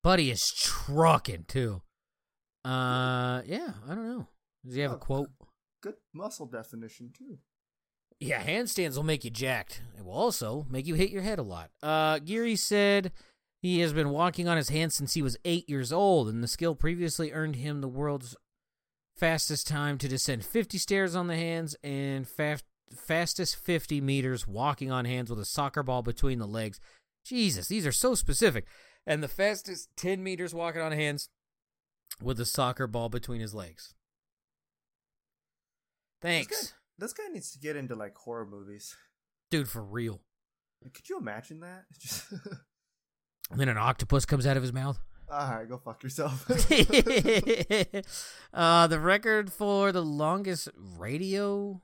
Buddy 0.10 0.32
is 0.32 0.52
trucking 0.52 1.46
too. 1.48 1.84
Uh 2.66 3.44
yeah, 3.46 3.74
I 3.88 3.94
don't 3.94 4.08
know. 4.08 4.28
Does 4.66 4.74
he 4.74 4.82
have 4.82 4.94
a 4.94 4.96
Oh, 4.96 4.98
quote? 4.98 5.30
Good 5.84 5.98
muscle 6.16 6.48
definition 6.48 7.12
too. 7.16 7.38
Yeah, 8.20 8.44
handstands 8.44 8.96
will 8.96 9.04
make 9.04 9.24
you 9.24 9.30
jacked. 9.30 9.84
It 10.00 10.04
will 10.04 10.14
also 10.14 10.66
make 10.68 10.88
you 10.88 10.96
hit 10.96 11.12
your 11.12 11.22
head 11.22 11.38
a 11.38 11.44
lot. 11.44 11.70
Uh, 11.84 12.18
Giri 12.18 12.56
said 12.56 13.12
he 13.62 13.82
has 13.82 13.94
been 13.94 14.10
walking 14.10 14.48
on 14.48 14.58
his 14.58 14.70
hands 14.70 14.96
since 14.96 15.14
he 15.14 15.22
was 15.22 15.38
eight 15.46 15.70
years 15.70 15.94
old, 15.94 16.28
and 16.28 16.42
the 16.42 16.48
skill 16.48 16.74
previously 16.74 17.32
earned 17.32 17.58
him 17.58 17.80
the 17.80 17.88
world's 17.88 18.36
fastest 19.16 19.68
time 19.68 20.00
to 20.00 20.08
descend 20.08 20.44
50 20.44 20.80
stairs 20.80 21.16
on 21.16 21.28
the 21.28 21.36
hands 21.36 21.76
and 21.84 22.28
fa- 22.28 22.62
fastest 22.92 23.58
50 23.58 24.02
meters 24.02 24.48
walking 24.48 24.92
on 24.92 25.06
hands 25.06 25.30
with 25.30 25.40
a 25.40 25.46
soccer 25.46 25.84
ball 25.84 26.02
between 26.02 26.40
the 26.40 26.48
legs. 26.48 26.80
Jesus, 27.24 27.68
these 27.68 27.86
are 27.86 27.92
so 27.92 28.16
specific. 28.16 28.66
And 29.08 29.24
the 29.24 29.28
fastest 29.28 29.90
10 29.98 30.24
meters 30.24 30.54
walking 30.54 30.82
on 30.82 30.92
hands 30.92 31.30
with 32.22 32.40
a 32.40 32.46
soccer 32.46 32.86
ball 32.88 33.10
between 33.10 33.42
his 33.42 33.54
legs. 33.56 33.94
Thanks. 36.22 36.74
This 36.98 37.14
guy 37.14 37.28
needs 37.32 37.52
to 37.52 37.60
get 37.60 37.76
into 37.76 37.96
like 37.96 38.16
horror 38.16 38.46
movies. 38.46 38.96
Dude, 39.50 39.70
for 39.70 39.82
real. 39.82 40.22
Could 40.94 41.10
you 41.10 41.18
imagine 41.18 41.62
that? 41.62 41.86
Just 42.00 42.32
And 43.52 43.60
then 43.60 43.70
an 43.70 43.78
octopus 43.78 44.26
comes 44.26 44.46
out 44.46 44.58
of 44.58 44.64
his 44.64 44.74
mouth. 44.74 45.00
all 45.32 45.50
right, 45.50 45.68
go 45.68 45.78
fuck 45.78 46.04
yourself. 46.04 46.46
uh, 48.54 48.88
the 48.88 49.00
record 49.00 49.52
for 49.52 49.92
the 49.92 50.04
longest 50.04 50.70
radio. 50.76 51.82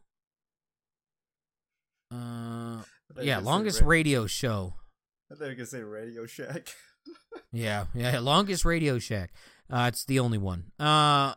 Uh, 2.13 2.16
I 2.16 2.84
thought 3.13 3.24
you 3.24 3.30
yeah, 3.30 3.38
were 3.38 3.41
gonna 3.41 3.43
say 3.43 3.51
longest 3.51 3.82
ra- 3.82 3.88
radio 3.88 4.28
show. 4.28 4.76
I 5.32 5.36
thought 5.36 5.45
you 5.45 5.49
were 5.51 5.55
gonna 5.55 5.66
say 5.66 5.82
Radio 5.82 6.26
Shack. 6.26 6.70
Yeah, 7.52 7.86
yeah, 7.94 8.20
longest 8.20 8.66
radio 8.66 9.00
shack. 9.00 9.32
Uh, 9.70 9.86
it's 9.88 10.04
the 10.06 10.20
only 10.20 10.38
one. 10.38 10.72
Uh, 10.80 11.36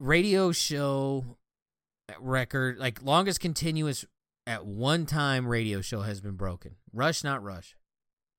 radio 0.00 0.50
show 0.52 1.36
record, 2.18 2.78
like 2.78 3.02
longest 3.02 3.40
continuous 3.40 4.04
at 4.46 4.64
one 4.64 5.06
time 5.06 5.46
radio 5.46 5.80
show 5.80 6.02
has 6.02 6.20
been 6.20 6.36
broken. 6.36 6.76
Rush, 6.92 7.22
not 7.22 7.42
rush. 7.42 7.76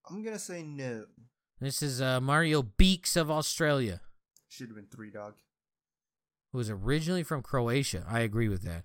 I'm 0.10 0.24
gonna 0.24 0.40
say 0.40 0.64
no. 0.64 1.06
This 1.60 1.82
is 1.82 2.02
uh, 2.02 2.20
Mario 2.22 2.62
Bekes 2.64 3.16
of 3.16 3.30
Australia. 3.30 4.02
Should 4.50 4.68
have 4.68 4.76
been 4.76 4.88
three 4.88 5.12
dog. 5.12 5.34
who 6.52 6.58
was 6.58 6.70
originally 6.70 7.24
from 7.24 7.42
Croatia. 7.44 8.06
I 8.10 8.22
agree 8.22 8.48
with 8.48 8.64
that. 8.64 8.84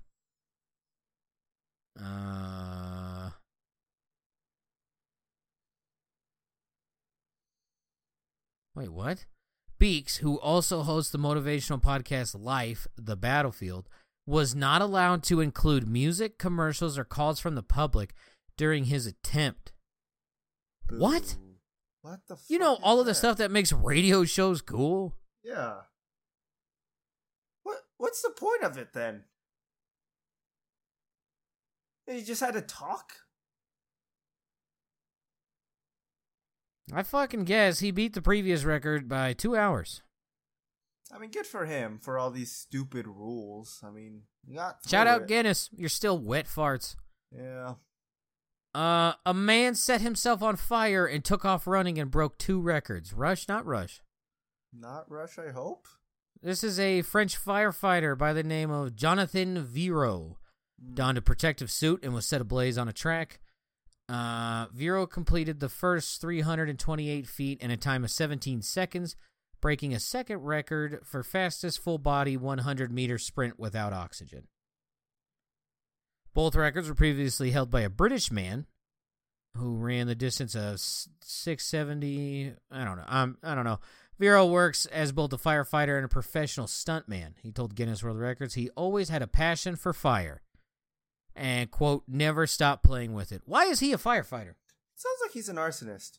Uh, 2.02 3.30
wait, 8.74 8.90
what? 8.90 9.26
Bekes, 9.78 10.18
who 10.18 10.38
also 10.38 10.82
hosts 10.82 11.10
the 11.10 11.18
motivational 11.18 11.82
podcast 11.82 12.40
Life, 12.40 12.86
The 12.96 13.16
Battlefield, 13.16 13.88
was 14.26 14.54
not 14.54 14.80
allowed 14.80 15.22
to 15.24 15.40
include 15.40 15.88
music, 15.88 16.38
commercials, 16.38 16.96
or 16.96 17.04
calls 17.04 17.40
from 17.40 17.54
the 17.54 17.62
public 17.62 18.14
during 18.56 18.84
his 18.84 19.06
attempt. 19.06 19.72
What? 20.88 21.36
Boo. 21.38 21.54
What 22.02 22.20
the? 22.28 22.36
You 22.48 22.58
know, 22.58 22.78
all 22.82 23.00
of 23.00 23.06
the 23.06 23.14
stuff 23.14 23.38
that 23.38 23.50
makes 23.50 23.72
radio 23.72 24.24
shows 24.24 24.60
cool. 24.60 25.14
Yeah. 25.42 25.82
What? 27.62 27.78
What's 27.96 28.22
the 28.22 28.30
point 28.30 28.62
of 28.62 28.76
it 28.76 28.92
then? 28.92 29.24
You 32.08 32.22
just 32.22 32.40
had 32.40 32.54
to 32.54 32.60
talk. 32.60 33.12
I 36.92 37.02
fucking 37.02 37.44
guess 37.44 37.80
he 37.80 37.90
beat 37.90 38.14
the 38.14 38.22
previous 38.22 38.64
record 38.64 39.08
by 39.08 39.32
two 39.34 39.56
hours. 39.56 40.02
I 41.14 41.18
mean, 41.18 41.30
good 41.30 41.46
for 41.46 41.66
him 41.66 41.98
for 42.00 42.18
all 42.18 42.30
these 42.30 42.50
stupid 42.50 43.06
rules. 43.06 43.80
I 43.84 43.90
mean, 43.90 44.22
Shout 44.86 45.06
out 45.06 45.22
it. 45.22 45.28
Guinness. 45.28 45.68
You're 45.76 45.88
still 45.88 46.18
wet 46.18 46.46
farts. 46.46 46.96
Yeah. 47.30 47.74
Uh, 48.74 49.12
a 49.26 49.34
man 49.34 49.74
set 49.74 50.00
himself 50.00 50.42
on 50.42 50.56
fire 50.56 51.06
and 51.06 51.22
took 51.22 51.44
off 51.44 51.66
running 51.66 51.98
and 51.98 52.10
broke 52.10 52.38
two 52.38 52.60
records. 52.60 53.12
Rush, 53.12 53.46
not 53.46 53.66
rush. 53.66 54.00
Not 54.72 55.10
rush. 55.10 55.38
I 55.38 55.50
hope. 55.50 55.86
This 56.42 56.64
is 56.64 56.80
a 56.80 57.02
French 57.02 57.38
firefighter 57.38 58.16
by 58.16 58.32
the 58.32 58.42
name 58.42 58.70
of 58.70 58.96
Jonathan 58.96 59.62
Vero. 59.62 60.38
donned 60.94 61.18
a 61.18 61.22
protective 61.22 61.70
suit 61.70 62.00
and 62.02 62.14
was 62.14 62.26
set 62.26 62.40
ablaze 62.40 62.78
on 62.78 62.88
a 62.88 62.92
track. 62.92 63.38
Uh, 64.12 64.66
Vero 64.74 65.06
completed 65.06 65.58
the 65.58 65.70
first 65.70 66.20
328 66.20 67.26
feet 67.26 67.60
in 67.62 67.70
a 67.70 67.78
time 67.78 68.04
of 68.04 68.10
17 68.10 68.60
seconds, 68.60 69.16
breaking 69.62 69.94
a 69.94 70.00
second 70.00 70.40
record 70.40 71.00
for 71.02 71.22
fastest 71.22 71.82
full 71.82 71.96
body 71.96 72.36
100 72.36 72.92
meter 72.92 73.16
sprint 73.16 73.58
without 73.58 73.94
oxygen. 73.94 74.48
Both 76.34 76.54
records 76.54 76.90
were 76.90 76.94
previously 76.94 77.52
held 77.52 77.70
by 77.70 77.80
a 77.80 77.88
British 77.88 78.30
man 78.30 78.66
who 79.56 79.76
ran 79.76 80.08
the 80.08 80.14
distance 80.14 80.54
of 80.54 80.78
670. 80.78 82.52
I 82.70 82.84
don't 82.84 82.96
know. 82.98 83.04
Um, 83.06 83.38
I 83.42 83.54
don't 83.54 83.64
know. 83.64 83.80
Vero 84.18 84.44
works 84.44 84.84
as 84.86 85.12
both 85.12 85.32
a 85.32 85.38
firefighter 85.38 85.96
and 85.96 86.04
a 86.04 86.08
professional 86.08 86.66
stuntman. 86.66 87.32
He 87.42 87.50
told 87.50 87.74
Guinness 87.74 88.02
World 88.02 88.18
Records 88.18 88.54
he 88.54 88.68
always 88.70 89.08
had 89.08 89.22
a 89.22 89.26
passion 89.26 89.74
for 89.74 89.94
fire 89.94 90.42
and, 91.34 91.70
quote, 91.70 92.04
never 92.06 92.46
stop 92.46 92.82
playing 92.82 93.14
with 93.14 93.32
it. 93.32 93.42
Why 93.44 93.64
is 93.64 93.80
he 93.80 93.92
a 93.92 93.98
firefighter? 93.98 94.54
Sounds 94.94 95.18
like 95.22 95.32
he's 95.32 95.48
an 95.48 95.56
arsonist. 95.56 96.18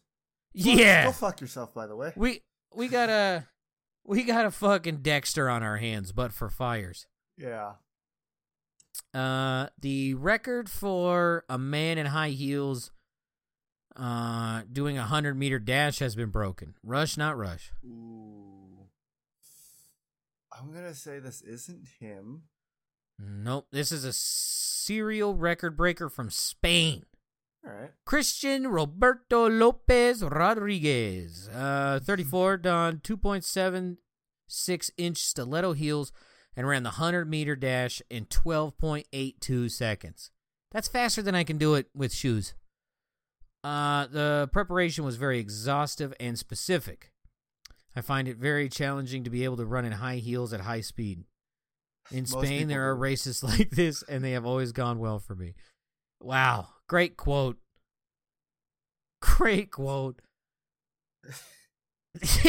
Yeah. 0.54 1.06
Go 1.06 1.12
fuck 1.12 1.42
yourself, 1.42 1.74
by 1.74 1.88
the 1.88 1.96
way. 1.96 2.14
We 2.16 2.42
we 2.76 2.88
got 2.88 3.10
a 3.10 3.48
we 4.06 4.24
got 4.24 4.46
a 4.46 4.52
fucking 4.52 4.98
Dexter 4.98 5.50
on 5.50 5.64
our 5.64 5.78
hands, 5.78 6.12
but 6.12 6.34
for 6.34 6.50
fires. 6.50 7.08
Yeah. 7.38 7.74
Uh, 9.14 9.68
the 9.80 10.14
record 10.16 10.70
for 10.70 11.46
a 11.50 11.58
man 11.58 11.98
in 11.98 12.08
high 12.08 12.30
heels, 12.30 12.92
uh, 13.96 14.64
doing 14.72 14.98
a 14.98 15.04
hundred 15.04 15.38
meter 15.38 15.60
dash 15.60 16.00
has 16.00 16.16
been 16.16 16.30
broken. 16.30 16.76
Rush, 16.84 17.18
not 17.18 17.38
rush. 17.38 17.72
Ooh. 17.86 18.88
I'm 20.52 20.72
gonna 20.72 20.94
say 20.94 21.20
this 21.20 21.42
isn't 21.42 21.88
him. 22.00 22.44
Nope. 23.20 23.68
This 23.72 23.92
is 23.92 24.06
a 24.06 24.14
serial 24.14 25.36
record 25.36 25.78
breaker 25.78 26.10
from 26.10 26.30
Spain. 26.30 27.06
All 27.66 27.74
right. 27.74 27.92
Christian 28.06 28.68
Roberto 28.68 29.50
Lopez 29.50 30.24
Rodriguez, 30.24 31.50
uh, 31.54 32.00
34, 32.04 32.58
donned 32.58 33.04
2.76 33.04 34.90
inch 34.98 35.18
stiletto 35.18 35.74
heels 35.74 36.12
and 36.56 36.68
ran 36.68 36.84
the 36.84 36.90
100 36.90 37.30
meter 37.30 37.56
dash 37.56 38.02
in 38.10 38.26
12.82 38.26 39.72
seconds. 39.72 40.32
That's 40.72 40.88
faster 40.88 41.22
than 41.22 41.36
I 41.36 41.44
can 41.44 41.58
do 41.58 41.76
it 41.76 41.88
with 41.96 42.14
shoes. 42.14 42.54
Uh, 43.64 44.08
the 44.08 44.50
preparation 44.52 45.06
was 45.06 45.16
very 45.16 45.40
exhaustive 45.40 46.14
and 46.20 46.38
specific. 46.38 47.12
I 47.96 48.02
find 48.02 48.28
it 48.28 48.38
very 48.38 48.68
challenging 48.68 49.24
to 49.24 49.30
be 49.30 49.44
able 49.44 49.58
to 49.58 49.66
run 49.66 49.86
in 49.86 49.94
high 49.94 50.18
heels 50.18 50.52
at 50.52 50.62
high 50.62 50.82
speed. 50.82 51.24
In 52.12 52.26
Most 52.30 52.46
Spain, 52.46 52.68
there 52.68 52.90
are 52.90 52.96
races 52.96 53.44
like 53.44 53.70
this, 53.72 54.04
and 54.04 54.24
they 54.24 54.32
have 54.32 54.46
always 54.46 54.72
gone 54.72 55.00
well 55.00 55.20
for 55.20 55.36
me. 55.36 55.56
Wow. 56.22 56.68
Great 56.88 57.18
quote. 57.18 57.58
Great 59.22 59.72
quote. 59.72 60.22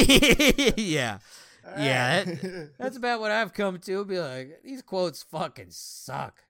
yeah. 0.76 1.18
All 1.66 1.82
Yeah, 1.82 2.18
right. 2.24 2.68
That's 2.78 2.96
about 2.96 3.20
what 3.20 3.30
I've 3.30 3.54
come 3.54 3.78
to. 3.78 4.04
Be 4.04 4.18
like, 4.18 4.60
these 4.64 4.82
quotes 4.82 5.22
fucking 5.22 5.70
suck. 5.70 6.44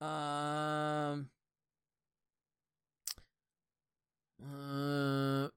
Um. 0.00 1.28
Uh, 4.42 5.48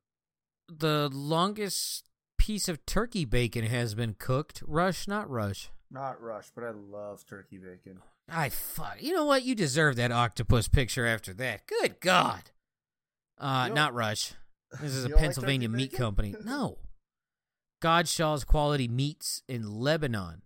the 0.67 1.09
longest 1.13 2.09
piece 2.37 2.67
of 2.67 2.85
turkey 2.85 3.23
bacon 3.25 3.65
has 3.65 3.95
been 3.95 4.15
cooked. 4.19 4.61
Rush, 4.67 5.07
not 5.07 5.29
rush. 5.29 5.69
Not 5.93 6.19
rush, 6.21 6.47
but 6.55 6.63
I 6.63 6.71
love 6.71 7.23
turkey 7.25 7.57
bacon. 7.59 7.99
I 8.27 8.49
fuck. 8.49 8.97
You 8.99 9.13
know 9.13 9.25
what? 9.25 9.43
You 9.43 9.53
deserve 9.53 9.95
that 9.97 10.11
octopus 10.11 10.67
picture 10.67 11.05
after 11.05 11.33
that. 11.35 11.67
Good 11.67 11.99
God. 12.01 12.41
Uh, 13.37 13.67
You 13.69 13.75
don't- 13.75 13.93
Rush. 13.93 14.33
This 14.81 14.93
is 14.95 15.05
a 15.05 15.07
don't 15.09 15.15
like 15.17 15.21
Pennsylvania 15.23 15.69
meat 15.69 15.91
bacon? 15.91 15.97
company. 16.05 16.35
No. 16.43 16.79
Godshall's 17.81 18.43
Quality 18.45 18.87
Meats 18.87 19.43
in 19.47 19.69
Lebanon. 19.79 20.41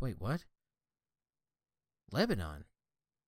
Wait, 0.00 0.16
what? 0.18 0.44
Lebanon. 2.10 2.64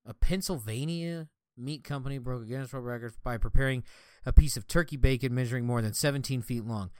A 0.06 0.14
Pennsylvania 0.14 1.28
meat 1.56 1.84
company 1.84 2.18
broke 2.18 2.42
a 2.42 2.46
Guinness 2.46 2.72
World 2.72 2.86
Record 2.86 3.12
by 3.22 3.36
preparing 3.38 3.84
a 4.26 4.32
piece 4.32 4.56
of 4.56 4.66
turkey 4.66 4.96
bacon 4.96 5.34
measuring 5.34 5.66
more 5.66 5.82
than 5.82 5.92
17 5.94 6.42
feet 6.42 6.64
long. 6.64 6.90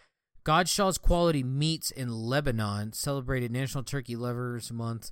Godshall's 0.45 0.99
Quality 0.99 1.42
Meats 1.42 1.90
in 1.90 2.11
Lebanon 2.11 2.92
celebrated 2.92 3.51
National 3.51 3.82
Turkey 3.82 4.14
Lovers 4.14 4.70
Month 4.70 5.11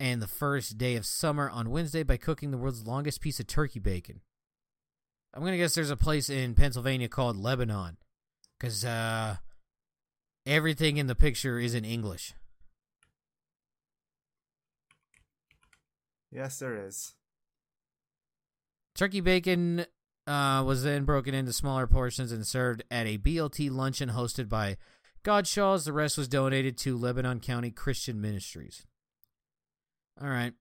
and 0.00 0.20
the 0.20 0.26
first 0.26 0.76
day 0.76 0.96
of 0.96 1.06
summer 1.06 1.48
on 1.48 1.70
Wednesday 1.70 2.02
by 2.02 2.16
cooking 2.16 2.50
the 2.50 2.58
world's 2.58 2.84
longest 2.84 3.20
piece 3.20 3.38
of 3.38 3.46
turkey 3.46 3.78
bacon. 3.78 4.20
I'm 5.32 5.42
going 5.42 5.52
to 5.52 5.58
guess 5.58 5.76
there's 5.76 5.90
a 5.90 5.96
place 5.96 6.28
in 6.28 6.54
Pennsylvania 6.54 7.08
called 7.08 7.36
Lebanon 7.36 7.98
because 8.58 8.84
uh, 8.84 9.36
everything 10.44 10.96
in 10.96 11.06
the 11.06 11.14
picture 11.14 11.60
is 11.60 11.72
in 11.72 11.84
English. 11.84 12.34
Yes, 16.32 16.58
there 16.58 16.84
is. 16.84 17.14
Turkey 18.96 19.20
bacon 19.20 19.86
uh, 20.26 20.62
was 20.66 20.84
then 20.84 21.04
broken 21.04 21.34
into 21.34 21.52
smaller 21.52 21.86
portions 21.86 22.32
and 22.32 22.46
served 22.46 22.84
at 22.90 23.06
a 23.06 23.18
BLT 23.18 23.70
luncheon 23.70 24.10
hosted 24.10 24.48
by 24.48 24.76
Godshall's. 25.22 25.84
The 25.84 25.92
rest 25.92 26.16
was 26.18 26.28
donated 26.28 26.76
to 26.78 26.96
Lebanon 26.96 27.40
County 27.40 27.70
Christian 27.70 28.20
Ministries. 28.20 28.84
All 30.20 30.28
right. 30.28 30.52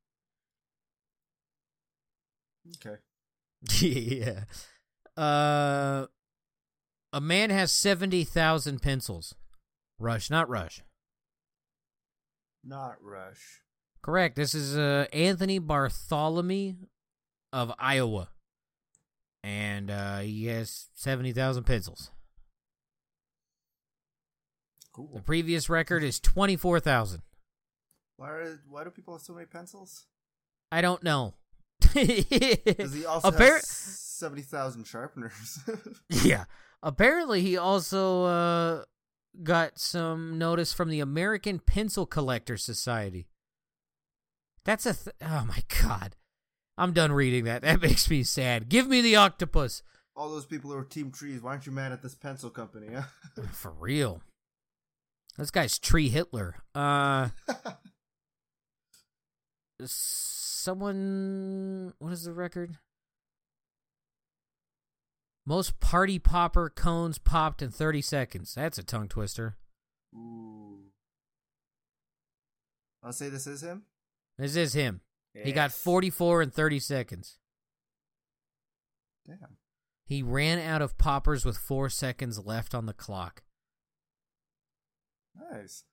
Okay. 2.77 2.97
yeah. 3.79 4.43
Uh, 5.17 6.07
a 7.13 7.21
man 7.21 7.49
has 7.49 7.71
70,000 7.71 8.81
pencils. 8.81 9.35
Rush, 9.99 10.29
not 10.29 10.49
Rush. 10.49 10.81
Not 12.63 12.97
rush. 13.01 13.61
Correct. 14.03 14.35
This 14.35 14.53
is 14.53 14.77
uh, 14.77 15.05
Anthony 15.11 15.59
Bartholomew 15.59 16.73
of 17.51 17.71
Iowa. 17.79 18.29
And 19.43 19.89
uh, 19.89 20.19
he 20.19 20.47
has 20.47 20.87
70,000 20.93 21.63
pencils. 21.63 22.11
Cool. 24.93 25.09
The 25.15 25.21
previous 25.21 25.69
record 25.69 26.03
is 26.03 26.19
24,000. 26.19 27.21
Why 28.17 28.29
are 28.29 28.59
why 28.69 28.83
do 28.83 28.91
people 28.91 29.15
have 29.15 29.23
so 29.23 29.33
many 29.33 29.47
pencils? 29.47 30.05
I 30.71 30.81
don't 30.81 31.01
know. 31.01 31.33
Does 31.79 32.93
he 32.93 33.05
also 33.07 33.31
Appar- 33.31 33.53
have 33.53 33.61
seventy 33.61 34.43
thousand 34.43 34.85
sharpeners? 34.85 35.59
yeah. 36.09 36.43
Apparently, 36.83 37.41
he 37.41 37.57
also 37.57 38.23
uh, 38.25 38.83
got 39.41 39.79
some 39.79 40.37
notice 40.37 40.71
from 40.71 40.89
the 40.89 40.99
American 40.99 41.57
Pencil 41.57 42.05
Collector 42.05 42.57
Society. 42.57 43.27
That's 44.65 44.85
a. 44.85 44.93
Th- 44.93 45.15
oh 45.23 45.45
my 45.47 45.63
god. 45.81 46.15
I'm 46.77 46.93
done 46.93 47.11
reading 47.11 47.45
that. 47.45 47.61
That 47.63 47.81
makes 47.81 48.09
me 48.09 48.23
sad. 48.23 48.69
Give 48.69 48.87
me 48.87 49.01
the 49.01 49.15
octopus. 49.15 49.83
All 50.15 50.29
those 50.29 50.45
people 50.45 50.71
who 50.71 50.77
are 50.77 50.83
Team 50.83 51.11
Trees, 51.11 51.41
why 51.41 51.51
aren't 51.51 51.65
you 51.65 51.71
mad 51.71 51.91
at 51.91 52.01
this 52.01 52.15
pencil 52.15 52.49
company? 52.49 52.87
Huh? 52.93 53.41
For 53.51 53.71
real. 53.71 54.21
This 55.37 55.51
guy's 55.51 55.79
Tree 55.79 56.09
Hitler. 56.09 56.55
Uh. 56.75 57.29
someone 60.61 61.93
what 61.99 62.13
is 62.13 62.23
the 62.23 62.33
record 62.33 62.77
most 65.45 65.79
party 65.79 66.19
popper 66.19 66.69
cones 66.69 67.17
popped 67.17 67.63
in 67.63 67.71
30 67.71 68.01
seconds 68.01 68.53
that's 68.53 68.77
a 68.77 68.83
tongue 68.83 69.07
twister 69.07 69.57
Ooh. 70.13 70.77
I'll 73.03 73.13
say 73.13 73.29
this 73.29 73.47
is 73.47 73.63
him. 73.63 73.83
this 74.37 74.55
is 74.55 74.73
him 74.73 75.01
he 75.33 75.51
got 75.51 75.71
44 75.71 76.41
in 76.41 76.51
30 76.51 76.79
seconds 76.79 77.37
Damn. 79.27 79.57
he 80.05 80.21
ran 80.23 80.59
out 80.59 80.81
of 80.81 80.97
poppers 80.97 81.45
with 81.45 81.57
four 81.57 81.89
seconds 81.89 82.39
left 82.45 82.73
on 82.75 82.85
the 82.85 82.93
clock 82.93 83.43
Nice. 85.51 85.85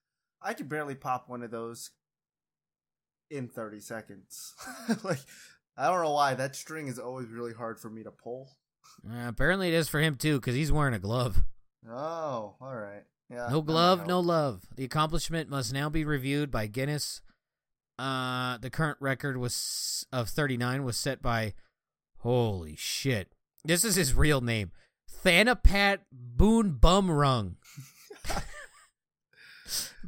I 0.42 0.52
could 0.54 0.68
barely 0.68 0.94
pop 0.94 1.28
one 1.28 1.42
of 1.42 1.50
those 1.50 1.90
in 3.30 3.48
30 3.48 3.80
seconds. 3.80 4.54
like, 5.04 5.18
I 5.76 5.88
don't 5.88 6.02
know 6.02 6.12
why. 6.12 6.34
That 6.34 6.56
string 6.56 6.88
is 6.88 6.98
always 6.98 7.28
really 7.28 7.52
hard 7.52 7.78
for 7.78 7.88
me 7.90 8.02
to 8.02 8.10
pull. 8.10 8.56
Uh, 9.08 9.28
apparently 9.28 9.68
it 9.68 9.74
is 9.74 9.88
for 9.88 10.00
him 10.00 10.16
too 10.16 10.40
because 10.40 10.54
he's 10.54 10.72
wearing 10.72 10.94
a 10.94 10.98
glove 10.98 11.42
Oh, 11.88 12.56
all 12.60 12.74
right. 12.74 13.04
Yeah. 13.30 13.48
no 13.50 13.60
glove 13.60 14.06
no 14.06 14.20
love 14.20 14.62
the 14.74 14.84
accomplishment 14.84 15.50
must 15.50 15.72
now 15.74 15.90
be 15.90 16.02
reviewed 16.04 16.50
by 16.50 16.66
guinness 16.66 17.20
uh 17.98 18.58
the 18.58 18.70
current 18.70 18.98
record 19.00 19.36
was 19.36 20.06
of 20.12 20.28
39 20.28 20.84
was 20.84 20.96
set 20.96 21.20
by 21.22 21.54
holy 22.18 22.76
shit. 22.76 23.32
This 23.64 23.84
is 23.84 23.96
his 23.96 24.14
real 24.14 24.40
name. 24.40 24.70
Thanapat 25.24 25.98
boon 26.12 26.78
bumrung 26.80 27.56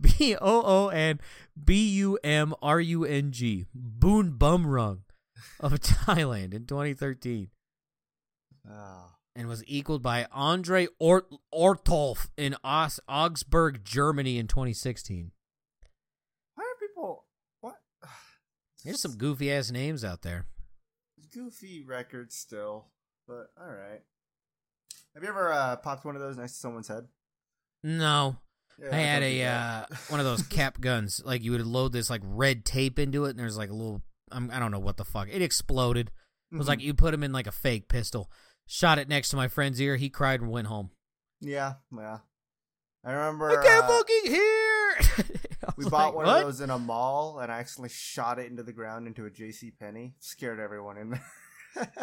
b-o-o-n 0.00 1.20
B 1.62 1.88
U 1.96 2.18
M 2.24 2.54
R 2.62 2.80
U 2.80 3.04
N 3.04 3.32
G, 3.32 3.66
Boon 3.74 4.32
Bumrung 4.38 5.00
of 5.58 5.72
Thailand 5.80 6.54
in 6.54 6.64
2013, 6.66 7.48
Oh. 8.70 9.10
and 9.34 9.48
was 9.48 9.62
equaled 9.66 10.02
by 10.02 10.26
Andre 10.32 10.86
Ort- 10.98 11.30
Ortolf 11.52 12.28
in 12.36 12.56
Aus- 12.64 13.00
Augsburg, 13.08 13.84
Germany 13.84 14.38
in 14.38 14.46
2016. 14.46 15.32
Why 16.54 16.62
are 16.64 16.78
people 16.88 17.24
what? 17.60 17.76
There's 18.84 19.00
some 19.00 19.16
goofy 19.16 19.52
ass 19.52 19.70
names 19.70 20.04
out 20.04 20.22
there. 20.22 20.46
goofy 21.34 21.82
records 21.82 22.34
still, 22.34 22.86
but 23.28 23.48
all 23.60 23.68
right. 23.70 24.00
Have 25.14 25.22
you 25.22 25.28
ever 25.28 25.52
uh, 25.52 25.76
popped 25.76 26.04
one 26.04 26.14
of 26.16 26.22
those 26.22 26.36
next 26.36 26.52
to 26.54 26.58
someone's 26.58 26.88
head? 26.88 27.06
No, 27.82 28.36
Yeah, 28.78 28.88
I 28.94 28.98
had 28.98 29.22
a 29.22 29.42
uh, 29.44 29.84
one 30.08 30.20
of 30.20 30.26
those 30.26 30.42
cap 30.42 30.80
guns. 30.80 31.20
Like 31.24 31.42
you 31.42 31.52
would 31.52 31.64
load 31.66 31.92
this 31.92 32.10
like 32.10 32.22
red 32.24 32.64
tape 32.64 32.98
into 32.98 33.24
it, 33.24 33.30
and 33.30 33.38
there's 33.38 33.56
like 33.58 33.70
a 33.70 33.74
little. 33.74 34.02
I'm, 34.32 34.50
I 34.50 34.58
don't 34.60 34.70
know 34.70 34.78
what 34.78 34.96
the 34.96 35.04
fuck. 35.04 35.28
It 35.30 35.42
exploded. 35.42 36.10
It 36.52 36.56
was 36.56 36.66
Mhm. 36.66 36.70
like 36.70 36.80
you 36.82 36.94
put 36.94 37.12
him 37.14 37.22
in 37.22 37.32
like 37.32 37.46
a 37.48 37.52
fake 37.52 37.88
pistol. 37.88 38.30
Shot 38.66 38.98
it 38.98 39.08
next 39.08 39.30
to 39.30 39.36
my 39.36 39.48
friend's 39.48 39.80
ear. 39.80 39.96
He 39.96 40.08
cried 40.10 40.40
and 40.40 40.50
went 40.50 40.68
home. 40.68 40.90
yeah, 41.40 41.74
yeah. 41.96 42.18
I 43.04 43.12
remember 43.12 43.50
I 43.50 43.64
can't 43.64 43.84
uh, 43.84 43.88
fucking 43.88 44.30
hear. 44.30 44.94
We 45.84 45.90
bought 45.90 46.06
like, 46.06 46.14
one 46.14 46.26
"What?" 46.26 46.38
of 46.38 46.44
those 46.44 46.60
in 46.60 46.70
a 46.70 46.78
mall, 46.78 47.38
and 47.40 47.50
I 47.50 47.58
accidentally 47.60 47.88
shot 47.90 48.38
it 48.38 48.50
into 48.50 48.62
the 48.62 48.72
ground 48.72 49.06
into 49.06 49.24
a 49.26 49.30
J.C. 49.30 49.72
Penney. 49.78 50.14
Scared 50.18 50.60
everyone 50.60 50.96
in 50.98 51.10
there. 51.10 51.22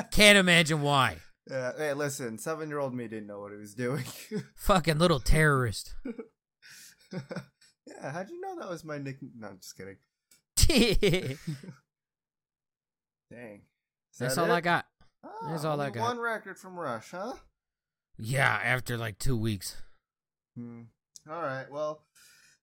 Can't 0.12 0.38
imagine 0.38 0.82
why. 0.82 1.18
Uh, 1.50 1.72
hey, 1.78 1.94
listen, 1.94 2.38
seven-year-old 2.38 2.94
me 2.94 3.08
didn't 3.08 3.28
know 3.28 3.40
what 3.40 3.52
he 3.52 3.58
was 3.58 3.74
doing. 3.74 4.04
Fucking 4.56 4.98
little 4.98 5.20
terrorist. 5.20 5.94
yeah, 7.14 8.12
how'd 8.12 8.30
you 8.30 8.42
know 8.42 8.60
that 8.60 8.70
was 8.70 8.84
my 8.84 8.98
nickname? 8.98 9.32
No, 9.38 9.48
I'm 9.48 9.60
just 9.60 9.78
kidding. 9.78 9.98
Dang. 13.32 13.62
That's 14.20 14.36
that 14.36 14.42
all 14.42 14.52
I 14.52 14.62
got. 14.62 14.86
Ah, 15.24 15.50
That's 15.50 15.64
all 15.64 15.80
I 15.80 15.90
got. 15.90 16.02
One 16.02 16.20
record 16.20 16.58
from 16.58 16.78
Rush, 16.78 17.12
huh? 17.12 17.34
Yeah, 18.18 18.60
after 18.64 18.98
like 18.98 19.20
two 19.20 19.38
weeks. 19.38 19.78
Hmm. 20.56 20.84
All 21.30 21.42
right. 21.42 21.70
Well, 21.70 22.04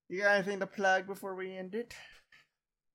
you 0.09 0.23
got 0.23 0.37
anything 0.37 0.61
to 0.61 0.67
plug 0.67 1.07
before 1.07 1.35
we 1.35 1.57
end 1.57 1.75
it? 1.75 1.95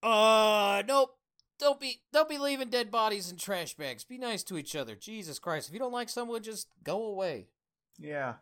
Uh, 0.02 0.84
nope. 0.88 1.16
Don't 1.60 1.80
be 1.80 2.02
don't 2.14 2.30
be 2.30 2.38
leaving 2.38 2.70
dead 2.70 2.90
bodies 2.90 3.30
in 3.30 3.38
trash 3.38 3.74
bags. 3.74 4.06
Be 4.06 4.18
nice 4.18 4.44
to 4.44 4.58
each 4.58 4.76
other. 4.76 4.96
Jesus 4.96 5.40
Christ. 5.40 5.68
If 5.68 5.74
you 5.74 5.80
don't 5.80 5.92
like 5.92 6.08
someone, 6.08 6.42
just 6.42 6.70
go 6.84 7.04
away. 7.04 7.48
Yeah. 7.98 8.36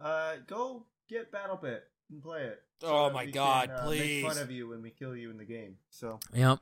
Uh, 0.00 0.36
go 0.46 0.86
get 1.08 1.30
BattleBit 1.30 1.80
and 2.10 2.22
play 2.22 2.44
it. 2.44 2.62
Oh 2.82 3.10
my 3.10 3.26
God, 3.26 3.68
can, 3.68 3.76
uh, 3.76 3.84
please. 3.84 4.22
Make 4.22 4.32
fun 4.32 4.42
of 4.42 4.50
you 4.50 4.68
when 4.68 4.82
we 4.82 4.90
kill 4.90 5.14
you 5.14 5.30
in 5.30 5.36
the 5.36 5.44
game. 5.44 5.76
So. 5.90 6.18
Yep. 6.34 6.58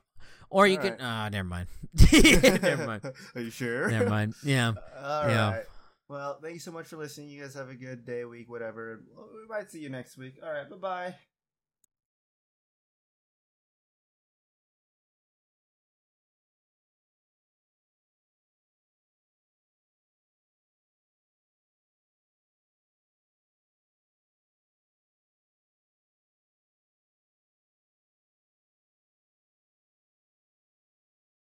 Or 0.50 0.66
you 0.66 0.76
All 0.76 0.82
can 0.82 0.92
right. 0.92 1.00
ah, 1.00 1.28
never 1.30 1.48
mind. 1.48 1.68
never 2.12 2.86
mind. 2.86 3.02
Are 3.34 3.40
you 3.40 3.50
sure? 3.50 3.88
Never 3.90 4.10
mind. 4.10 4.34
Yeah. 4.44 4.72
All 5.00 5.26
right. 5.26 5.30
Yeah. 5.30 5.60
Well, 6.08 6.38
thank 6.40 6.54
you 6.54 6.60
so 6.60 6.70
much 6.70 6.86
for 6.86 6.96
listening. 6.96 7.28
You 7.28 7.42
guys 7.42 7.54
have 7.54 7.70
a 7.70 7.74
good 7.74 8.04
day, 8.04 8.24
week, 8.24 8.50
whatever. 8.50 9.02
We 9.16 9.48
might 9.48 9.70
see 9.70 9.80
you 9.80 9.88
next 9.88 10.16
week. 10.18 10.34
All 10.42 10.52
right. 10.52 10.68
Bye 10.68 10.76
bye. 10.76 11.14